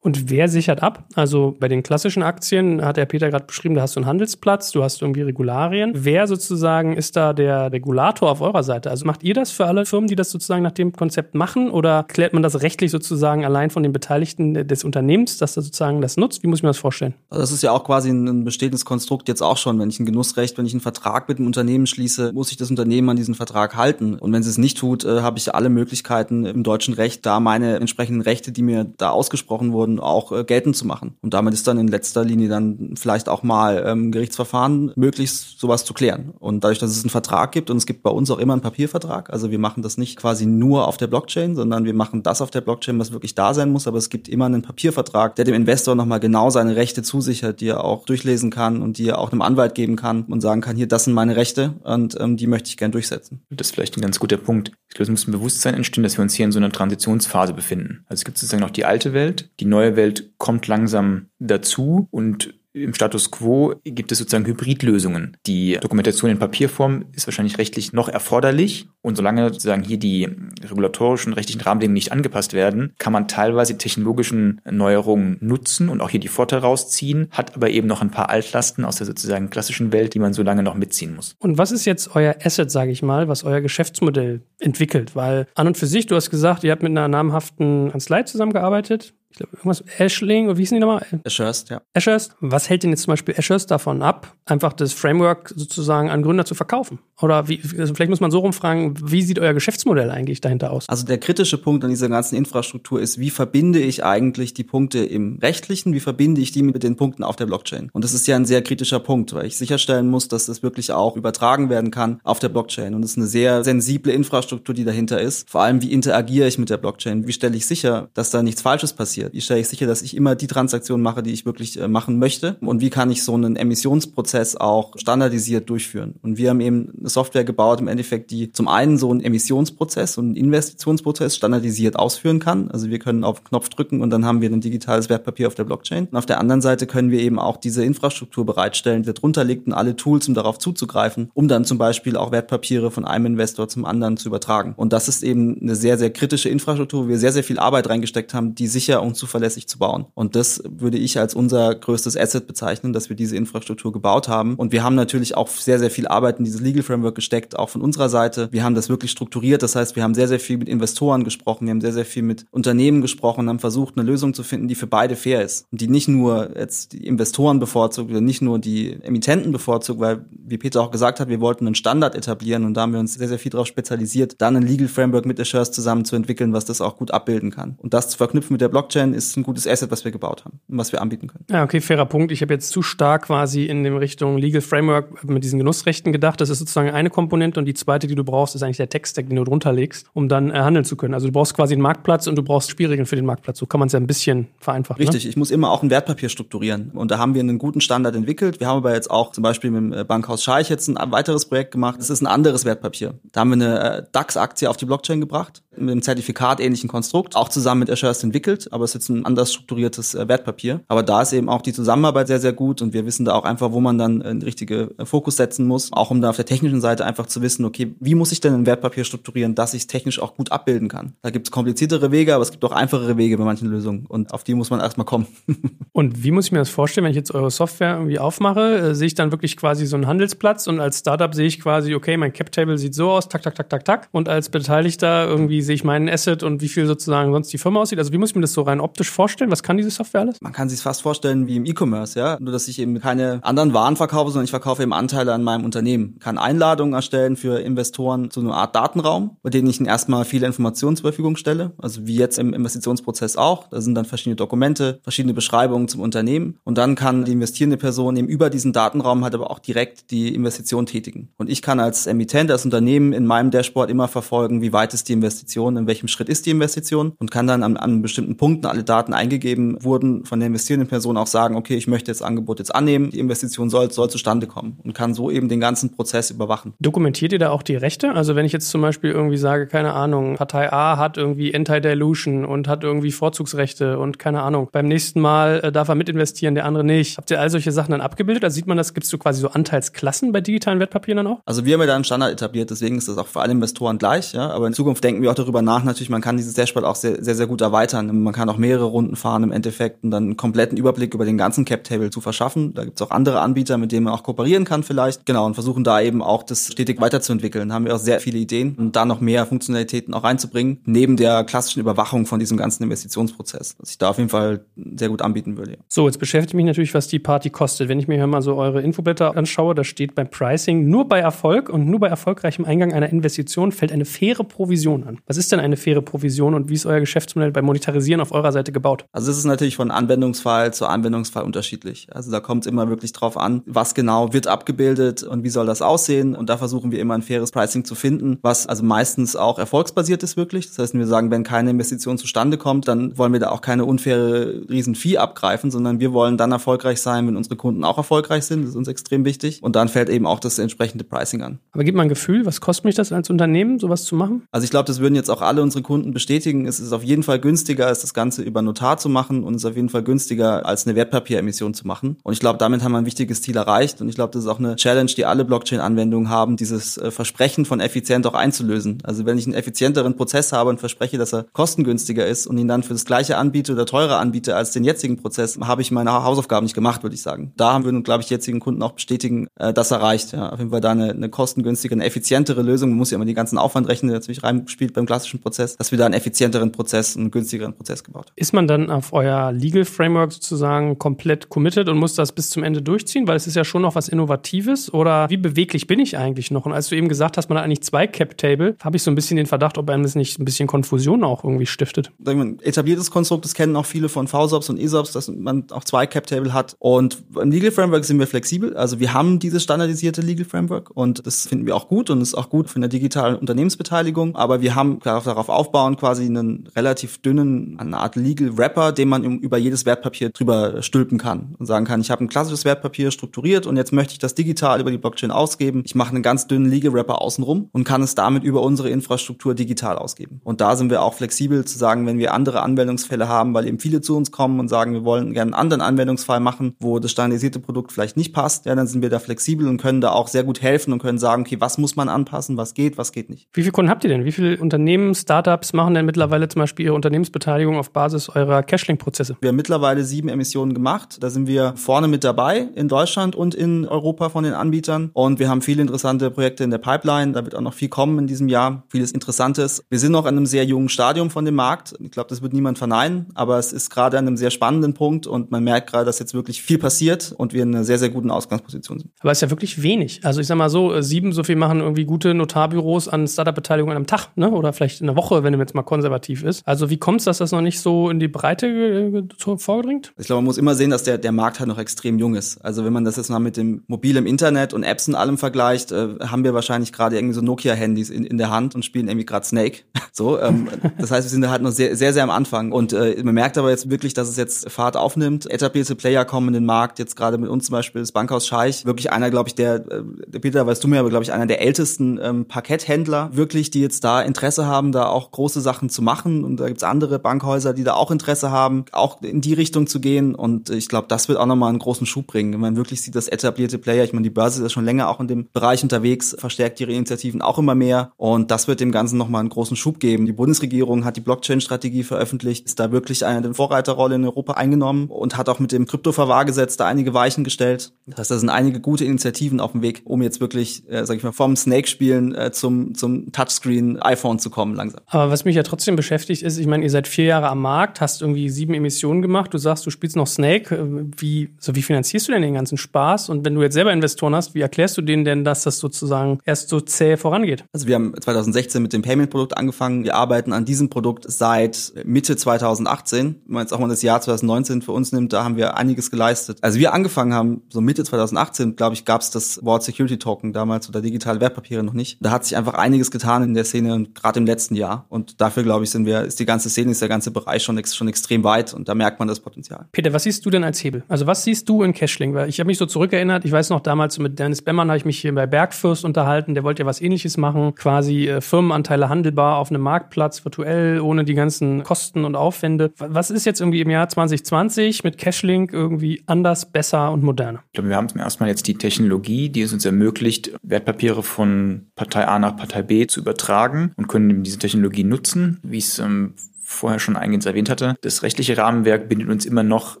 Und 0.04 0.30
wer 0.30 0.48
sichert 0.48 0.82
ab? 0.82 1.04
Also 1.14 1.56
bei 1.60 1.68
den 1.68 1.84
klassischen 1.84 2.24
Aktien 2.24 2.84
hat 2.84 2.96
der 2.96 3.06
Peter 3.06 3.30
gerade 3.30 3.44
beschrieben, 3.44 3.76
da 3.76 3.82
hast 3.82 3.94
du 3.94 4.00
einen 4.00 4.08
Handelsplatz, 4.08 4.72
du 4.72 4.82
hast 4.82 5.00
irgendwie 5.00 5.22
Regularien. 5.22 5.92
Wer 5.94 6.26
sozusagen 6.26 6.96
ist 6.96 7.14
da 7.14 7.32
der 7.32 7.70
Regulator 7.70 8.28
auf 8.28 8.40
eurer 8.40 8.64
Seite? 8.64 8.90
Also 8.90 9.06
macht 9.06 9.22
ihr 9.22 9.32
das 9.32 9.52
für 9.52 9.66
alle 9.66 9.86
Firmen, 9.86 10.08
die 10.08 10.16
das 10.16 10.32
sozusagen 10.32 10.64
nach 10.64 10.72
dem 10.72 10.92
Konzept 10.92 11.36
machen? 11.36 11.70
Oder 11.70 12.04
klärt 12.08 12.32
man 12.32 12.42
das 12.42 12.62
rechtlich 12.62 12.90
sozusagen 12.90 13.44
allein 13.44 13.70
von 13.70 13.84
den 13.84 13.92
Beteiligten 13.92 14.66
des 14.66 14.82
Unternehmens, 14.82 15.38
dass 15.38 15.54
das 15.54 15.66
sozusagen 15.66 16.00
das 16.00 16.16
nutzt? 16.16 16.42
Wie 16.42 16.48
muss 16.48 16.58
ich 16.58 16.62
mir 16.64 16.70
das 16.70 16.78
vorstellen? 16.78 17.14
Also 17.30 17.40
das 17.40 17.52
ist 17.52 17.62
ja 17.62 17.70
auch 17.70 17.84
quasi 17.84 18.10
ein 18.10 18.42
bestehendes 18.42 18.84
Konstrukt 18.84 19.28
jetzt 19.28 19.40
auch 19.40 19.56
schon. 19.56 19.78
Wenn 19.78 19.88
ich 19.88 20.00
ein 20.00 20.06
Genussrecht, 20.06 20.58
wenn 20.58 20.66
ich 20.66 20.72
einen 20.72 20.80
Vertrag 20.80 21.28
mit 21.28 21.38
einem 21.38 21.46
Unternehmen 21.46 21.86
schließe, 21.86 22.32
muss 22.32 22.50
ich 22.50 22.56
das 22.56 22.70
Unternehmen 22.70 23.08
an 23.08 23.16
diesen 23.16 23.36
Vertrag 23.36 23.76
halten. 23.76 24.16
Und 24.16 24.32
wenn 24.32 24.42
sie 24.42 24.50
es 24.50 24.58
nicht 24.58 24.78
tut, 24.78 25.04
äh, 25.04 25.20
habe 25.20 25.38
ich 25.38 25.54
alle 25.54 25.68
Möglichkeiten 25.68 26.44
im 26.44 26.64
deutschen 26.64 26.94
Recht, 26.94 27.24
da 27.24 27.38
meine 27.38 27.76
entsprechenden 27.76 28.22
Rechte, 28.22 28.50
die 28.50 28.62
mir 28.62 28.84
da 28.96 29.10
ausgesprochen 29.10 29.72
wurden, 29.72 29.91
auch 30.00 30.32
äh, 30.32 30.44
geltend 30.44 30.76
zu 30.76 30.86
machen. 30.86 31.16
Und 31.20 31.34
damit 31.34 31.54
ist 31.54 31.66
dann 31.66 31.78
in 31.78 31.88
letzter 31.88 32.24
Linie 32.24 32.48
dann 32.48 32.94
vielleicht 32.96 33.28
auch 33.28 33.42
mal 33.42 33.84
ähm, 33.86 34.12
Gerichtsverfahren 34.12 34.92
möglich, 34.96 35.30
sowas 35.30 35.84
zu 35.84 35.94
klären. 35.94 36.34
Und 36.38 36.64
dadurch, 36.64 36.78
dass 36.78 36.90
es 36.90 37.02
einen 37.02 37.10
Vertrag 37.10 37.52
gibt 37.52 37.70
und 37.70 37.76
es 37.76 37.86
gibt 37.86 38.02
bei 38.02 38.10
uns 38.10 38.30
auch 38.30 38.38
immer 38.38 38.52
einen 38.52 38.62
Papiervertrag, 38.62 39.30
also 39.30 39.50
wir 39.50 39.58
machen 39.58 39.82
das 39.82 39.98
nicht 39.98 40.16
quasi 40.16 40.46
nur 40.46 40.86
auf 40.88 40.96
der 40.96 41.06
Blockchain, 41.06 41.54
sondern 41.54 41.84
wir 41.84 41.94
machen 41.94 42.22
das 42.22 42.40
auf 42.40 42.50
der 42.50 42.60
Blockchain, 42.60 42.98
was 42.98 43.12
wirklich 43.12 43.34
da 43.34 43.54
sein 43.54 43.70
muss, 43.70 43.86
aber 43.86 43.98
es 43.98 44.10
gibt 44.10 44.28
immer 44.28 44.46
einen 44.46 44.62
Papiervertrag, 44.62 45.36
der 45.36 45.44
dem 45.44 45.54
Investor 45.54 45.94
nochmal 45.94 46.20
genau 46.20 46.50
seine 46.50 46.76
Rechte 46.76 47.02
zusichert, 47.02 47.60
die 47.60 47.68
er 47.68 47.84
auch 47.84 48.04
durchlesen 48.04 48.50
kann 48.50 48.82
und 48.82 48.98
die 48.98 49.08
er 49.08 49.18
auch 49.18 49.32
einem 49.32 49.42
Anwalt 49.42 49.74
geben 49.74 49.96
kann 49.96 50.22
und 50.24 50.40
sagen 50.40 50.60
kann, 50.60 50.76
hier, 50.76 50.86
das 50.86 51.04
sind 51.04 51.14
meine 51.14 51.36
Rechte 51.36 51.74
und 51.84 52.18
ähm, 52.20 52.36
die 52.36 52.46
möchte 52.46 52.68
ich 52.68 52.76
gern 52.76 52.92
durchsetzen. 52.92 53.42
Das 53.50 53.68
ist 53.68 53.74
vielleicht 53.74 53.96
ein 53.96 54.00
ganz 54.00 54.18
guter 54.18 54.36
Punkt. 54.36 54.72
Ich 54.88 54.94
glaube, 54.94 55.04
es 55.04 55.10
muss 55.10 55.26
ein 55.26 55.32
Bewusstsein 55.32 55.74
entstehen, 55.74 56.04
dass 56.04 56.18
wir 56.18 56.22
uns 56.22 56.34
hier 56.34 56.44
in 56.44 56.52
so 56.52 56.58
einer 56.58 56.70
Transitionsphase 56.70 57.54
befinden. 57.54 58.04
Also 58.08 58.20
es 58.20 58.24
gibt 58.24 58.38
sozusagen 58.38 58.62
noch 58.62 58.70
die 58.70 58.84
alte 58.84 59.12
Welt, 59.12 59.50
die 59.58 59.64
neue 59.64 59.81
Welt 59.96 60.32
kommt 60.38 60.66
langsam 60.66 61.26
dazu 61.38 62.08
und 62.10 62.54
im 62.74 62.94
Status 62.94 63.30
quo 63.30 63.74
gibt 63.84 64.12
es 64.12 64.18
sozusagen 64.18 64.46
Hybridlösungen. 64.46 65.36
Die 65.46 65.78
Dokumentation 65.80 66.30
in 66.30 66.38
Papierform 66.38 67.04
ist 67.12 67.26
wahrscheinlich 67.26 67.58
rechtlich 67.58 67.92
noch 67.92 68.08
erforderlich. 68.08 68.88
Und 69.02 69.16
solange 69.16 69.48
sozusagen 69.48 69.82
hier 69.82 69.98
die 69.98 70.28
regulatorischen 70.62 71.32
rechtlichen 71.32 71.60
Rahmenbedingungen 71.60 71.94
nicht 71.94 72.12
angepasst 72.12 72.54
werden, 72.54 72.94
kann 72.98 73.12
man 73.12 73.28
teilweise 73.28 73.76
technologischen 73.76 74.60
Neuerungen 74.70 75.36
nutzen 75.40 75.88
und 75.88 76.00
auch 76.00 76.08
hier 76.08 76.20
die 76.20 76.28
Vorteile 76.28 76.62
rausziehen, 76.62 77.28
hat 77.30 77.56
aber 77.56 77.68
eben 77.68 77.88
noch 77.88 78.00
ein 78.00 78.10
paar 78.10 78.30
Altlasten 78.30 78.84
aus 78.84 78.96
der 78.96 79.06
sozusagen 79.06 79.50
klassischen 79.50 79.92
Welt, 79.92 80.14
die 80.14 80.18
man 80.18 80.32
so 80.32 80.42
lange 80.42 80.62
noch 80.62 80.74
mitziehen 80.74 81.14
muss. 81.14 81.34
Und 81.40 81.58
was 81.58 81.72
ist 81.72 81.84
jetzt 81.84 82.14
euer 82.14 82.36
Asset, 82.42 82.70
sage 82.70 82.90
ich 82.90 83.02
mal, 83.02 83.28
was 83.28 83.44
euer 83.44 83.60
Geschäftsmodell 83.60 84.42
entwickelt? 84.58 85.14
Weil 85.14 85.46
an 85.54 85.66
und 85.66 85.76
für 85.76 85.86
sich, 85.86 86.06
du 86.06 86.14
hast 86.14 86.30
gesagt, 86.30 86.64
ihr 86.64 86.72
habt 86.72 86.82
mit 86.82 86.90
einer 86.90 87.08
namhaften 87.08 87.90
Kanzlei 87.90 88.22
zusammengearbeitet 88.22 89.14
ich 89.32 89.38
glaube, 89.38 89.56
irgendwas 89.56 89.82
Ashling, 89.98 90.46
oder 90.46 90.58
wie 90.58 90.62
hießen 90.62 90.76
die 90.76 90.80
nochmal? 90.80 91.06
Ashurst, 91.24 91.70
ja. 91.70 91.80
Ashurst. 91.94 92.36
Was 92.40 92.68
hält 92.68 92.82
denn 92.82 92.90
jetzt 92.90 93.04
zum 93.04 93.12
Beispiel 93.12 93.34
Ashurst 93.36 93.70
davon 93.70 94.02
ab, 94.02 94.36
einfach 94.44 94.74
das 94.74 94.92
Framework 94.92 95.52
sozusagen 95.56 96.10
an 96.10 96.22
Gründer 96.22 96.44
zu 96.44 96.54
verkaufen? 96.54 96.98
Oder 97.22 97.48
wie, 97.48 97.60
also 97.78 97.94
vielleicht 97.94 98.10
muss 98.10 98.20
man 98.20 98.30
so 98.30 98.40
rumfragen, 98.40 98.94
wie 99.10 99.22
sieht 99.22 99.38
euer 99.38 99.54
Geschäftsmodell 99.54 100.10
eigentlich 100.10 100.40
dahinter 100.40 100.72
aus? 100.72 100.88
Also 100.88 101.06
der 101.06 101.18
kritische 101.18 101.58
Punkt 101.58 101.84
an 101.84 101.90
dieser 101.90 102.08
ganzen 102.08 102.36
Infrastruktur 102.36 103.00
ist, 103.00 103.18
wie 103.18 103.30
verbinde 103.30 103.78
ich 103.78 104.04
eigentlich 104.04 104.54
die 104.54 104.64
Punkte 104.64 104.98
im 104.98 105.38
Rechtlichen, 105.40 105.94
wie 105.94 106.00
verbinde 106.00 106.40
ich 106.40 106.52
die 106.52 106.62
mit 106.62 106.82
den 106.82 106.96
Punkten 106.96 107.22
auf 107.22 107.36
der 107.36 107.46
Blockchain? 107.46 107.90
Und 107.92 108.04
das 108.04 108.12
ist 108.12 108.26
ja 108.26 108.36
ein 108.36 108.44
sehr 108.44 108.62
kritischer 108.62 108.98
Punkt, 108.98 109.32
weil 109.34 109.46
ich 109.46 109.56
sicherstellen 109.56 110.08
muss, 110.08 110.28
dass 110.28 110.46
das 110.46 110.62
wirklich 110.62 110.92
auch 110.92 111.16
übertragen 111.16 111.70
werden 111.70 111.90
kann 111.90 112.20
auf 112.24 112.40
der 112.40 112.48
Blockchain. 112.48 112.94
Und 112.94 113.04
es 113.04 113.12
ist 113.12 113.18
eine 113.18 113.26
sehr 113.26 113.62
sensible 113.62 114.12
Infrastruktur, 114.12 114.74
die 114.74 114.84
dahinter 114.84 115.20
ist. 115.20 115.48
Vor 115.48 115.62
allem, 115.62 115.80
wie 115.82 115.92
interagiere 115.92 116.48
ich 116.48 116.58
mit 116.58 116.70
der 116.70 116.78
Blockchain? 116.78 117.26
Wie 117.26 117.32
stelle 117.32 117.56
ich 117.56 117.66
sicher, 117.66 118.08
dass 118.14 118.30
da 118.30 118.42
nichts 118.42 118.62
Falsches 118.62 118.92
passiert? 118.92 119.32
Wie 119.32 119.40
stelle 119.40 119.60
ich 119.60 119.68
sicher, 119.68 119.86
dass 119.86 120.02
ich 120.02 120.16
immer 120.16 120.34
die 120.34 120.48
Transaktion 120.48 121.00
mache, 121.00 121.22
die 121.22 121.32
ich 121.32 121.46
wirklich 121.46 121.78
äh, 121.78 121.86
machen 121.86 122.18
möchte? 122.18 122.56
Und 122.60 122.80
wie 122.80 122.90
kann 122.90 123.10
ich 123.10 123.22
so 123.22 123.34
einen 123.34 123.56
Emissionsprozess 123.56 124.56
auch 124.56 124.92
standardisiert 124.96 125.70
durchführen? 125.70 126.14
Und 126.22 126.36
wir 126.36 126.50
haben 126.50 126.60
eben 126.60 126.92
Software 127.12 127.44
gebaut, 127.44 127.80
im 127.80 127.88
Endeffekt, 127.88 128.30
die 128.30 128.52
zum 128.52 128.68
einen 128.68 128.98
so 128.98 129.10
einen 129.10 129.20
Emissionsprozess 129.20 130.18
und 130.18 130.26
einen 130.26 130.36
Investitionsprozess 130.36 131.36
standardisiert 131.36 131.98
ausführen 131.98 132.38
kann. 132.38 132.70
Also 132.70 132.90
wir 132.90 132.98
können 132.98 133.24
auf 133.24 133.44
Knopf 133.44 133.68
drücken 133.68 134.00
und 134.00 134.10
dann 134.10 134.24
haben 134.24 134.40
wir 134.40 134.50
ein 134.50 134.60
digitales 134.60 135.08
Wertpapier 135.08 135.46
auf 135.46 135.54
der 135.54 135.64
Blockchain. 135.64 136.08
Und 136.10 136.16
auf 136.16 136.26
der 136.26 136.40
anderen 136.40 136.60
Seite 136.60 136.86
können 136.86 137.10
wir 137.10 137.20
eben 137.20 137.38
auch 137.38 137.56
diese 137.56 137.84
Infrastruktur 137.84 138.46
bereitstellen, 138.46 139.02
die 139.02 139.12
darunter 139.12 139.44
liegt 139.44 139.66
und 139.66 139.72
alle 139.72 139.96
Tools, 139.96 140.28
um 140.28 140.34
darauf 140.34 140.58
zuzugreifen, 140.58 141.30
um 141.34 141.48
dann 141.48 141.64
zum 141.64 141.78
Beispiel 141.78 142.16
auch 142.16 142.32
Wertpapiere 142.32 142.90
von 142.90 143.04
einem 143.04 143.26
Investor 143.26 143.68
zum 143.68 143.84
anderen 143.84 144.16
zu 144.16 144.28
übertragen. 144.28 144.74
Und 144.76 144.92
das 144.92 145.08
ist 145.08 145.22
eben 145.22 145.60
eine 145.60 145.74
sehr, 145.74 145.98
sehr 145.98 146.10
kritische 146.10 146.48
Infrastruktur, 146.48 147.04
wo 147.04 147.08
wir 147.08 147.18
sehr, 147.18 147.32
sehr 147.32 147.44
viel 147.44 147.58
Arbeit 147.58 147.88
reingesteckt 147.88 148.34
haben, 148.34 148.54
die 148.54 148.66
sicher 148.66 149.02
und 149.02 149.16
zuverlässig 149.16 149.68
zu 149.68 149.78
bauen. 149.78 150.06
Und 150.14 150.36
das 150.36 150.62
würde 150.68 150.98
ich 150.98 151.18
als 151.18 151.34
unser 151.34 151.74
größtes 151.74 152.16
Asset 152.16 152.46
bezeichnen, 152.46 152.92
dass 152.92 153.08
wir 153.08 153.16
diese 153.16 153.36
Infrastruktur 153.36 153.92
gebaut 153.92 154.28
haben. 154.28 154.54
Und 154.54 154.72
wir 154.72 154.82
haben 154.82 154.94
natürlich 154.94 155.36
auch 155.36 155.48
sehr, 155.48 155.78
sehr 155.78 155.90
viel 155.90 156.06
Arbeit 156.06 156.38
in 156.38 156.44
dieses 156.44 156.60
Legal 156.60 156.82
Framework 156.82 157.01
gesteckt, 157.10 157.58
auch 157.58 157.68
von 157.68 157.82
unserer 157.82 158.08
Seite. 158.08 158.48
Wir 158.52 158.62
haben 158.62 158.76
das 158.76 158.88
wirklich 158.88 159.10
strukturiert. 159.10 159.62
Das 159.62 159.74
heißt, 159.74 159.96
wir 159.96 160.04
haben 160.04 160.14
sehr, 160.14 160.28
sehr 160.28 160.38
viel 160.38 160.58
mit 160.58 160.68
Investoren 160.68 161.24
gesprochen. 161.24 161.66
Wir 161.66 161.72
haben 161.72 161.80
sehr, 161.80 161.92
sehr 161.92 162.04
viel 162.04 162.22
mit 162.22 162.46
Unternehmen 162.52 163.00
gesprochen, 163.00 163.48
haben 163.48 163.58
versucht, 163.58 163.96
eine 163.96 164.06
Lösung 164.06 164.34
zu 164.34 164.44
finden, 164.44 164.68
die 164.68 164.76
für 164.76 164.86
beide 164.86 165.16
fair 165.16 165.42
ist. 165.42 165.66
Und 165.72 165.80
die 165.80 165.88
nicht 165.88 166.06
nur 166.06 166.56
jetzt 166.56 166.92
die 166.92 167.06
Investoren 167.06 167.58
bevorzugt 167.58 168.10
oder 168.10 168.20
nicht 168.20 168.42
nur 168.42 168.58
die 168.58 168.92
Emittenten 169.02 169.50
bevorzugt, 169.50 169.98
weil, 169.98 170.24
wie 170.30 170.58
Peter 170.58 170.80
auch 170.80 170.90
gesagt 170.90 171.18
hat, 171.18 171.28
wir 171.28 171.40
wollten 171.40 171.66
einen 171.66 171.74
Standard 171.74 172.14
etablieren 172.14 172.64
und 172.64 172.74
da 172.74 172.82
haben 172.82 172.92
wir 172.92 173.00
uns 173.00 173.14
sehr, 173.14 173.28
sehr 173.28 173.38
viel 173.38 173.50
darauf 173.50 173.66
spezialisiert, 173.66 174.40
dann 174.40 174.56
ein 174.56 174.62
Legal 174.62 174.88
Framework 174.88 175.26
mit 175.26 175.40
Assures 175.40 175.72
zusammen 175.72 176.04
zu 176.04 176.14
entwickeln, 176.14 176.52
was 176.52 176.64
das 176.64 176.80
auch 176.80 176.96
gut 176.96 177.10
abbilden 177.10 177.50
kann. 177.50 177.76
Und 177.78 177.94
das 177.94 178.10
zu 178.10 178.18
verknüpfen 178.18 178.54
mit 178.54 178.60
der 178.60 178.68
Blockchain 178.68 179.14
ist 179.14 179.36
ein 179.36 179.42
gutes 179.42 179.66
Asset, 179.66 179.90
was 179.90 180.04
wir 180.04 180.12
gebaut 180.12 180.44
haben 180.44 180.60
und 180.68 180.78
was 180.78 180.92
wir 180.92 181.00
anbieten 181.00 181.28
können. 181.28 181.44
Ja, 181.50 181.64
okay, 181.64 181.80
fairer 181.80 182.06
Punkt. 182.06 182.32
Ich 182.32 182.42
habe 182.42 182.54
jetzt 182.54 182.70
zu 182.70 182.82
stark 182.82 183.26
quasi 183.26 183.64
in 183.64 183.84
dem 183.84 183.96
Richtung 183.96 184.38
Legal 184.38 184.60
Framework 184.60 185.24
mit 185.24 185.44
diesen 185.44 185.58
Genussrechten 185.58 186.12
gedacht. 186.12 186.40
Das 186.40 186.50
ist 186.50 186.58
sozusagen 186.58 186.81
eine 186.90 187.10
Komponente 187.10 187.60
und 187.60 187.66
die 187.66 187.74
zweite, 187.74 188.06
die 188.06 188.14
du 188.14 188.24
brauchst, 188.24 188.54
ist 188.54 188.62
eigentlich 188.62 188.76
der 188.76 188.88
Text-Stack, 188.88 189.28
den 189.28 189.36
du 189.36 189.44
drunter 189.44 189.72
legst, 189.72 190.06
um 190.12 190.28
dann 190.28 190.50
äh, 190.50 190.54
handeln 190.54 190.84
zu 190.84 190.96
können. 190.96 191.14
Also 191.14 191.26
du 191.26 191.32
brauchst 191.32 191.54
quasi 191.54 191.74
einen 191.74 191.82
Marktplatz 191.82 192.26
und 192.26 192.36
du 192.36 192.42
brauchst 192.42 192.70
Spielregeln 192.70 193.06
für 193.06 193.16
den 193.16 193.26
Marktplatz. 193.26 193.58
So 193.58 193.66
kann 193.66 193.78
man 193.78 193.86
es 193.86 193.92
ja 193.92 194.00
ein 194.00 194.06
bisschen 194.06 194.48
vereinfachen. 194.58 195.00
Ne? 195.00 195.08
Richtig, 195.08 195.24
ne? 195.24 195.30
ich 195.30 195.36
muss 195.36 195.50
immer 195.50 195.70
auch 195.70 195.82
ein 195.82 195.90
Wertpapier 195.90 196.28
strukturieren. 196.28 196.90
Und 196.94 197.10
da 197.10 197.18
haben 197.18 197.34
wir 197.34 197.40
einen 197.40 197.58
guten 197.58 197.80
Standard 197.80 198.16
entwickelt. 198.16 198.60
Wir 198.60 198.66
haben 198.66 198.78
aber 198.78 198.94
jetzt 198.94 199.10
auch 199.10 199.32
zum 199.32 199.42
Beispiel 199.42 199.70
mit 199.70 199.92
dem 199.92 200.00
äh, 200.00 200.04
Bankhaus 200.04 200.42
Scheich 200.42 200.68
jetzt 200.68 200.88
ein 200.88 201.12
weiteres 201.12 201.46
Projekt 201.46 201.72
gemacht. 201.72 201.98
Das 201.98 202.10
ist 202.10 202.20
ein 202.22 202.26
anderes 202.26 202.64
Wertpapier. 202.64 203.14
Da 203.32 203.40
haben 203.40 203.50
wir 203.50 203.54
eine 203.54 203.98
äh, 203.98 204.02
DAX-Aktie 204.12 204.68
auf 204.68 204.76
die 204.76 204.86
Blockchain 204.86 205.20
gebracht, 205.20 205.62
mit 205.76 205.90
einem 205.90 206.02
Zertifikat-ähnlichen 206.02 206.88
Konstrukt, 206.88 207.36
auch 207.36 207.48
zusammen 207.48 207.80
mit 207.80 207.90
Assures 207.90 208.22
entwickelt, 208.22 208.72
aber 208.72 208.84
es 208.84 208.90
ist 208.90 208.94
jetzt 208.94 209.08
ein 209.08 209.24
anders 209.24 209.52
strukturiertes 209.52 210.14
äh, 210.14 210.28
Wertpapier. 210.28 210.80
Aber 210.88 211.02
da 211.02 211.22
ist 211.22 211.32
eben 211.32 211.48
auch 211.48 211.62
die 211.62 211.72
Zusammenarbeit 211.72 212.26
sehr, 212.26 212.40
sehr 212.40 212.52
gut 212.52 212.82
und 212.82 212.92
wir 212.92 213.06
wissen 213.06 213.24
da 213.24 213.34
auch 213.34 213.44
einfach, 213.44 213.72
wo 213.72 213.80
man 213.80 213.98
dann 213.98 214.22
einen 214.22 214.42
richtigen 214.42 214.90
Fokus 215.04 215.36
setzen 215.36 215.66
muss, 215.66 215.92
auch 215.92 216.10
um 216.10 216.20
da 216.20 216.30
auf 216.30 216.36
der 216.36 216.46
technischen 216.46 216.71
Seite 216.80 217.04
einfach 217.04 217.26
zu 217.26 217.42
wissen, 217.42 217.64
okay, 217.64 217.94
wie 218.00 218.14
muss 218.14 218.32
ich 218.32 218.40
denn 218.40 218.54
ein 218.54 218.66
Wertpapier 218.66 219.04
strukturieren, 219.04 219.54
dass 219.54 219.74
ich 219.74 219.82
es 219.82 219.86
technisch 219.86 220.20
auch 220.20 220.34
gut 220.34 220.52
abbilden 220.52 220.88
kann. 220.88 221.12
Da 221.22 221.30
gibt 221.30 221.48
es 221.48 221.50
kompliziertere 221.50 222.10
Wege, 222.10 222.34
aber 222.34 222.42
es 222.42 222.50
gibt 222.50 222.64
auch 222.64 222.72
einfachere 222.72 223.16
Wege 223.16 223.36
bei 223.38 223.44
manchen 223.44 223.68
Lösungen 223.68 224.06
und 224.06 224.32
auf 224.32 224.44
die 224.44 224.54
muss 224.54 224.70
man 224.70 224.80
erstmal 224.80 225.04
kommen. 225.04 225.26
und 225.92 226.22
wie 226.24 226.30
muss 226.30 226.46
ich 226.46 226.52
mir 226.52 226.58
das 226.58 226.70
vorstellen, 226.70 227.04
wenn 227.04 227.10
ich 227.10 227.16
jetzt 227.16 227.34
eure 227.34 227.50
Software 227.50 227.94
irgendwie 227.96 228.18
aufmache? 228.18 228.78
Äh, 228.78 228.94
sehe 228.94 229.06
ich 229.06 229.14
dann 229.14 229.30
wirklich 229.30 229.56
quasi 229.56 229.86
so 229.86 229.96
einen 229.96 230.06
Handelsplatz 230.06 230.66
und 230.66 230.80
als 230.80 231.00
Startup 231.00 231.34
sehe 231.34 231.46
ich 231.46 231.60
quasi, 231.60 231.94
okay, 231.94 232.16
mein 232.16 232.32
Cap-Table 232.32 232.78
sieht 232.78 232.94
so 232.94 233.10
aus, 233.10 233.28
tak, 233.28 233.42
tak, 233.42 233.54
tak, 233.54 233.68
tak, 233.68 233.84
tak. 233.84 234.08
Und 234.12 234.28
als 234.28 234.48
Beteiligter 234.48 235.26
irgendwie 235.26 235.62
sehe 235.62 235.74
ich 235.74 235.84
meinen 235.84 236.08
Asset 236.08 236.42
und 236.42 236.60
wie 236.60 236.68
viel 236.68 236.86
sozusagen 236.86 237.32
sonst 237.32 237.52
die 237.52 237.58
Firma 237.58 237.80
aussieht. 237.80 237.98
Also 237.98 238.12
wie 238.12 238.18
muss 238.18 238.30
ich 238.30 238.36
mir 238.36 238.42
das 238.42 238.52
so 238.52 238.62
rein 238.62 238.80
optisch 238.80 239.10
vorstellen? 239.10 239.50
Was 239.50 239.62
kann 239.62 239.76
diese 239.76 239.90
Software 239.90 240.22
alles? 240.22 240.40
Man 240.40 240.52
kann 240.52 240.68
sich 240.68 240.80
fast 240.80 241.02
vorstellen 241.02 241.46
wie 241.46 241.56
im 241.56 241.66
E-Commerce, 241.66 242.18
ja. 242.18 242.38
Nur, 242.40 242.52
dass 242.52 242.68
ich 242.68 242.78
eben 242.78 243.00
keine 243.00 243.40
anderen 243.42 243.74
Waren 243.74 243.96
verkaufe, 243.96 244.30
sondern 244.30 244.44
ich 244.44 244.50
verkaufe 244.50 244.82
eben 244.82 244.92
Anteile 244.92 245.32
an 245.32 245.42
meinem 245.42 245.64
Unternehmen. 245.64 246.18
Kann 246.20 246.38
Einladungen 246.62 246.94
erstellen 246.94 247.34
für 247.36 247.58
Investoren 247.58 248.30
zu 248.30 248.38
einer 248.38 248.54
Art 248.54 248.76
Datenraum, 248.76 249.36
bei 249.42 249.50
denen 249.50 249.68
ich 249.68 249.80
ihnen 249.80 249.88
erstmal 249.88 250.24
viele 250.24 250.46
Informationen 250.46 250.96
zur 250.96 251.10
Verfügung 251.10 251.34
stelle. 251.34 251.72
Also 251.78 252.06
wie 252.06 252.14
jetzt 252.14 252.38
im 252.38 252.54
Investitionsprozess 252.54 253.36
auch. 253.36 253.68
Da 253.68 253.80
sind 253.80 253.96
dann 253.96 254.04
verschiedene 254.04 254.36
Dokumente, 254.36 255.00
verschiedene 255.02 255.34
Beschreibungen 255.34 255.88
zum 255.88 256.00
Unternehmen. 256.00 256.58
Und 256.62 256.78
dann 256.78 256.94
kann 256.94 257.24
die 257.24 257.32
investierende 257.32 257.76
Person 257.76 258.16
eben 258.16 258.28
über 258.28 258.48
diesen 258.48 258.72
Datenraum 258.72 259.24
halt 259.24 259.34
aber 259.34 259.50
auch 259.50 259.58
direkt 259.58 260.12
die 260.12 260.32
Investition 260.32 260.86
tätigen. 260.86 261.30
Und 261.36 261.50
ich 261.50 261.62
kann 261.62 261.80
als 261.80 262.06
Emittent, 262.06 262.50
als 262.52 262.64
Unternehmen 262.64 263.12
in 263.12 263.26
meinem 263.26 263.50
Dashboard 263.50 263.90
immer 263.90 264.06
verfolgen, 264.06 264.62
wie 264.62 264.72
weit 264.72 264.94
ist 264.94 265.08
die 265.08 265.14
Investition, 265.14 265.76
in 265.76 265.88
welchem 265.88 266.06
Schritt 266.06 266.28
ist 266.28 266.46
die 266.46 266.50
Investition 266.50 267.12
und 267.18 267.32
kann 267.32 267.48
dann 267.48 267.64
an, 267.64 267.76
an 267.76 268.02
bestimmten 268.02 268.36
Punkten 268.36 268.66
alle 268.66 268.84
Daten 268.84 269.14
eingegeben 269.14 269.82
wurden 269.82 270.24
von 270.24 270.38
der 270.38 270.46
investierenden 270.46 270.88
Person 270.88 271.16
auch 271.16 271.26
sagen, 271.26 271.56
okay, 271.56 271.74
ich 271.74 271.88
möchte 271.88 272.12
das 272.12 272.22
Angebot 272.22 272.60
jetzt 272.60 272.72
annehmen, 272.72 273.10
die 273.10 273.18
Investition 273.18 273.68
soll, 273.68 273.90
soll 273.90 274.10
zustande 274.10 274.46
kommen 274.46 274.78
und 274.84 274.92
kann 274.92 275.12
so 275.12 275.28
eben 275.28 275.48
den 275.48 275.58
ganzen 275.58 275.90
Prozess 275.90 276.30
überwachen. 276.30 276.51
Dokumentiert 276.80 277.32
ihr 277.32 277.38
da 277.38 277.50
auch 277.50 277.62
die 277.62 277.76
Rechte? 277.76 278.12
Also 278.12 278.36
wenn 278.36 278.44
ich 278.44 278.52
jetzt 278.52 278.70
zum 278.70 278.80
Beispiel 278.80 279.10
irgendwie 279.10 279.36
sage, 279.36 279.66
keine 279.66 279.92
Ahnung, 279.94 280.36
Partei 280.36 280.72
A 280.72 280.96
hat 280.96 281.16
irgendwie 281.16 281.54
Anti-Dilution 281.54 282.44
und 282.44 282.68
hat 282.68 282.84
irgendwie 282.84 283.12
Vorzugsrechte 283.12 283.98
und 283.98 284.18
keine 284.18 284.42
Ahnung, 284.42 284.68
beim 284.72 284.88
nächsten 284.88 285.20
Mal 285.20 285.60
äh, 285.62 285.72
darf 285.72 285.88
er 285.88 285.94
mitinvestieren, 285.94 286.54
der 286.54 286.64
andere 286.64 286.84
nicht. 286.84 287.16
Habt 287.16 287.30
ihr 287.30 287.40
all 287.40 287.50
solche 287.50 287.72
Sachen 287.72 287.92
dann 287.92 288.00
abgebildet? 288.00 288.44
Also 288.44 288.54
sieht 288.54 288.66
man 288.66 288.76
das, 288.76 288.94
gibt 288.94 289.04
es 289.04 289.10
so 289.10 289.18
quasi 289.18 289.40
so 289.40 289.48
Anteilsklassen 289.48 290.32
bei 290.32 290.40
digitalen 290.40 290.78
Wertpapieren 290.78 291.18
dann 291.18 291.26
auch? 291.26 291.40
Also 291.46 291.64
wir 291.64 291.74
haben 291.74 291.80
ja 291.80 291.86
da 291.86 291.94
einen 291.94 292.04
Standard 292.04 292.32
etabliert, 292.32 292.70
deswegen 292.70 292.98
ist 292.98 293.08
das 293.08 293.18
auch 293.18 293.26
für 293.26 293.40
alle 293.40 293.52
Investoren 293.52 293.98
gleich, 293.98 294.32
ja. 294.32 294.50
Aber 294.50 294.66
in 294.66 294.74
Zukunft 294.74 295.02
denken 295.04 295.22
wir 295.22 295.30
auch 295.30 295.34
darüber 295.34 295.62
nach, 295.62 295.84
natürlich, 295.84 296.10
man 296.10 296.20
kann 296.20 296.36
dieses 296.36 296.54
Dashboard 296.54 296.84
auch 296.84 296.96
sehr, 296.96 297.22
sehr, 297.22 297.34
sehr 297.34 297.46
gut 297.46 297.60
erweitern. 297.60 298.22
Man 298.22 298.32
kann 298.32 298.48
auch 298.48 298.56
mehrere 298.56 298.84
Runden 298.84 299.16
fahren 299.16 299.42
im 299.42 299.52
Endeffekt 299.52 300.04
und 300.04 300.10
dann 300.10 300.24
einen 300.24 300.36
kompletten 300.36 300.78
Überblick 300.78 301.14
über 301.14 301.24
den 301.24 301.38
ganzen 301.38 301.64
Cap-Table 301.64 302.10
zu 302.10 302.20
verschaffen. 302.20 302.74
Da 302.74 302.84
gibt 302.84 303.00
es 303.00 303.06
auch 303.06 303.10
andere 303.10 303.40
Anbieter, 303.40 303.78
mit 303.78 303.92
denen 303.92 304.04
man 304.04 304.14
auch 304.14 304.22
kooperieren 304.22 304.64
kann 304.64 304.82
vielleicht. 304.82 305.26
Genau, 305.26 305.46
und 305.46 305.54
versuchen 305.54 305.84
da 305.84 306.00
eben 306.00 306.22
auch 306.22 306.41
das 306.42 306.72
stetig 306.72 307.00
weiterzuentwickeln. 307.00 307.68
Da 307.68 307.74
haben 307.74 307.84
wir 307.84 307.94
auch 307.94 307.98
sehr 307.98 308.20
viele 308.20 308.38
Ideen 308.38 308.74
und 308.76 308.96
da 308.96 309.04
noch 309.04 309.20
mehr 309.20 309.46
Funktionalitäten 309.46 310.14
auch 310.14 310.24
reinzubringen, 310.24 310.80
neben 310.84 311.16
der 311.16 311.44
klassischen 311.44 311.80
Überwachung 311.80 312.26
von 312.26 312.38
diesem 312.38 312.56
ganzen 312.56 312.84
Investitionsprozess, 312.84 313.76
was 313.78 313.90
ich 313.90 313.98
da 313.98 314.10
auf 314.10 314.18
jeden 314.18 314.30
Fall 314.30 314.64
sehr 314.96 315.08
gut 315.08 315.22
anbieten 315.22 315.56
würde. 315.56 315.78
So, 315.88 316.06
jetzt 316.06 316.18
beschäftigt 316.18 316.54
mich 316.54 316.64
natürlich, 316.64 316.94
was 316.94 317.08
die 317.08 317.18
Party 317.18 317.50
kostet. 317.50 317.88
Wenn 317.88 317.98
ich 317.98 318.08
mir 318.08 318.16
hier 318.16 318.26
mal 318.26 318.42
so 318.42 318.56
eure 318.56 318.82
Infoblätter 318.82 319.36
anschaue, 319.36 319.74
da 319.74 319.84
steht 319.84 320.14
beim 320.14 320.30
Pricing 320.30 320.88
nur 320.88 321.08
bei 321.08 321.20
Erfolg 321.20 321.68
und 321.68 321.86
nur 321.86 322.00
bei 322.00 322.08
erfolgreichem 322.08 322.64
Eingang 322.64 322.92
einer 322.92 323.10
Investition 323.10 323.72
fällt 323.72 323.92
eine 323.92 324.04
faire 324.04 324.44
Provision 324.44 325.04
an. 325.04 325.18
Was 325.26 325.36
ist 325.36 325.52
denn 325.52 325.60
eine 325.60 325.76
faire 325.76 326.02
Provision 326.02 326.54
und 326.54 326.68
wie 326.68 326.74
ist 326.74 326.86
euer 326.86 327.00
Geschäftsmodell 327.00 327.52
beim 327.52 327.64
Monetarisieren 327.64 328.20
auf 328.20 328.32
eurer 328.32 328.52
Seite 328.52 328.72
gebaut? 328.72 329.04
Also 329.12 329.30
es 329.30 329.38
ist 329.38 329.44
natürlich 329.44 329.76
von 329.76 329.90
Anwendungsfall 329.90 330.72
zu 330.72 330.86
Anwendungsfall 330.86 331.44
unterschiedlich. 331.44 332.08
Also 332.12 332.30
da 332.30 332.40
kommt 332.40 332.64
es 332.64 332.70
immer 332.70 332.88
wirklich 332.88 333.12
drauf 333.12 333.36
an, 333.36 333.62
was 333.66 333.94
genau 333.94 334.32
wird 334.32 334.46
abgebildet 334.46 335.22
und 335.22 335.44
wie 335.44 335.50
soll 335.50 335.66
das 335.66 335.82
aussehen. 335.82 336.31
Und 336.34 336.48
da 336.48 336.56
versuchen 336.56 336.92
wir 336.92 337.00
immer 337.00 337.14
ein 337.14 337.22
faires 337.22 337.50
Pricing 337.50 337.84
zu 337.84 337.94
finden, 337.94 338.38
was 338.42 338.66
also 338.66 338.82
meistens 338.82 339.36
auch 339.36 339.58
erfolgsbasiert 339.58 340.22
ist 340.22 340.36
wirklich. 340.36 340.68
Das 340.68 340.78
heißt, 340.78 340.94
wir 340.94 341.06
sagen, 341.06 341.30
wenn 341.30 341.42
keine 341.42 341.70
Investition 341.70 342.18
zustande 342.18 342.58
kommt, 342.58 342.88
dann 342.88 343.16
wollen 343.18 343.32
wir 343.32 343.40
da 343.40 343.50
auch 343.50 343.60
keine 343.60 343.84
unfaire 343.84 344.62
Riesenvieh 344.68 345.18
abgreifen, 345.18 345.70
sondern 345.70 346.00
wir 346.00 346.12
wollen 346.12 346.36
dann 346.36 346.52
erfolgreich 346.52 347.00
sein, 347.00 347.26
wenn 347.26 347.36
unsere 347.36 347.56
Kunden 347.56 347.84
auch 347.84 347.98
erfolgreich 347.98 348.44
sind. 348.44 348.62
Das 348.62 348.70
ist 348.70 348.76
uns 348.76 348.88
extrem 348.88 349.24
wichtig. 349.24 349.62
Und 349.62 349.76
dann 349.76 349.88
fällt 349.88 350.08
eben 350.08 350.26
auch 350.26 350.40
das 350.40 350.58
entsprechende 350.58 351.04
Pricing 351.04 351.42
an. 351.42 351.58
Aber 351.72 351.84
gib 351.84 351.94
mal 351.94 352.02
ein 352.02 352.08
Gefühl, 352.08 352.46
was 352.46 352.60
kostet 352.60 352.84
mich 352.84 352.94
das 352.94 353.12
als 353.12 353.30
Unternehmen, 353.30 353.78
sowas 353.78 354.04
zu 354.04 354.14
machen? 354.14 354.42
Also 354.50 354.64
ich 354.64 354.70
glaube, 354.70 354.86
das 354.86 355.00
würden 355.00 355.14
jetzt 355.14 355.30
auch 355.30 355.42
alle 355.42 355.62
unsere 355.62 355.82
Kunden 355.82 356.12
bestätigen. 356.12 356.66
Es 356.66 356.80
ist 356.80 356.92
auf 356.92 357.02
jeden 357.02 357.22
Fall 357.22 357.38
günstiger, 357.38 357.86
als 357.86 358.00
das 358.00 358.14
Ganze 358.14 358.42
über 358.42 358.62
Notar 358.62 358.98
zu 358.98 359.08
machen 359.08 359.44
und 359.44 359.54
es 359.54 359.64
ist 359.64 359.70
auf 359.70 359.76
jeden 359.76 359.88
Fall 359.88 360.02
günstiger, 360.02 360.66
als 360.66 360.86
eine 360.86 360.96
Wertpapieremission 360.96 361.74
zu 361.74 361.86
machen. 361.86 362.16
Und 362.22 362.32
ich 362.32 362.40
glaube, 362.40 362.58
damit 362.58 362.82
haben 362.82 362.92
wir 362.92 362.98
ein 362.98 363.06
wichtiges 363.06 363.42
Ziel 363.42 363.56
erreicht. 363.56 364.00
Und 364.00 364.08
ich 364.08 364.14
glaube, 364.14 364.32
das 364.32 364.44
ist 364.44 364.48
auch 364.48 364.58
eine 364.58 364.76
Challenge, 364.76 365.10
die 365.16 365.24
alle 365.24 365.44
Blockchain-Anwendungen 365.44 366.21
haben, 366.28 366.56
dieses 366.56 366.98
äh, 366.98 367.10
Versprechen 367.10 367.64
von 367.64 367.80
effizient 367.80 368.26
auch 368.26 368.34
einzulösen. 368.34 368.98
Also 369.04 369.26
wenn 369.26 369.38
ich 369.38 369.46
einen 369.46 369.54
effizienteren 369.54 370.16
Prozess 370.16 370.52
habe 370.52 370.70
und 370.70 370.80
verspreche, 370.80 371.18
dass 371.18 371.32
er 371.32 371.46
kostengünstiger 371.52 372.26
ist 372.26 372.46
und 372.46 372.58
ihn 372.58 372.68
dann 372.68 372.82
für 372.82 372.92
das 372.92 373.04
gleiche 373.04 373.36
anbiete 373.36 373.72
oder 373.72 373.86
teurer 373.86 374.18
anbiete 374.18 374.56
als 374.56 374.72
den 374.72 374.84
jetzigen 374.84 375.16
Prozess, 375.16 375.58
habe 375.60 375.82
ich 375.82 375.90
meine 375.90 376.12
Hausaufgaben 376.12 376.64
nicht 376.64 376.74
gemacht, 376.74 377.02
würde 377.02 377.14
ich 377.14 377.22
sagen. 377.22 377.52
Da 377.56 377.72
haben 377.72 377.84
wir, 377.84 378.02
glaube 378.02 378.22
ich, 378.22 378.30
jetzigen 378.30 378.60
Kunden 378.60 378.82
auch 378.82 378.92
bestätigen, 378.92 379.48
äh, 379.56 379.72
das 379.72 379.90
erreicht. 379.90 380.32
Ja, 380.32 380.50
auf 380.50 380.58
jeden 380.58 380.70
Fall 380.70 380.80
da 380.80 380.90
eine, 380.90 381.10
eine 381.10 381.28
kostengünstige, 381.28 381.94
eine 381.94 382.04
effizientere 382.04 382.62
Lösung. 382.62 382.90
Man 382.90 382.98
muss 382.98 383.10
ja 383.10 383.16
immer 383.16 383.24
die 383.24 383.34
ganzen 383.34 383.58
Aufwand 383.58 383.88
rechnen, 383.88 384.10
der 384.10 384.18
natürlich 384.18 384.42
reinspielt 384.42 384.94
beim 384.94 385.06
klassischen 385.06 385.40
Prozess, 385.40 385.76
dass 385.76 385.90
wir 385.90 385.98
da 385.98 386.06
einen 386.06 386.14
effizienteren 386.14 386.72
Prozess, 386.72 387.16
einen 387.16 387.30
günstigeren 387.30 387.74
Prozess 387.74 388.04
gebaut 388.04 388.26
haben. 388.26 388.34
Ist 388.36 388.52
man 388.52 388.66
dann 388.66 388.90
auf 388.90 389.12
euer 389.12 389.52
Legal 389.52 389.84
Framework 389.84 390.32
sozusagen 390.32 390.98
komplett 390.98 391.48
committed 391.48 391.88
und 391.88 391.98
muss 391.98 392.14
das 392.14 392.32
bis 392.32 392.50
zum 392.50 392.62
Ende 392.62 392.82
durchziehen? 392.82 393.26
Weil 393.26 393.36
es 393.36 393.46
ist 393.46 393.56
ja 393.56 393.64
schon 393.64 393.82
noch 393.82 393.94
was 393.94 394.08
Innovatives. 394.08 394.92
Oder 394.92 395.28
wie 395.30 395.36
beweglich 395.36 395.86
bin 395.86 396.00
ich 396.00 396.11
eigentlich 396.16 396.50
noch? 396.50 396.66
Und 396.66 396.72
als 396.72 396.88
du 396.88 396.96
eben 396.96 397.08
gesagt 397.08 397.36
hast, 397.36 397.48
man 397.48 397.58
hat 397.58 397.64
eigentlich 397.64 397.82
zwei 397.82 398.06
Cap-Table, 398.06 398.76
habe 398.82 398.96
ich 398.96 399.02
so 399.02 399.10
ein 399.10 399.14
bisschen 399.14 399.36
den 399.36 399.46
Verdacht, 399.46 399.78
ob 399.78 399.88
einem 399.90 400.02
das 400.02 400.14
nicht 400.14 400.38
ein 400.38 400.44
bisschen 400.44 400.66
Konfusion 400.66 401.24
auch 401.24 401.44
irgendwie 401.44 401.66
stiftet. 401.66 402.10
Ein 402.24 402.58
etabliertes 402.62 403.10
Konstrukt, 403.10 403.44
das 403.44 403.54
kennen 403.54 403.76
auch 403.76 403.86
viele 403.86 404.08
von 404.08 404.28
VSOPs 404.28 404.70
und 404.70 404.78
ESOPs, 404.78 405.12
dass 405.12 405.28
man 405.28 405.64
auch 405.70 405.84
zwei 405.84 406.06
Cap-Table 406.06 406.52
hat. 406.52 406.76
Und 406.78 407.22
im 407.40 407.50
Legal 407.50 407.70
Framework 407.70 408.04
sind 408.04 408.18
wir 408.18 408.26
flexibel. 408.26 408.76
Also 408.76 409.00
wir 409.00 409.12
haben 409.12 409.38
dieses 409.38 409.62
standardisierte 409.62 410.20
Legal 410.20 410.44
Framework 410.44 410.90
und 410.90 411.26
das 411.26 411.46
finden 411.46 411.66
wir 411.66 411.76
auch 411.76 411.88
gut 411.88 412.10
und 412.10 412.20
ist 412.20 412.34
auch 412.34 412.50
gut 412.50 412.70
für 412.70 412.76
eine 412.76 412.88
digitale 412.88 413.38
Unternehmensbeteiligung. 413.38 414.36
Aber 414.36 414.62
wir 414.62 414.74
haben 414.74 414.98
darauf 415.02 415.48
aufbauen 415.48 415.96
quasi 415.96 416.24
einen 416.24 416.68
relativ 416.76 417.18
dünnen, 417.18 417.76
eine 417.78 417.98
Art 417.98 418.16
Legal 418.16 418.56
Wrapper, 418.56 418.92
den 418.92 419.08
man 419.08 419.38
über 419.38 419.58
jedes 419.58 419.86
Wertpapier 419.86 420.30
drüber 420.30 420.82
stülpen 420.82 421.18
kann 421.18 421.54
und 421.58 421.66
sagen 421.66 421.84
kann, 421.84 422.00
ich 422.00 422.10
habe 422.10 422.24
ein 422.24 422.28
klassisches 422.28 422.64
Wertpapier 422.64 423.10
strukturiert 423.10 423.66
und 423.66 423.76
jetzt 423.76 423.92
möchte 423.92 424.12
ich 424.12 424.18
das 424.18 424.34
digital 424.34 424.80
über 424.80 424.90
die 424.90 424.98
Blockchain 424.98 425.30
ausgeben. 425.30 425.82
Ich 425.84 425.91
mache 425.94 426.10
einen 426.10 426.22
ganz 426.22 426.46
dünnen 426.46 426.70
Legal 426.70 426.92
Wrapper 426.92 427.20
außenrum 427.20 427.68
und 427.72 427.84
kann 427.84 428.02
es 428.02 428.14
damit 428.14 428.44
über 428.44 428.62
unsere 428.62 428.90
Infrastruktur 428.90 429.54
digital 429.54 429.96
ausgeben. 429.96 430.40
Und 430.44 430.60
da 430.60 430.76
sind 430.76 430.90
wir 430.90 431.02
auch 431.02 431.14
flexibel 431.14 431.64
zu 431.64 431.78
sagen, 431.78 432.06
wenn 432.06 432.18
wir 432.18 432.34
andere 432.34 432.62
Anwendungsfälle 432.62 433.28
haben, 433.28 433.54
weil 433.54 433.66
eben 433.66 433.78
viele 433.78 434.00
zu 434.00 434.16
uns 434.16 434.30
kommen 434.30 434.60
und 434.60 434.68
sagen, 434.68 434.92
wir 434.92 435.04
wollen 435.04 435.32
gerne 435.32 435.52
einen 435.52 435.60
anderen 435.60 435.80
Anwendungsfall 435.80 436.40
machen, 436.40 436.74
wo 436.78 436.98
das 436.98 437.10
standardisierte 437.10 437.60
Produkt 437.60 437.92
vielleicht 437.92 438.16
nicht 438.16 438.32
passt, 438.32 438.66
ja, 438.66 438.74
dann 438.74 438.86
sind 438.86 439.02
wir 439.02 439.10
da 439.10 439.18
flexibel 439.18 439.68
und 439.68 439.80
können 439.80 440.00
da 440.00 440.12
auch 440.12 440.28
sehr 440.28 440.44
gut 440.44 440.62
helfen 440.62 440.92
und 440.92 441.00
können 441.00 441.18
sagen, 441.18 441.42
okay, 441.42 441.60
was 441.60 441.78
muss 441.78 441.96
man 441.96 442.08
anpassen, 442.08 442.56
was 442.56 442.74
geht, 442.74 442.98
was 442.98 443.12
geht 443.12 443.30
nicht. 443.30 443.48
Wie 443.52 443.62
viele 443.62 443.72
Kunden 443.72 443.90
habt 443.90 444.04
ihr 444.04 444.10
denn? 444.10 444.24
Wie 444.24 444.32
viele 444.32 444.58
Unternehmen 444.58 444.82
Unternehmen, 444.82 445.14
Startups 445.14 445.72
machen 445.72 445.94
denn 445.94 446.06
mittlerweile 446.06 446.48
zum 446.48 446.60
Beispiel 446.60 446.86
ihre 446.86 446.94
Unternehmensbeteiligung 446.94 447.76
auf 447.76 447.92
Basis 447.92 448.28
eurer 448.28 448.62
Cashlink-Prozesse? 448.62 449.36
Wir 449.40 449.48
haben 449.48 449.56
mittlerweile 449.56 450.04
sieben 450.04 450.28
Emissionen 450.28 450.74
gemacht. 450.74 451.18
Da 451.20 451.30
sind 451.30 451.46
wir 451.46 451.74
vorne 451.76 452.08
mit 452.08 452.24
dabei 452.24 452.68
in 452.74 452.88
Deutschland 452.88 453.36
und 453.36 453.54
in 453.54 453.86
Europa 453.86 454.28
von 454.28 454.44
den 454.44 454.54
Anbietern. 454.54 455.10
Und 455.12 455.38
wir 455.38 455.48
haben 455.48 455.62
viele 455.62 455.81
interessante 455.82 456.30
Projekte 456.30 456.64
in 456.64 456.70
der 456.70 456.78
Pipeline. 456.78 457.32
Da 457.32 457.44
wird 457.44 457.54
auch 457.54 457.60
noch 457.60 457.74
viel 457.74 457.88
kommen 457.88 458.18
in 458.18 458.26
diesem 458.26 458.48
Jahr. 458.48 458.84
Vieles 458.88 459.12
Interessantes. 459.12 459.84
Wir 459.90 459.98
sind 459.98 460.12
noch 460.12 460.24
an 460.24 460.36
einem 460.36 460.46
sehr 460.46 460.64
jungen 460.64 460.88
Stadium 460.88 461.30
von 461.30 461.44
dem 461.44 461.54
Markt. 461.54 461.94
Ich 462.00 462.10
glaube, 462.10 462.28
das 462.30 462.42
wird 462.42 462.52
niemand 462.52 462.78
verneinen. 462.78 463.26
Aber 463.34 463.58
es 463.58 463.72
ist 463.72 463.90
gerade 463.90 464.18
an 464.18 464.26
einem 464.26 464.36
sehr 464.36 464.50
spannenden 464.50 464.94
Punkt 464.94 465.26
und 465.26 465.50
man 465.50 465.62
merkt 465.64 465.90
gerade, 465.90 466.04
dass 466.04 466.18
jetzt 466.18 466.34
wirklich 466.34 466.62
viel 466.62 466.78
passiert 466.78 467.34
und 467.36 467.52
wir 467.52 467.62
in 467.62 467.74
einer 467.74 467.84
sehr, 467.84 467.98
sehr 467.98 468.10
guten 468.10 468.30
Ausgangsposition 468.30 468.98
sind. 468.98 469.10
Aber 469.20 469.30
es 469.30 469.38
ist 469.38 469.42
ja 469.42 469.50
wirklich 469.50 469.82
wenig. 469.82 470.20
Also 470.24 470.40
ich 470.40 470.46
sag 470.46 470.56
mal 470.56 470.70
so, 470.70 470.92
äh, 470.92 471.02
sieben, 471.02 471.32
so 471.32 471.44
viel 471.44 471.56
machen 471.56 471.80
irgendwie 471.80 472.04
gute 472.04 472.34
Notarbüros 472.34 473.08
an 473.08 473.26
Startup-Beteiligungen 473.26 473.96
am 473.96 474.06
Tag, 474.06 474.28
ne? 474.36 474.50
Oder 474.50 474.72
vielleicht 474.72 475.00
in 475.00 475.06
der 475.06 475.16
Woche, 475.16 475.42
wenn 475.42 475.52
du 475.52 475.58
jetzt 475.58 475.74
mal 475.74 475.82
konservativ 475.82 476.42
ist. 476.42 476.66
Also 476.66 476.90
wie 476.90 476.96
kommt 476.96 477.20
es, 477.20 477.24
dass 477.24 477.38
das 477.38 477.52
noch 477.52 477.60
nicht 477.60 477.80
so 477.80 478.10
in 478.10 478.20
die 478.20 478.28
Breite 478.28 479.24
vorgedringt? 479.56 480.12
Ich 480.18 480.26
glaube, 480.26 480.38
man 480.38 480.46
muss 480.46 480.58
immer 480.58 480.74
sehen, 480.74 480.90
dass 480.90 481.02
der, 481.02 481.18
der 481.18 481.32
Markt 481.32 481.58
halt 481.58 481.68
noch 481.68 481.78
extrem 481.78 482.18
jung 482.18 482.34
ist. 482.34 482.58
Also 482.58 482.84
wenn 482.84 482.92
man 482.92 483.04
das 483.04 483.16
jetzt 483.16 483.30
mal 483.30 483.38
mit 483.38 483.56
dem 483.56 483.82
mobilen 483.86 484.26
Internet 484.26 484.74
und 484.74 484.82
Apps 484.82 485.08
und 485.08 485.14
allem 485.14 485.38
vergleicht, 485.38 485.71
äh, 485.80 486.16
haben 486.20 486.44
wir 486.44 486.54
wahrscheinlich 486.54 486.92
gerade 486.92 487.16
irgendwie 487.16 487.34
so 487.34 487.40
Nokia-Handys 487.40 488.10
in, 488.10 488.24
in 488.24 488.36
der 488.36 488.50
Hand 488.50 488.74
und 488.74 488.84
spielen 488.84 489.08
irgendwie 489.08 489.24
gerade 489.24 489.46
Snake. 489.46 489.78
so, 490.12 490.38
ähm, 490.38 490.68
das 490.98 491.10
heißt, 491.10 491.24
wir 491.24 491.30
sind 491.30 491.42
da 491.42 491.50
halt 491.50 491.62
noch 491.62 491.70
sehr, 491.70 491.96
sehr, 491.96 492.12
sehr 492.12 492.22
am 492.22 492.30
Anfang. 492.30 492.72
Und 492.72 492.92
äh, 492.92 493.20
man 493.22 493.34
merkt 493.34 493.58
aber 493.58 493.70
jetzt 493.70 493.90
wirklich, 493.90 494.14
dass 494.14 494.28
es 494.28 494.36
jetzt 494.36 494.70
Fahrt 494.70 494.96
aufnimmt. 494.96 495.50
Etablierte 495.50 495.94
Player 495.94 496.24
kommen 496.24 496.48
in 496.48 496.54
den 496.54 496.66
Markt, 496.66 496.98
jetzt 496.98 497.16
gerade 497.16 497.38
mit 497.38 497.48
uns 497.48 497.66
zum 497.66 497.72
Beispiel 497.72 498.02
das 498.02 498.12
Bankhaus 498.12 498.46
Scheich. 498.46 498.84
Wirklich 498.84 499.10
einer, 499.10 499.30
glaube 499.30 499.48
ich, 499.48 499.54
der, 499.54 499.76
äh, 499.76 500.38
Peter, 500.38 500.66
weißt 500.66 500.82
du 500.84 500.88
mir, 500.88 501.00
aber 501.00 501.08
glaube 501.08 501.24
ich, 501.24 501.32
einer 501.32 501.46
der 501.46 501.62
ältesten 501.62 502.18
ähm, 502.22 502.44
Parketthändler, 502.46 503.30
wirklich, 503.32 503.70
die 503.70 503.80
jetzt 503.80 504.04
da 504.04 504.20
Interesse 504.20 504.66
haben, 504.66 504.92
da 504.92 505.06
auch 505.06 505.30
große 505.30 505.60
Sachen 505.60 505.88
zu 505.88 506.02
machen. 506.02 506.44
Und 506.44 506.58
da 506.58 506.68
gibt's 506.68 506.82
andere 506.82 507.18
Bankhäuser, 507.18 507.72
die 507.72 507.84
da 507.84 507.94
auch 507.94 508.10
Interesse 508.10 508.50
haben, 508.50 508.84
auch 508.92 509.22
in 509.22 509.40
die 509.40 509.54
Richtung 509.54 509.86
zu 509.86 510.00
gehen. 510.00 510.34
Und 510.34 510.70
ich 510.70 510.88
glaube, 510.88 511.08
das 511.08 511.28
wird 511.28 511.38
auch 511.38 511.46
nochmal 511.46 511.70
einen 511.70 511.78
großen 511.78 512.06
Schub 512.06 512.26
bringen. 512.26 512.52
Wenn 512.52 512.60
man 512.60 512.76
wirklich 512.76 513.02
sieht, 513.02 513.14
dass 513.14 513.28
etablierte 513.28 513.78
Player, 513.78 514.04
ich 514.04 514.12
meine, 514.12 514.24
die 514.24 514.30
Börse 514.30 514.64
ist 514.64 514.72
schon 514.72 514.84
länger 514.84 515.08
auch 515.08 515.20
in 515.20 515.28
dem 515.28 515.48
Bereich 515.52 515.61
unterwegs, 515.82 516.34
verstärkt 516.38 516.80
ihre 516.80 516.92
Initiativen 516.92 517.42
auch 517.42 517.58
immer 517.58 517.74
mehr. 517.74 518.12
Und 518.16 518.50
das 518.50 518.68
wird 518.68 518.80
dem 518.80 518.92
Ganzen 518.92 519.16
nochmal 519.16 519.40
einen 519.40 519.48
großen 519.48 519.76
Schub 519.76 520.00
geben. 520.00 520.26
Die 520.26 520.32
Bundesregierung 520.32 521.04
hat 521.04 521.16
die 521.16 521.20
Blockchain-Strategie 521.20 522.02
veröffentlicht, 522.02 522.66
ist 522.66 522.80
da 522.80 522.92
wirklich 522.92 523.24
eine 523.24 523.54
Vorreiterrolle 523.54 524.16
in 524.16 524.24
Europa 524.24 524.54
eingenommen 524.54 525.06
und 525.08 525.36
hat 525.36 525.48
auch 525.48 525.58
mit 525.58 525.72
dem 525.72 525.86
Kryptoverwahrgesetz 525.86 526.76
da 526.76 526.86
einige 526.86 527.14
Weichen 527.14 527.44
gestellt. 527.44 527.92
Das 528.06 528.18
heißt, 528.18 528.30
da 528.32 528.38
sind 528.38 528.50
einige 528.50 528.80
gute 528.80 529.04
Initiativen 529.04 529.60
auf 529.60 529.72
dem 529.72 529.82
Weg, 529.82 530.02
um 530.04 530.22
jetzt 530.22 530.40
wirklich, 530.40 530.88
äh, 530.88 531.04
sag 531.06 531.16
ich 531.16 531.22
mal, 531.22 531.32
vom 531.32 531.56
Snake-Spielen 531.56 532.34
äh, 532.34 532.52
zum, 532.52 532.94
zum 532.94 533.30
Touchscreen-iPhone 533.32 534.38
zu 534.38 534.50
kommen 534.50 534.74
langsam. 534.74 535.00
Aber 535.06 535.30
was 535.30 535.44
mich 535.44 535.56
ja 535.56 535.62
trotzdem 535.62 535.96
beschäftigt 535.96 536.42
ist, 536.42 536.58
ich 536.58 536.66
meine, 536.66 536.82
ihr 536.82 536.90
seid 536.90 537.08
vier 537.08 537.26
Jahre 537.26 537.48
am 537.48 537.60
Markt, 537.60 538.00
hast 538.00 538.22
irgendwie 538.22 538.48
sieben 538.48 538.74
Emissionen 538.74 539.22
gemacht, 539.22 539.54
du 539.54 539.58
sagst, 539.58 539.86
du 539.86 539.90
spielst 539.90 540.16
noch 540.16 540.26
Snake. 540.26 540.74
Äh, 540.74 541.04
wie, 541.16 541.50
so 541.58 541.74
wie 541.74 541.82
finanzierst 541.82 542.28
du 542.28 542.32
denn 542.32 542.42
den 542.42 542.54
ganzen 542.54 542.78
Spaß? 542.78 543.28
Und 543.28 543.44
wenn 543.44 543.54
du 543.54 543.62
jetzt 543.62 543.74
selber 543.74 543.92
Investoren 543.92 544.34
hast, 544.34 544.54
wie 544.54 544.60
erklärst 544.60 544.96
du 544.96 545.02
denen 545.02 545.24
denn, 545.24 545.44
dass 545.52 545.64
das 545.64 545.78
sozusagen 545.78 546.38
erst 546.44 546.70
so 546.70 546.80
zäh 546.80 547.16
vorangeht? 547.16 547.64
Also 547.72 547.86
wir 547.86 547.94
haben 547.94 548.14
2016 548.18 548.82
mit 548.82 548.92
dem 548.92 549.02
Payment-Produkt 549.02 549.56
angefangen. 549.56 550.04
Wir 550.04 550.14
arbeiten 550.14 550.52
an 550.52 550.64
diesem 550.64 550.88
Produkt 550.88 551.30
seit 551.30 551.92
Mitte 552.04 552.36
2018. 552.36 553.42
Wenn 553.44 553.52
man 553.52 553.62
jetzt 553.62 553.72
auch 553.72 553.78
mal 553.78 553.88
das 553.88 554.02
Jahr 554.02 554.20
2019 554.20 554.82
für 554.82 554.92
uns 554.92 555.12
nimmt, 555.12 555.32
da 555.32 555.44
haben 555.44 555.56
wir 555.56 555.76
einiges 555.76 556.10
geleistet. 556.10 556.58
Also 556.62 556.78
wir 556.78 556.94
angefangen 556.94 557.34
haben, 557.34 557.62
so 557.68 557.80
Mitte 557.80 558.02
2018, 558.02 558.76
glaube 558.76 558.94
ich, 558.94 559.04
gab 559.04 559.20
es 559.20 559.30
das 559.30 559.62
Wort 559.62 559.82
Security 559.82 560.18
Token 560.18 560.52
damals 560.52 560.88
oder 560.88 561.02
digitale 561.02 561.40
Wertpapiere 561.40 561.82
noch 561.82 561.92
nicht. 561.92 562.16
Da 562.20 562.30
hat 562.30 562.44
sich 562.44 562.56
einfach 562.56 562.74
einiges 562.74 563.10
getan 563.10 563.42
in 563.42 563.54
der 563.54 563.64
Szene 563.64 563.94
und 563.94 564.14
gerade 564.14 564.40
im 564.40 564.46
letzten 564.46 564.74
Jahr. 564.74 565.04
Und 565.10 565.40
dafür, 565.40 565.62
glaube 565.62 565.84
ich, 565.84 565.90
sind 565.90 566.06
wir, 566.06 566.22
ist 566.22 566.40
die 566.40 566.46
ganze 566.46 566.70
Szene, 566.70 566.92
ist 566.92 567.02
der 567.02 567.08
ganze 567.10 567.30
Bereich 567.30 567.62
schon, 567.62 567.82
schon 567.84 568.08
extrem 568.08 568.42
weit 568.42 568.72
und 568.72 568.88
da 568.88 568.94
merkt 568.94 569.18
man 569.18 569.28
das 569.28 569.40
Potenzial. 569.40 569.86
Peter, 569.92 570.12
was 570.12 570.22
siehst 570.22 570.46
du 570.46 570.50
denn 570.50 570.64
als 570.64 570.82
Hebel? 570.82 571.02
Also 571.08 571.26
was 571.26 571.44
siehst 571.44 571.68
du 571.68 571.82
in 571.82 571.92
Cashling? 571.92 572.34
Weil 572.34 572.48
ich 572.48 572.58
habe 572.58 572.68
mich 572.68 572.78
so 572.78 572.86
zurückerinnert, 572.86 573.44
ich 573.44 573.52
weiß 573.52 573.70
noch 573.70 573.80
damals 573.80 574.18
mit 574.18 574.38
Dennis 574.38 574.62
Bemmann 574.62 574.88
habe 574.88 574.98
ich 574.98 575.04
mich 575.04 575.18
hier 575.18 575.34
bei 575.34 575.41
Bergfürst 575.46 576.04
unterhalten, 576.04 576.54
der 576.54 576.64
wollte 576.64 576.82
ja 576.82 576.86
was 576.86 577.00
ähnliches 577.00 577.36
machen, 577.36 577.74
quasi 577.74 578.28
äh, 578.28 578.40
Firmenanteile 578.40 579.08
handelbar 579.08 579.58
auf 579.58 579.70
einem 579.70 579.82
Marktplatz, 579.82 580.44
virtuell, 580.44 581.00
ohne 581.00 581.24
die 581.24 581.34
ganzen 581.34 581.82
Kosten 581.82 582.24
und 582.24 582.36
Aufwände. 582.36 582.92
Was 582.98 583.30
ist 583.30 583.46
jetzt 583.46 583.60
irgendwie 583.60 583.80
im 583.80 583.90
Jahr 583.90 584.08
2020 584.08 585.04
mit 585.04 585.18
Cashlink 585.18 585.72
irgendwie 585.72 586.22
anders, 586.26 586.70
besser 586.70 587.10
und 587.10 587.22
moderner? 587.22 587.62
Ich 587.66 587.72
glaube, 587.72 587.88
wir 587.88 587.96
haben 587.96 588.08
zum 588.08 588.20
ersten 588.20 588.42
Mal 588.42 588.48
jetzt 588.48 588.66
die 588.66 588.74
Technologie, 588.74 589.48
die 589.48 589.62
es 589.62 589.72
uns 589.72 589.84
ermöglicht, 589.84 590.52
Wertpapiere 590.62 591.22
von 591.22 591.86
Partei 591.94 592.26
A 592.26 592.38
nach 592.38 592.56
Partei 592.56 592.82
B 592.82 593.06
zu 593.06 593.20
übertragen 593.20 593.92
und 593.96 594.08
können 594.08 594.42
diese 594.42 594.58
Technologie 594.58 595.04
nutzen, 595.04 595.58
wie 595.62 595.78
es 595.78 595.98
ähm, 595.98 596.34
vorher 596.62 596.98
schon 596.98 597.16
eingehend 597.16 597.44
erwähnt 597.46 597.70
hatte. 597.70 597.96
Das 598.00 598.22
rechtliche 598.22 598.56
Rahmenwerk 598.56 599.08
bindet 599.08 599.28
uns 599.28 599.44
immer 599.44 599.62
noch, 599.62 600.00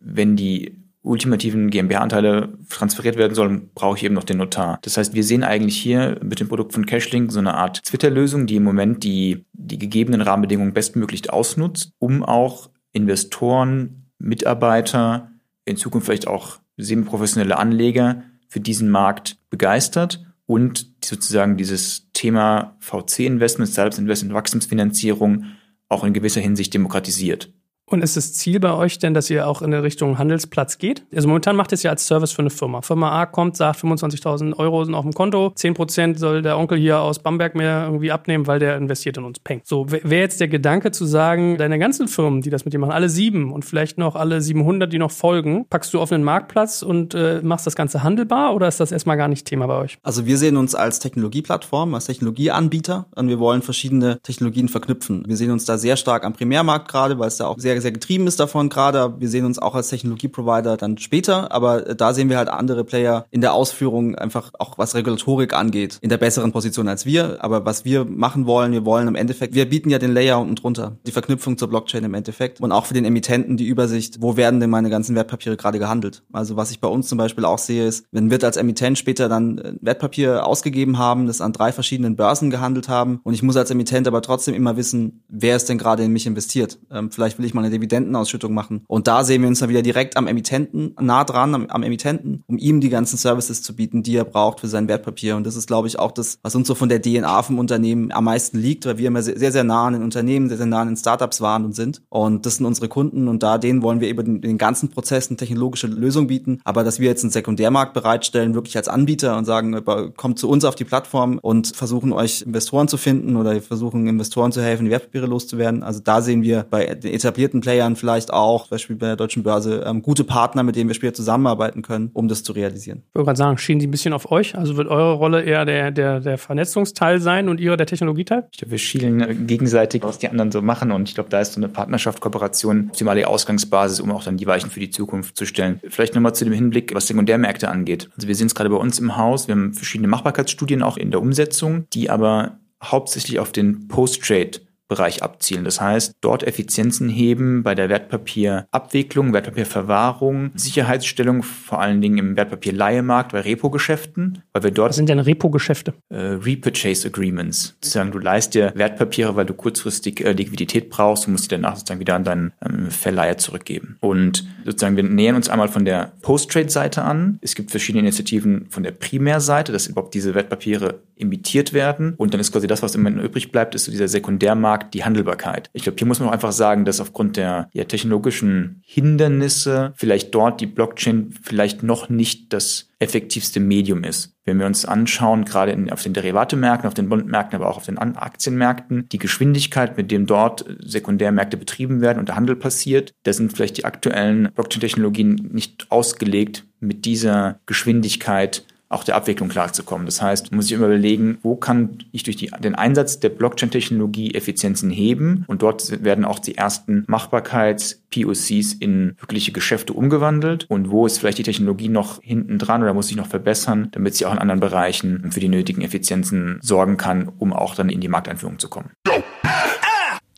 wenn 0.00 0.36
die 0.36 0.81
ultimativen 1.02 1.70
GmbH-Anteile 1.70 2.56
transferiert 2.68 3.16
werden 3.16 3.34
sollen, 3.34 3.70
brauche 3.74 3.96
ich 3.96 4.04
eben 4.04 4.14
noch 4.14 4.24
den 4.24 4.38
Notar. 4.38 4.78
Das 4.82 4.96
heißt, 4.96 5.14
wir 5.14 5.24
sehen 5.24 5.42
eigentlich 5.42 5.76
hier 5.76 6.18
mit 6.22 6.40
dem 6.40 6.48
Produkt 6.48 6.72
von 6.72 6.86
Cashlink 6.86 7.32
so 7.32 7.40
eine 7.40 7.54
Art 7.54 7.82
Twitter-Lösung, 7.84 8.46
die 8.46 8.56
im 8.56 8.64
Moment 8.64 9.02
die, 9.02 9.44
die 9.52 9.78
gegebenen 9.78 10.20
Rahmenbedingungen 10.20 10.72
bestmöglich 10.72 11.30
ausnutzt, 11.30 11.92
um 11.98 12.22
auch 12.22 12.70
Investoren, 12.92 14.06
Mitarbeiter, 14.18 15.30
in 15.64 15.76
Zukunft 15.76 16.06
vielleicht 16.06 16.28
auch 16.28 16.60
semi-professionelle 16.76 17.56
Anleger 17.56 18.22
für 18.48 18.60
diesen 18.60 18.90
Markt 18.90 19.38
begeistert 19.50 20.24
und 20.46 20.92
sozusagen 21.04 21.56
dieses 21.56 22.10
Thema 22.12 22.76
VC-Investment, 22.80 23.70
Startups-Investment, 23.70 24.34
Wachstumsfinanzierung 24.34 25.44
auch 25.88 26.04
in 26.04 26.12
gewisser 26.12 26.40
Hinsicht 26.40 26.72
demokratisiert. 26.74 27.52
Und 27.86 28.02
ist 28.02 28.16
das 28.16 28.32
Ziel 28.32 28.60
bei 28.60 28.72
euch 28.72 28.98
denn, 28.98 29.12
dass 29.12 29.28
ihr 29.28 29.46
auch 29.46 29.60
in 29.60 29.70
der 29.70 29.82
Richtung 29.82 30.18
Handelsplatz 30.18 30.78
geht? 30.78 31.04
Also 31.14 31.28
momentan 31.28 31.56
macht 31.56 31.72
es 31.72 31.82
ja 31.82 31.90
als 31.90 32.06
Service 32.06 32.32
für 32.32 32.40
eine 32.40 32.50
Firma. 32.50 32.80
Firma 32.80 33.20
A 33.20 33.26
kommt, 33.26 33.56
sagt 33.56 33.80
25.000 33.80 34.56
Euro 34.56 34.84
sind 34.84 34.94
auf 34.94 35.04
dem 35.04 35.12
Konto, 35.12 35.52
10% 35.56 36.16
soll 36.16 36.42
der 36.42 36.58
Onkel 36.58 36.78
hier 36.78 37.00
aus 37.00 37.18
Bamberg 37.18 37.54
mehr 37.54 37.84
irgendwie 37.84 38.12
abnehmen, 38.12 38.46
weil 38.46 38.58
der 38.58 38.76
investiert 38.76 39.16
in 39.18 39.24
uns. 39.24 39.38
Peng. 39.40 39.60
So, 39.64 39.90
wäre 39.90 40.22
jetzt 40.22 40.40
der 40.40 40.48
Gedanke 40.48 40.90
zu 40.92 41.04
sagen, 41.04 41.58
deine 41.58 41.78
ganzen 41.78 42.08
Firmen, 42.08 42.40
die 42.40 42.50
das 42.50 42.64
mit 42.64 42.72
dir 42.72 42.78
machen, 42.78 42.92
alle 42.92 43.08
sieben 43.08 43.52
und 43.52 43.64
vielleicht 43.64 43.98
noch 43.98 44.14
alle 44.14 44.40
700, 44.40 44.92
die 44.92 44.98
noch 44.98 45.10
folgen, 45.10 45.66
packst 45.68 45.92
du 45.92 46.00
auf 46.00 46.12
einen 46.12 46.24
Marktplatz 46.24 46.82
und 46.82 47.14
äh, 47.14 47.40
machst 47.42 47.66
das 47.66 47.76
Ganze 47.76 48.02
handelbar 48.02 48.54
oder 48.54 48.68
ist 48.68 48.80
das 48.80 48.92
erstmal 48.92 49.16
gar 49.16 49.28
nicht 49.28 49.46
Thema 49.46 49.66
bei 49.66 49.78
euch? 49.78 49.98
Also 50.02 50.24
wir 50.26 50.38
sehen 50.38 50.56
uns 50.56 50.74
als 50.74 50.98
Technologieplattform, 51.00 51.94
als 51.94 52.06
Technologieanbieter 52.06 53.06
und 53.16 53.28
wir 53.28 53.38
wollen 53.38 53.62
verschiedene 53.62 54.20
Technologien 54.22 54.68
verknüpfen. 54.68 55.24
Wir 55.26 55.36
sehen 55.36 55.50
uns 55.50 55.64
da 55.64 55.76
sehr 55.78 55.96
stark 55.96 56.24
am 56.24 56.32
Primärmarkt 56.32 56.88
gerade, 56.88 57.18
weil 57.18 57.28
es 57.28 57.36
da 57.36 57.46
auch 57.46 57.58
sehr 57.58 57.71
sehr 57.80 57.92
getrieben 57.92 58.26
ist 58.26 58.38
davon 58.40 58.68
gerade. 58.68 59.14
Wir 59.18 59.28
sehen 59.28 59.44
uns 59.44 59.58
auch 59.58 59.74
als 59.74 59.88
Technologieprovider 59.88 60.76
dann 60.76 60.98
später, 60.98 61.52
aber 61.52 61.80
da 61.94 62.14
sehen 62.14 62.28
wir 62.28 62.38
halt 62.38 62.48
andere 62.48 62.84
Player 62.84 63.26
in 63.30 63.40
der 63.40 63.54
Ausführung 63.54 64.14
einfach 64.14 64.50
auch 64.58 64.78
was 64.78 64.94
Regulatorik 64.94 65.54
angeht, 65.54 65.98
in 66.00 66.08
der 66.08 66.18
besseren 66.18 66.52
Position 66.52 66.88
als 66.88 67.06
wir. 67.06 67.42
Aber 67.42 67.64
was 67.64 67.84
wir 67.84 68.04
machen 68.04 68.46
wollen, 68.46 68.72
wir 68.72 68.84
wollen 68.84 69.08
im 69.08 69.14
Endeffekt, 69.14 69.54
wir 69.54 69.68
bieten 69.68 69.90
ja 69.90 69.98
den 69.98 70.12
Layer 70.12 70.40
unten 70.40 70.56
drunter, 70.56 70.96
die 71.06 71.12
Verknüpfung 71.12 71.56
zur 71.56 71.68
Blockchain 71.68 72.04
im 72.04 72.14
Endeffekt 72.14 72.60
und 72.60 72.72
auch 72.72 72.86
für 72.86 72.94
den 72.94 73.04
Emittenten 73.04 73.56
die 73.56 73.66
Übersicht, 73.66 74.20
wo 74.20 74.36
werden 74.36 74.60
denn 74.60 74.70
meine 74.70 74.90
ganzen 74.90 75.14
Wertpapiere 75.14 75.56
gerade 75.56 75.78
gehandelt. 75.78 76.22
Also 76.32 76.56
was 76.56 76.70
ich 76.70 76.80
bei 76.80 76.88
uns 76.88 77.08
zum 77.08 77.18
Beispiel 77.18 77.44
auch 77.44 77.58
sehe, 77.58 77.86
ist, 77.86 78.06
wenn 78.12 78.30
wir 78.30 78.42
als 78.42 78.56
Emittent 78.56 78.98
später 78.98 79.28
dann 79.28 79.78
Wertpapier 79.80 80.46
ausgegeben 80.46 80.98
haben, 80.98 81.26
das 81.26 81.40
an 81.40 81.52
drei 81.52 81.72
verschiedenen 81.72 82.16
Börsen 82.16 82.50
gehandelt 82.50 82.88
haben 82.88 83.20
und 83.22 83.34
ich 83.34 83.42
muss 83.42 83.56
als 83.56 83.70
Emittent 83.70 84.08
aber 84.08 84.22
trotzdem 84.22 84.54
immer 84.54 84.76
wissen, 84.76 85.22
wer 85.28 85.56
ist 85.56 85.68
denn 85.68 85.78
gerade 85.78 86.02
in 86.02 86.12
mich 86.12 86.26
investiert. 86.26 86.78
Ähm, 86.90 87.10
vielleicht 87.10 87.38
will 87.38 87.46
ich 87.46 87.54
mal 87.54 87.61
eine 87.62 87.70
Dividendenausschüttung 87.70 88.52
machen. 88.52 88.84
Und 88.86 89.06
da 89.06 89.24
sehen 89.24 89.42
wir 89.42 89.48
uns 89.48 89.60
dann 89.60 89.68
wieder 89.68 89.82
direkt 89.82 90.16
am 90.16 90.26
Emittenten, 90.26 90.94
nah 91.00 91.24
dran 91.24 91.54
am, 91.54 91.66
am 91.66 91.82
Emittenten, 91.82 92.42
um 92.46 92.58
ihm 92.58 92.80
die 92.80 92.88
ganzen 92.88 93.16
Services 93.16 93.62
zu 93.62 93.74
bieten, 93.74 94.02
die 94.02 94.16
er 94.16 94.24
braucht 94.24 94.60
für 94.60 94.68
sein 94.68 94.88
Wertpapier. 94.88 95.36
Und 95.36 95.46
das 95.46 95.56
ist, 95.56 95.66
glaube 95.66 95.88
ich, 95.88 95.98
auch 95.98 96.12
das, 96.12 96.38
was 96.42 96.54
uns 96.54 96.68
so 96.68 96.74
von 96.74 96.88
der 96.88 97.00
DNA 97.00 97.42
vom 97.42 97.58
Unternehmen 97.58 98.12
am 98.12 98.24
meisten 98.24 98.58
liegt, 98.58 98.86
weil 98.86 98.98
wir 98.98 99.08
immer 99.08 99.22
sehr, 99.22 99.52
sehr 99.52 99.64
nah 99.64 99.86
an 99.86 99.94
den 99.94 100.02
Unternehmen, 100.02 100.48
sehr, 100.48 100.58
sehr 100.58 100.66
nah 100.66 100.80
an 100.80 100.88
den 100.88 100.96
Startups 100.96 101.40
waren 101.40 101.64
und 101.64 101.74
sind. 101.74 102.02
Und 102.08 102.46
das 102.46 102.56
sind 102.56 102.66
unsere 102.66 102.88
Kunden 102.88 103.28
und 103.28 103.42
da 103.42 103.58
denen 103.58 103.82
wollen 103.82 104.00
wir 104.00 104.08
über 104.08 104.22
den, 104.22 104.40
den 104.40 104.58
ganzen 104.58 104.88
Prozess 104.88 105.28
eine 105.28 105.36
technologische 105.36 105.86
Lösung 105.86 106.26
bieten. 106.26 106.60
Aber 106.64 106.84
dass 106.84 107.00
wir 107.00 107.08
jetzt 107.08 107.22
einen 107.24 107.30
Sekundärmarkt 107.30 107.94
bereitstellen, 107.94 108.54
wirklich 108.54 108.76
als 108.76 108.88
Anbieter 108.88 109.36
und 109.36 109.44
sagen, 109.44 109.84
kommt 110.16 110.38
zu 110.38 110.48
uns 110.48 110.64
auf 110.64 110.74
die 110.74 110.84
Plattform 110.84 111.38
und 111.40 111.74
versuchen 111.76 112.12
euch 112.12 112.42
Investoren 112.42 112.88
zu 112.88 112.96
finden 112.96 113.36
oder 113.36 113.60
versuchen 113.60 114.06
Investoren 114.06 114.52
zu 114.52 114.62
helfen, 114.62 114.84
die 114.84 114.90
Wertpapiere 114.90 115.26
loszuwerden. 115.26 115.82
Also 115.82 116.00
da 116.02 116.22
sehen 116.22 116.42
wir 116.42 116.66
bei 116.68 116.94
den 116.94 117.12
etablierten 117.12 117.51
Playern 117.60 117.96
vielleicht 117.96 118.32
auch, 118.32 118.62
zum 118.62 118.70
Beispiel 118.70 118.96
bei 118.96 119.06
der 119.06 119.16
Deutschen 119.16 119.42
Börse, 119.42 119.84
ähm, 119.86 120.02
gute 120.02 120.24
Partner, 120.24 120.62
mit 120.62 120.76
denen 120.76 120.88
wir 120.88 120.94
später 120.94 121.14
zusammenarbeiten 121.14 121.82
können, 121.82 122.10
um 122.12 122.28
das 122.28 122.42
zu 122.42 122.52
realisieren. 122.52 123.02
Ich 123.08 123.14
wollte 123.14 123.26
gerade 123.26 123.38
sagen, 123.38 123.58
schienen 123.58 123.80
die 123.80 123.86
ein 123.86 123.90
bisschen 123.90 124.12
auf 124.12 124.30
euch? 124.30 124.56
Also 124.56 124.76
wird 124.76 124.88
eure 124.88 125.14
Rolle 125.14 125.42
eher 125.42 125.64
der, 125.64 125.90
der, 125.90 126.20
der 126.20 126.38
Vernetzungsteil 126.38 127.20
sein 127.20 127.48
und 127.48 127.60
ihre 127.60 127.76
der 127.76 127.86
Technologieteil? 127.86 128.48
Ich 128.52 128.58
glaube, 128.58 128.72
wir 128.72 128.78
schielen 128.78 129.46
gegenseitig, 129.46 130.02
was 130.02 130.18
die 130.18 130.28
anderen 130.28 130.50
so 130.52 130.62
machen 130.62 130.90
und 130.92 131.08
ich 131.08 131.14
glaube, 131.14 131.30
da 131.30 131.40
ist 131.40 131.54
so 131.54 131.60
eine 131.60 131.68
Partnerschaft, 131.68 132.20
Kooperation 132.20 132.88
optimale 132.88 133.26
Ausgangsbasis, 133.26 134.00
um 134.00 134.10
auch 134.12 134.24
dann 134.24 134.36
die 134.36 134.46
Weichen 134.46 134.70
für 134.70 134.80
die 134.80 134.90
Zukunft 134.90 135.36
zu 135.36 135.46
stellen. 135.46 135.80
Vielleicht 135.88 136.14
nochmal 136.14 136.34
zu 136.34 136.44
dem 136.44 136.54
Hinblick, 136.54 136.94
was 136.94 137.06
Sekundärmärkte 137.06 137.68
angeht. 137.68 138.10
Also 138.16 138.28
wir 138.28 138.34
sehen 138.34 138.46
es 138.46 138.54
gerade 138.54 138.70
bei 138.70 138.76
uns 138.76 138.98
im 138.98 139.16
Haus, 139.16 139.48
wir 139.48 139.54
haben 139.54 139.74
verschiedene 139.74 140.08
Machbarkeitsstudien 140.08 140.82
auch 140.82 140.96
in 140.96 141.10
der 141.10 141.20
Umsetzung, 141.20 141.86
die 141.92 142.10
aber 142.10 142.58
hauptsächlich 142.82 143.38
auf 143.38 143.52
den 143.52 143.88
Post-Trade 143.88 144.60
Bereich 144.92 145.22
abzielen. 145.22 145.64
Das 145.64 145.80
heißt, 145.80 146.16
dort 146.20 146.42
Effizienzen 146.42 147.08
heben 147.08 147.62
bei 147.62 147.74
der 147.74 147.88
Wertpapierabwicklung, 147.88 149.32
Wertpapierverwahrung, 149.32 150.50
Sicherheitsstellung, 150.54 151.42
vor 151.42 151.80
allen 151.80 152.02
Dingen 152.02 152.18
im 152.18 152.36
Wertpapierleihemarkt 152.36 153.32
bei 153.32 153.40
Repo-Geschäften, 153.40 154.42
weil 154.52 154.64
wir 154.64 154.70
dort. 154.70 154.90
Was 154.90 154.96
sind 154.96 155.08
denn 155.08 155.18
Repo-Geschäfte? 155.18 155.94
Äh, 156.10 156.16
Repurchase 156.16 157.08
Agreements. 157.08 157.74
Sozusagen, 157.80 158.12
du 158.12 158.18
leist 158.18 158.52
dir 158.54 158.72
Wertpapiere, 158.74 159.34
weil 159.34 159.46
du 159.46 159.54
kurzfristig 159.54 160.22
äh, 160.22 160.32
Liquidität 160.32 160.90
brauchst 160.90 161.26
und 161.26 161.32
musst 161.32 161.50
die 161.50 161.54
danach 161.54 161.76
sozusagen 161.76 162.00
wieder 162.00 162.14
an 162.14 162.24
deinen 162.24 162.52
ähm, 162.62 162.90
Verleiher 162.90 163.38
zurückgeben. 163.38 163.96
Und 164.00 164.44
sozusagen, 164.66 164.96
wir 164.96 165.04
nähern 165.04 165.36
uns 165.36 165.48
einmal 165.48 165.68
von 165.68 165.86
der 165.86 166.12
Post-Trade-Seite 166.20 167.00
an. 167.00 167.38
Es 167.40 167.54
gibt 167.54 167.70
verschiedene 167.70 168.00
Initiativen 168.00 168.66
von 168.68 168.82
der 168.82 168.92
Primärseite, 168.92 169.72
dass 169.72 169.86
überhaupt 169.86 170.12
diese 170.12 170.34
Wertpapiere 170.34 171.00
emittiert 171.16 171.72
werden. 171.72 172.14
Und 172.18 172.34
dann 172.34 172.40
ist 172.40 172.52
quasi 172.52 172.66
das, 172.66 172.82
was 172.82 172.94
immer 172.94 173.10
übrig 173.10 173.52
bleibt, 173.52 173.74
ist 173.74 173.84
so 173.84 173.90
dieser 173.90 174.08
Sekundärmarkt, 174.08 174.81
die 174.82 175.04
Handelbarkeit. 175.04 175.70
Ich 175.72 175.82
glaube, 175.82 175.98
hier 175.98 176.06
muss 176.06 176.20
man 176.20 176.28
auch 176.28 176.32
einfach 176.32 176.52
sagen, 176.52 176.84
dass 176.84 177.00
aufgrund 177.00 177.36
der 177.36 177.68
ja, 177.72 177.84
technologischen 177.84 178.82
Hindernisse 178.84 179.92
vielleicht 179.96 180.34
dort 180.34 180.60
die 180.60 180.66
Blockchain 180.66 181.34
vielleicht 181.42 181.82
noch 181.82 182.08
nicht 182.08 182.52
das 182.52 182.88
effektivste 182.98 183.58
Medium 183.58 184.04
ist. 184.04 184.36
Wenn 184.44 184.58
wir 184.58 184.66
uns 184.66 184.84
anschauen, 184.84 185.44
gerade 185.44 185.72
in, 185.72 185.90
auf 185.90 186.02
den 186.02 186.14
Derivatemärkten, 186.14 186.86
auf 186.86 186.94
den 186.94 187.08
Bondmärkten, 187.08 187.56
aber 187.56 187.68
auch 187.68 187.76
auf 187.76 187.86
den 187.86 187.98
Aktienmärkten, 187.98 189.08
die 189.08 189.18
Geschwindigkeit, 189.18 189.96
mit 189.96 190.10
dem 190.10 190.26
dort 190.26 190.64
Sekundärmärkte 190.80 191.56
betrieben 191.56 192.00
werden 192.00 192.18
und 192.18 192.28
der 192.28 192.36
Handel 192.36 192.56
passiert, 192.56 193.12
da 193.24 193.32
sind 193.32 193.52
vielleicht 193.52 193.78
die 193.78 193.84
aktuellen 193.84 194.52
Blockchain-Technologien 194.52 195.50
nicht 195.52 195.86
ausgelegt, 195.90 196.64
mit 196.80 197.04
dieser 197.04 197.60
Geschwindigkeit 197.66 198.64
auch 198.92 199.04
der 199.04 199.16
Abwicklung 199.16 199.48
klarzukommen. 199.48 200.06
Das 200.06 200.20
heißt, 200.22 200.52
muss 200.52 200.66
sich 200.66 200.76
immer 200.76 200.86
überlegen, 200.86 201.38
wo 201.42 201.56
kann 201.56 201.98
ich 202.12 202.22
durch 202.22 202.36
die, 202.36 202.50
den 202.60 202.74
Einsatz 202.74 203.20
der 203.20 203.30
Blockchain-Technologie 203.30 204.34
Effizienzen 204.34 204.90
heben? 204.90 205.44
Und 205.46 205.62
dort 205.62 206.04
werden 206.04 206.24
auch 206.24 206.38
die 206.38 206.56
ersten 206.56 207.04
Machbarkeits-POCs 207.06 208.74
in 208.74 209.16
wirkliche 209.18 209.52
Geschäfte 209.52 209.92
umgewandelt. 209.92 210.66
Und 210.68 210.90
wo 210.90 211.06
ist 211.06 211.18
vielleicht 211.18 211.38
die 211.38 211.42
Technologie 211.42 211.88
noch 211.88 212.22
hinten 212.22 212.58
dran 212.58 212.82
oder 212.82 212.94
muss 212.94 213.08
sich 213.08 213.16
noch 213.16 213.26
verbessern, 213.26 213.88
damit 213.92 214.14
sie 214.14 214.26
auch 214.26 214.32
in 214.32 214.38
anderen 214.38 214.60
Bereichen 214.60 215.30
für 215.32 215.40
die 215.40 215.48
nötigen 215.48 215.82
Effizienzen 215.82 216.58
sorgen 216.60 216.96
kann, 216.96 217.30
um 217.38 217.52
auch 217.52 217.74
dann 217.74 217.88
in 217.88 218.00
die 218.00 218.08
Markteinführung 218.08 218.58
zu 218.58 218.68
kommen. 218.68 218.90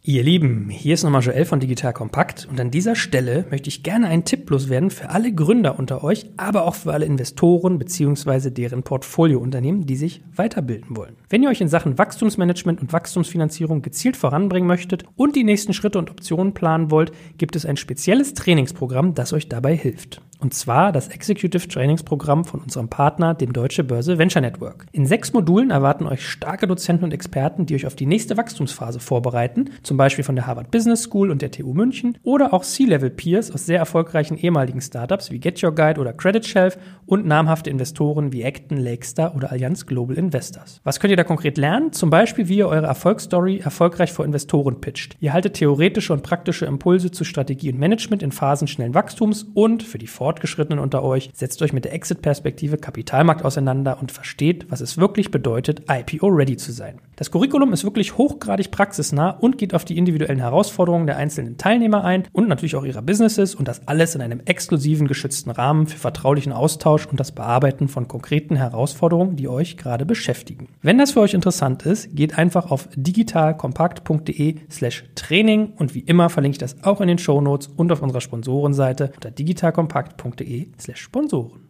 Ihr 0.06 0.22
Lieben, 0.22 0.68
hier 0.68 0.92
ist 0.92 1.02
nochmal 1.02 1.22
Joel 1.22 1.46
von 1.46 1.60
Digital 1.60 1.94
Kompakt 1.94 2.46
und 2.50 2.60
an 2.60 2.70
dieser 2.70 2.94
Stelle 2.94 3.46
möchte 3.50 3.70
ich 3.70 3.82
gerne 3.82 4.06
einen 4.08 4.26
Tipp 4.26 4.50
loswerden 4.50 4.90
für 4.90 5.08
alle 5.08 5.32
Gründer 5.32 5.78
unter 5.78 6.04
euch, 6.04 6.26
aber 6.36 6.66
auch 6.66 6.74
für 6.74 6.92
alle 6.92 7.06
Investoren 7.06 7.78
bzw. 7.78 8.50
deren 8.50 8.82
Portfoliounternehmen, 8.82 9.86
die 9.86 9.96
sich 9.96 10.22
weiterbilden 10.36 10.94
wollen. 10.94 11.16
Wenn 11.30 11.42
ihr 11.42 11.48
euch 11.48 11.62
in 11.62 11.68
Sachen 11.68 11.96
Wachstumsmanagement 11.96 12.82
und 12.82 12.92
Wachstumsfinanzierung 12.92 13.80
gezielt 13.80 14.18
voranbringen 14.18 14.68
möchtet 14.68 15.04
und 15.16 15.36
die 15.36 15.44
nächsten 15.44 15.72
Schritte 15.72 15.98
und 15.98 16.10
Optionen 16.10 16.52
planen 16.52 16.90
wollt, 16.90 17.10
gibt 17.38 17.56
es 17.56 17.64
ein 17.64 17.78
spezielles 17.78 18.34
Trainingsprogramm, 18.34 19.14
das 19.14 19.32
euch 19.32 19.48
dabei 19.48 19.74
hilft. 19.74 20.20
Und 20.40 20.54
zwar 20.54 20.92
das 20.92 21.08
Executive 21.08 21.68
Trainingsprogramm 21.68 22.44
von 22.44 22.60
unserem 22.60 22.88
Partner, 22.88 23.34
dem 23.34 23.52
Deutsche 23.52 23.84
Börse 23.84 24.18
Venture 24.18 24.42
Network. 24.42 24.86
In 24.92 25.06
sechs 25.06 25.32
Modulen 25.32 25.70
erwarten 25.70 26.06
euch 26.06 26.28
starke 26.28 26.66
Dozenten 26.66 27.04
und 27.04 27.14
Experten, 27.14 27.66
die 27.66 27.74
euch 27.74 27.86
auf 27.86 27.94
die 27.94 28.06
nächste 28.06 28.36
Wachstumsphase 28.36 29.00
vorbereiten, 29.00 29.70
zum 29.82 29.96
Beispiel 29.96 30.24
von 30.24 30.36
der 30.36 30.46
Harvard 30.46 30.70
Business 30.70 31.02
School 31.02 31.30
und 31.30 31.42
der 31.42 31.50
TU 31.50 31.72
München 31.72 32.18
oder 32.22 32.52
auch 32.52 32.64
C-Level-Peers 32.64 33.50
aus 33.50 33.66
sehr 33.66 33.78
erfolgreichen 33.78 34.36
ehemaligen 34.36 34.80
Startups 34.80 35.30
wie 35.30 35.38
Get 35.38 35.62
Your 35.62 35.74
Guide 35.74 36.00
oder 36.00 36.12
Credit 36.12 36.44
Shelf 36.44 36.78
und 37.06 37.26
namhafte 37.26 37.70
Investoren 37.70 38.32
wie 38.32 38.44
Acton, 38.44 38.78
Lakestar 38.78 39.34
oder 39.34 39.52
Allianz 39.52 39.86
Global 39.86 40.16
Investors. 40.16 40.80
Was 40.84 41.00
könnt 41.00 41.10
ihr 41.10 41.16
da 41.16 41.24
konkret 41.24 41.58
lernen? 41.58 41.92
Zum 41.92 42.10
Beispiel, 42.10 42.48
wie 42.48 42.58
ihr 42.58 42.68
eure 42.68 42.86
Erfolgsstory 42.86 43.58
erfolgreich 43.58 44.12
vor 44.12 44.24
Investoren 44.24 44.80
pitcht. 44.80 45.16
Ihr 45.20 45.32
haltet 45.32 45.54
theoretische 45.54 46.12
und 46.12 46.22
praktische 46.22 46.66
Impulse 46.66 47.10
zu 47.10 47.24
Strategie 47.24 47.72
und 47.72 47.78
Management 47.78 48.22
in 48.22 48.32
Phasen 48.32 48.68
schnellen 48.68 48.94
Wachstums 48.94 49.46
und 49.54 49.82
für 49.82 49.98
die 49.98 50.06
Fortgeschrittenen 50.24 50.78
unter 50.78 51.02
euch, 51.02 51.28
setzt 51.34 51.60
euch 51.60 51.74
mit 51.74 51.84
der 51.84 51.92
Exit-Perspektive 51.92 52.78
Kapitalmarkt 52.78 53.44
auseinander 53.44 53.98
und 54.00 54.10
versteht, 54.10 54.64
was 54.70 54.80
es 54.80 54.96
wirklich 54.96 55.30
bedeutet, 55.30 55.82
IPO-ready 55.86 56.56
zu 56.56 56.72
sein. 56.72 56.98
Das 57.16 57.30
Curriculum 57.30 57.72
ist 57.72 57.84
wirklich 57.84 58.16
hochgradig 58.16 58.70
praxisnah 58.70 59.30
und 59.30 59.58
geht 59.58 59.74
auf 59.74 59.84
die 59.84 59.98
individuellen 59.98 60.38
Herausforderungen 60.38 61.06
der 61.06 61.16
einzelnen 61.16 61.58
Teilnehmer 61.58 62.04
ein 62.04 62.24
und 62.32 62.48
natürlich 62.48 62.76
auch 62.76 62.84
ihrer 62.84 63.02
Businesses 63.02 63.54
und 63.54 63.68
das 63.68 63.86
alles 63.88 64.14
in 64.14 64.20
einem 64.20 64.40
exklusiven, 64.44 65.08
geschützten 65.08 65.50
Rahmen 65.50 65.86
für 65.86 65.98
vertraulichen 65.98 66.52
Austausch 66.52 67.06
und 67.06 67.18
das 67.18 67.32
Bearbeiten 67.32 67.88
von 67.88 68.08
konkreten 68.08 68.56
Herausforderungen, 68.56 69.36
die 69.36 69.48
euch 69.48 69.76
gerade 69.76 70.06
beschäftigen. 70.06 70.68
Wenn 70.82 70.98
das 70.98 71.12
für 71.12 71.20
euch 71.20 71.34
interessant 71.34 71.86
ist, 71.86 72.14
geht 72.14 72.38
einfach 72.38 72.70
auf 72.70 72.88
digitalkompakt.de 72.94 74.56
slash 74.70 75.04
Training 75.14 75.72
und 75.76 75.94
wie 75.94 76.00
immer 76.00 76.30
verlinke 76.30 76.54
ich 76.54 76.58
das 76.58 76.82
auch 76.84 77.00
in 77.00 77.08
den 77.08 77.18
Show 77.18 77.40
Notes 77.40 77.68
und 77.68 77.90
auf 77.92 78.02
unserer 78.02 78.20
Sponsorenseite 78.20 79.12
unter 79.14 79.30
digitalkompakt.de 79.30 80.24
podcast.de 80.24 80.68
slash 80.78 81.00
Sponsoren. 81.00 81.68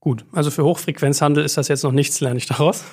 Gut, 0.00 0.24
also 0.30 0.52
für 0.52 0.62
Hochfrequenzhandel 0.62 1.44
ist 1.44 1.56
das 1.56 1.66
jetzt 1.66 1.82
noch 1.82 1.90
nichts, 1.90 2.20
lerne 2.20 2.38
ich 2.38 2.46
daraus. 2.46 2.84